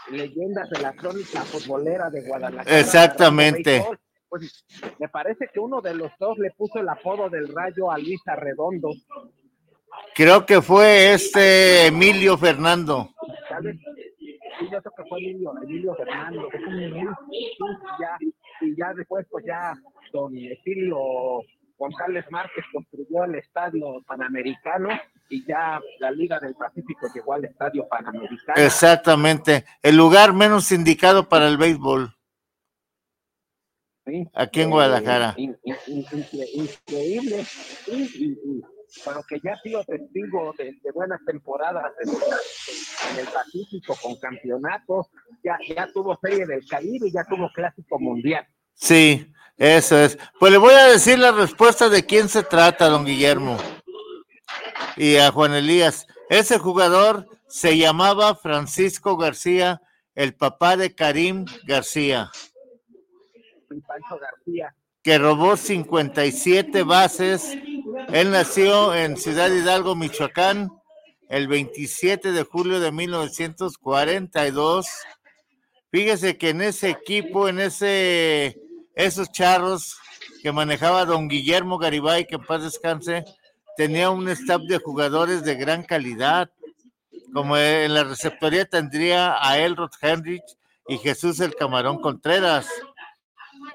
[0.09, 2.79] leyendas de la crónica futbolera de Guadalajara.
[2.79, 3.85] Exactamente.
[4.33, 4.65] Pues,
[4.97, 8.19] me parece que uno de los dos le puso el apodo del rayo a Luis
[8.25, 8.89] Arredondo.
[10.15, 13.11] Creo que fue este Emilio Fernando.
[13.47, 13.77] ¿sabes?
[14.17, 16.49] Sí, yo creo que fue Emilio, Emilio Fernando.
[16.49, 16.57] que
[17.99, 18.17] ya,
[18.61, 19.75] y ya después, pues ya,
[20.11, 20.97] don Emilio
[21.77, 24.89] González Márquez construyó el estadio panamericano
[25.29, 28.63] y ya la Liga del Pacífico llegó al estadio panamericano.
[28.63, 29.65] Exactamente.
[29.83, 32.15] El lugar menos indicado para el béisbol.
[34.33, 35.33] Aquí en Eh, Guadalajara.
[35.37, 37.45] in- in- in- incre- increíble.
[37.87, 38.61] y, y-
[39.03, 42.09] pero que ya ha sido testigo de, de buenas temporadas en,
[43.19, 45.07] el Pacífico con campeonatos,
[45.43, 48.45] ya, ya tuvo Serie del Caribe y ya tuvo Clásico Mundial.
[48.75, 49.25] Sí,
[49.57, 50.17] eso es.
[50.39, 53.57] Pues le voy a decir la respuesta de quién se trata, don Guillermo.
[54.95, 56.05] Y a Juan Elías.
[56.29, 59.81] Ese jugador se llamaba Francisco García,
[60.13, 62.29] el papá de Karim García,
[63.81, 64.75] Pancho García.
[65.01, 67.57] que robó 57 bases.
[68.13, 70.71] Él nació en Ciudad Hidalgo, Michoacán,
[71.27, 74.87] el 27 de julio de 1942.
[75.91, 78.57] Fíjese que en ese equipo, en ese,
[78.95, 79.97] esos charros
[80.41, 83.25] que manejaba don Guillermo Garibay, que en paz descanse,
[83.77, 86.49] tenía un staff de jugadores de gran calidad.
[87.33, 90.43] Como en la receptoría tendría a Elrod Henrich
[90.87, 92.67] y Jesús el Camarón Contreras.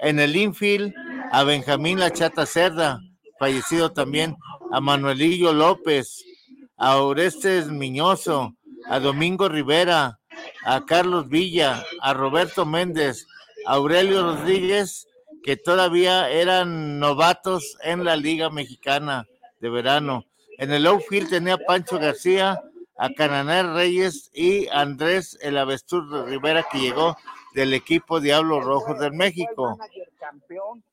[0.01, 0.93] En el infield,
[1.31, 3.01] a Benjamín La Chata Cerda,
[3.37, 4.37] fallecido también,
[4.71, 6.23] a Manuelillo López,
[6.77, 8.55] a Orestes Miñoso,
[8.87, 10.19] a Domingo Rivera,
[10.65, 13.27] a Carlos Villa, a Roberto Méndez,
[13.65, 15.07] a Aurelio Rodríguez,
[15.43, 19.27] que todavía eran novatos en la Liga Mexicana
[19.59, 20.25] de verano.
[20.57, 22.61] En el outfield tenía a Pancho García,
[22.97, 27.17] a Cananer Reyes y Andrés el Avestur Rivera, que llegó
[27.53, 29.75] del equipo Diablos Rojos del México.
[29.77, 30.83] Fue el manager campeón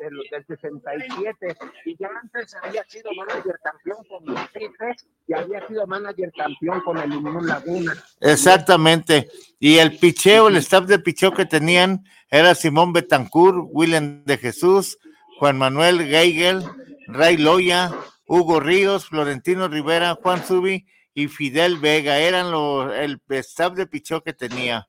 [0.00, 5.66] del, del 67 y ya antes había sido manager campeón con los Tigres y había
[5.66, 7.94] sido manager campeón con el Limón Laguna.
[8.20, 9.28] Exactamente.
[9.58, 14.98] Y el picheo, el staff de picheo que tenían era Simón Betancourt, William de Jesús,
[15.38, 16.62] Juan Manuel Geigel,
[17.08, 17.92] Ray Loya,
[18.26, 22.18] Hugo Ríos, Florentino Rivera, Juan Subi y Fidel Vega.
[22.18, 24.88] Eran los, el staff de picheo que tenía.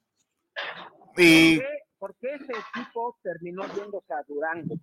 [1.18, 4.76] Y ¿Por qué, por qué ese equipo terminó yéndose a Durango?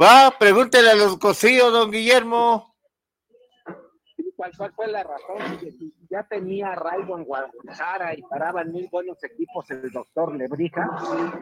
[0.00, 2.74] va, pregúntele a los cosíos, don Guillermo.
[4.36, 5.58] ¿Cuál, cuál fue la razón?
[6.08, 10.88] Ya tenía arraigo en Guadalajara y paraban muy buenos equipos el doctor Lebrija,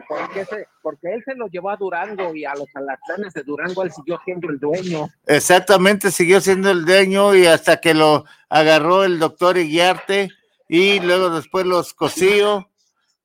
[0.07, 3.43] ¿por qué se- porque él se los llevó a Durango y a los alacranes de
[3.43, 5.09] Durango él siguió siendo el dueño.
[5.27, 10.29] Exactamente, siguió siendo el dueño y hasta que lo agarró el doctor Iguiarte
[10.67, 12.67] y luego después los Cosío,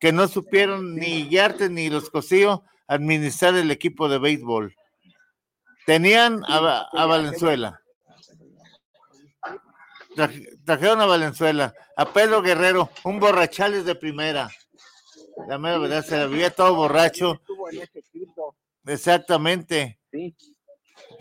[0.03, 4.75] que no supieron ni Iguiarte ni los Cosío administrar el equipo de béisbol.
[5.87, 7.81] Tenían a, a Valenzuela.
[10.17, 14.51] Traj- Trajeron a Valenzuela, a Pedro Guerrero, un borrachales de primera.
[15.49, 17.41] La mera verdad, se veía todo borracho.
[18.87, 20.01] Exactamente.
[20.11, 20.37] sí.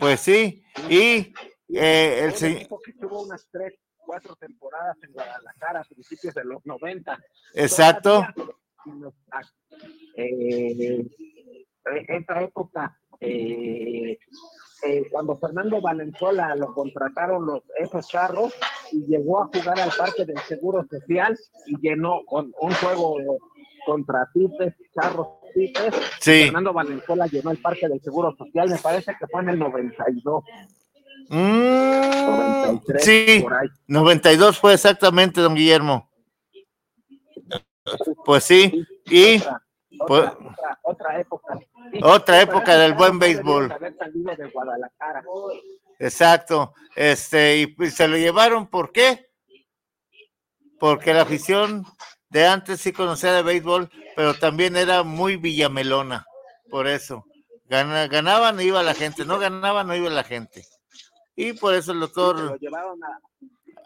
[0.00, 0.64] Pues sí.
[0.88, 1.32] Y
[1.72, 2.66] eh, el señor.
[2.84, 7.16] que tuvo unas tres, cuatro temporadas en Guadalajara a principios de los 90.
[7.54, 8.26] Exacto.
[8.36, 8.54] Todavía,
[8.86, 9.14] en los-
[10.16, 11.04] eh,
[11.84, 14.18] en esa época, eh,
[14.84, 18.52] eh, cuando Fernando Valenzuela lo contrataron los esos charros
[18.92, 23.16] y llegó a jugar al Parque del Seguro Social y llenó con un juego
[23.86, 25.94] contra Tipes, Charros Tipes.
[26.20, 26.44] Sí.
[26.44, 30.44] Fernando Valenzuela llenó el Parque del Seguro Social, me parece que fue en el 92.
[31.28, 33.68] Mm, 93, sí, por ahí.
[33.86, 36.08] 92 fue exactamente, don Guillermo.
[38.24, 39.62] Pues sí, y Otra,
[40.06, 41.60] pues, otra, otra época.
[42.02, 43.68] Otra época del buen béisbol.
[43.68, 45.22] de Guadalajara.
[45.98, 46.74] exacto.
[46.94, 49.30] Este, y se lo llevaron, ¿por qué?
[50.78, 51.84] Porque la afición
[52.28, 56.24] de antes sí conocía de béisbol, pero también era muy villamelona,
[56.70, 57.24] por eso.
[57.66, 60.64] Gana- ganaban, iba la gente, no ganaban, no iba la gente.
[61.36, 63.18] Y por eso el Se lo doctor llevaron a,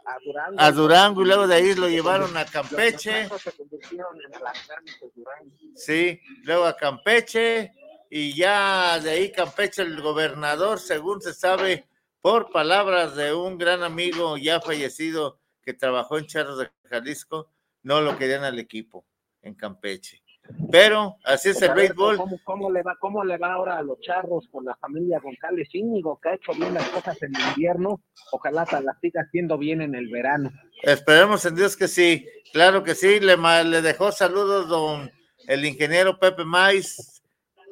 [0.06, 0.60] a Durango.
[0.60, 3.10] a Durango y luego de ahí lo llevaron a Campeche.
[3.10, 5.56] blancos se convirtieron en alacranes de Durango.
[5.74, 7.72] Sí, luego a Campeche
[8.10, 11.88] y ya de ahí Campeche el gobernador, según se sabe
[12.20, 17.52] por palabras de un gran amigo ya fallecido que trabajó en Charros de Jalisco,
[17.82, 19.06] no lo querían al equipo
[19.42, 20.22] en Campeche.
[20.70, 22.16] Pero así es el béisbol.
[22.16, 25.68] ¿Cómo, cómo le va, ¿Cómo le va ahora a los charros con la familia González
[25.73, 28.01] Íñigo, que ha hecho bien las cosas en invierno?
[28.32, 30.51] Ojalá las siga haciendo bien en el verano.
[30.82, 33.20] Esperemos en Dios que sí, claro que sí.
[33.20, 35.10] Le, le dejó saludos don
[35.47, 37.23] el ingeniero Pepe Mais,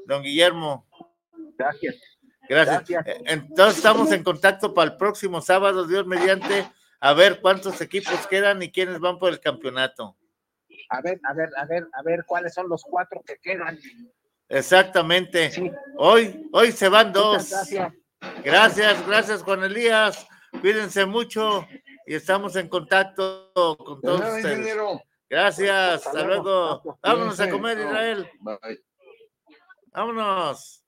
[0.06, 0.86] don Guillermo.
[1.58, 1.96] Gracias.
[2.48, 2.88] Gracias.
[2.88, 3.06] Gracias.
[3.06, 6.66] Eh, Entonces estamos en contacto para el próximo sábado, Dios mediante,
[7.00, 10.16] a ver cuántos equipos quedan y quiénes van por el campeonato.
[10.90, 13.78] A ver, a ver, a ver, a ver cuáles son los cuatro que quedan.
[14.48, 15.72] Exactamente.
[15.96, 17.44] Hoy, hoy se van dos.
[17.44, 17.92] Muchas gracias.
[18.42, 20.26] Gracias, gracias Juan Elías.
[20.60, 21.66] Cuídense mucho
[22.06, 24.58] y estamos en contacto con todos nada, ustedes.
[24.58, 25.02] ingeniero.
[25.28, 26.98] Gracias, hasta luego.
[27.02, 28.30] Vámonos a comer, Israel.
[28.40, 28.84] bye.
[29.92, 30.83] Vámonos.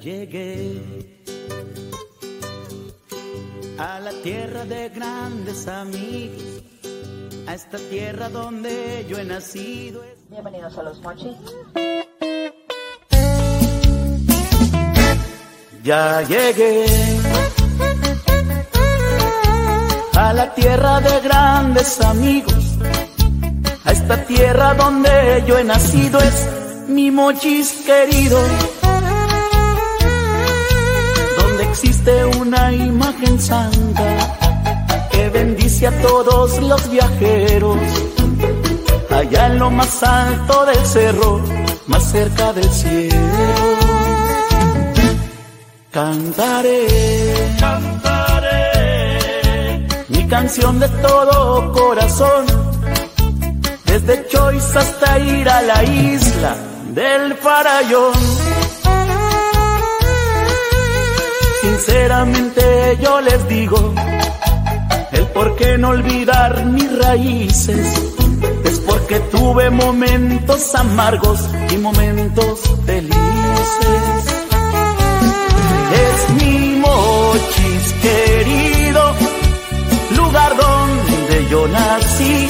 [0.00, 1.22] Llegué
[3.78, 6.62] a la tierra de grandes amigos,
[7.46, 10.02] a esta tierra donde yo he nacido.
[10.30, 11.36] Bienvenidos a Los Mochis.
[15.82, 16.86] Ya llegué
[20.14, 22.54] a la tierra de grandes amigos,
[23.84, 26.48] a esta tierra donde yo he nacido es
[26.88, 28.38] mi mochis querido,
[31.70, 34.04] existe una imagen santa
[35.10, 37.78] que bendice a todos los viajeros,
[39.10, 41.40] allá en lo más alto del cerro,
[41.86, 43.16] más cerca del cielo.
[45.90, 46.86] Cantaré,
[47.58, 48.68] cantaré
[50.08, 52.46] mi canción de todo corazón,
[53.84, 56.56] desde Choice hasta ir a la isla
[56.94, 58.27] del Farallón.
[61.78, 63.94] Sinceramente yo les digo,
[65.12, 67.86] el por qué no olvidar mis raíces
[68.64, 71.40] es porque tuve momentos amargos
[71.70, 74.24] y momentos felices.
[76.04, 79.14] Es mi mochis querido,
[80.16, 82.46] lugar donde yo nací,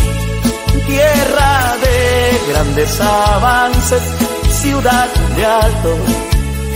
[0.86, 4.02] tierra de grandes avances,
[4.62, 5.96] ciudad de alto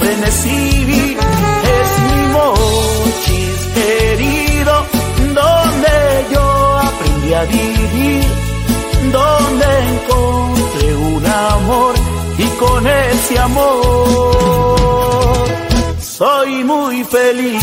[0.00, 1.16] frenesí.
[2.32, 4.74] Mochis querido,
[5.18, 5.94] donde
[6.32, 6.44] yo
[6.78, 8.24] aprendí a vivir,
[9.12, 11.94] donde encontré un amor
[12.38, 14.82] y con ese amor
[16.00, 17.62] soy muy feliz.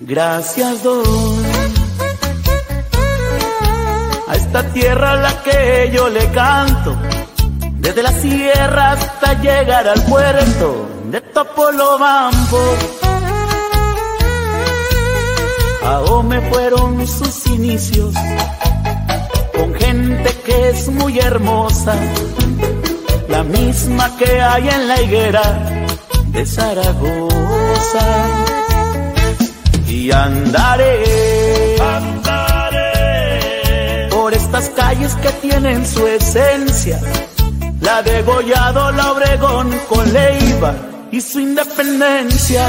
[0.00, 1.44] Gracias doy
[4.28, 6.96] a esta tierra a la que yo le canto,
[7.78, 12.58] desde la sierra hasta llegar al puerto de Topolobampo.
[16.22, 18.14] me fueron sus inicios
[19.56, 21.94] con gente que es muy hermosa,
[23.28, 25.42] la misma que hay en la higuera
[26.28, 28.06] de Zaragoza.
[29.86, 32.88] Y andaré, andaré
[34.10, 36.98] por estas calles que tienen su esencia,
[37.80, 42.66] la de Gollado, la Obregón con Leiva y su independencia.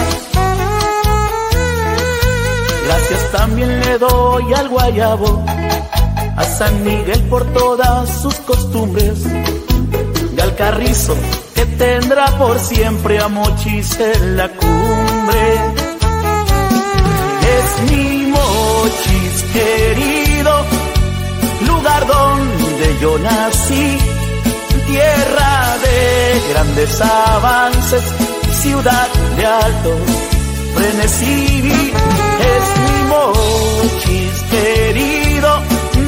[2.85, 5.43] Gracias también le doy al guayabo,
[6.37, 9.17] a San Miguel por todas sus costumbres,
[10.37, 11.15] y al carrizo
[11.55, 15.45] que tendrá por siempre a Mochis en la cumbre.
[17.57, 20.53] Es mi Mochis querido,
[21.65, 23.97] lugar donde yo nací,
[24.85, 28.03] tierra de grandes avances,
[28.65, 29.91] ciudad de alto
[30.75, 31.71] frenesí
[32.53, 35.49] es mi mochis querido,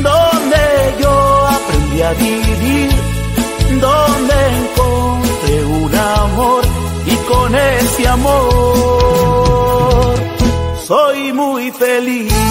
[0.10, 0.64] donde
[1.02, 1.14] yo
[1.58, 2.90] aprendí a vivir,
[3.88, 6.64] donde encontré un amor
[7.06, 8.56] y con ese amor
[10.88, 12.47] soy muy feliz.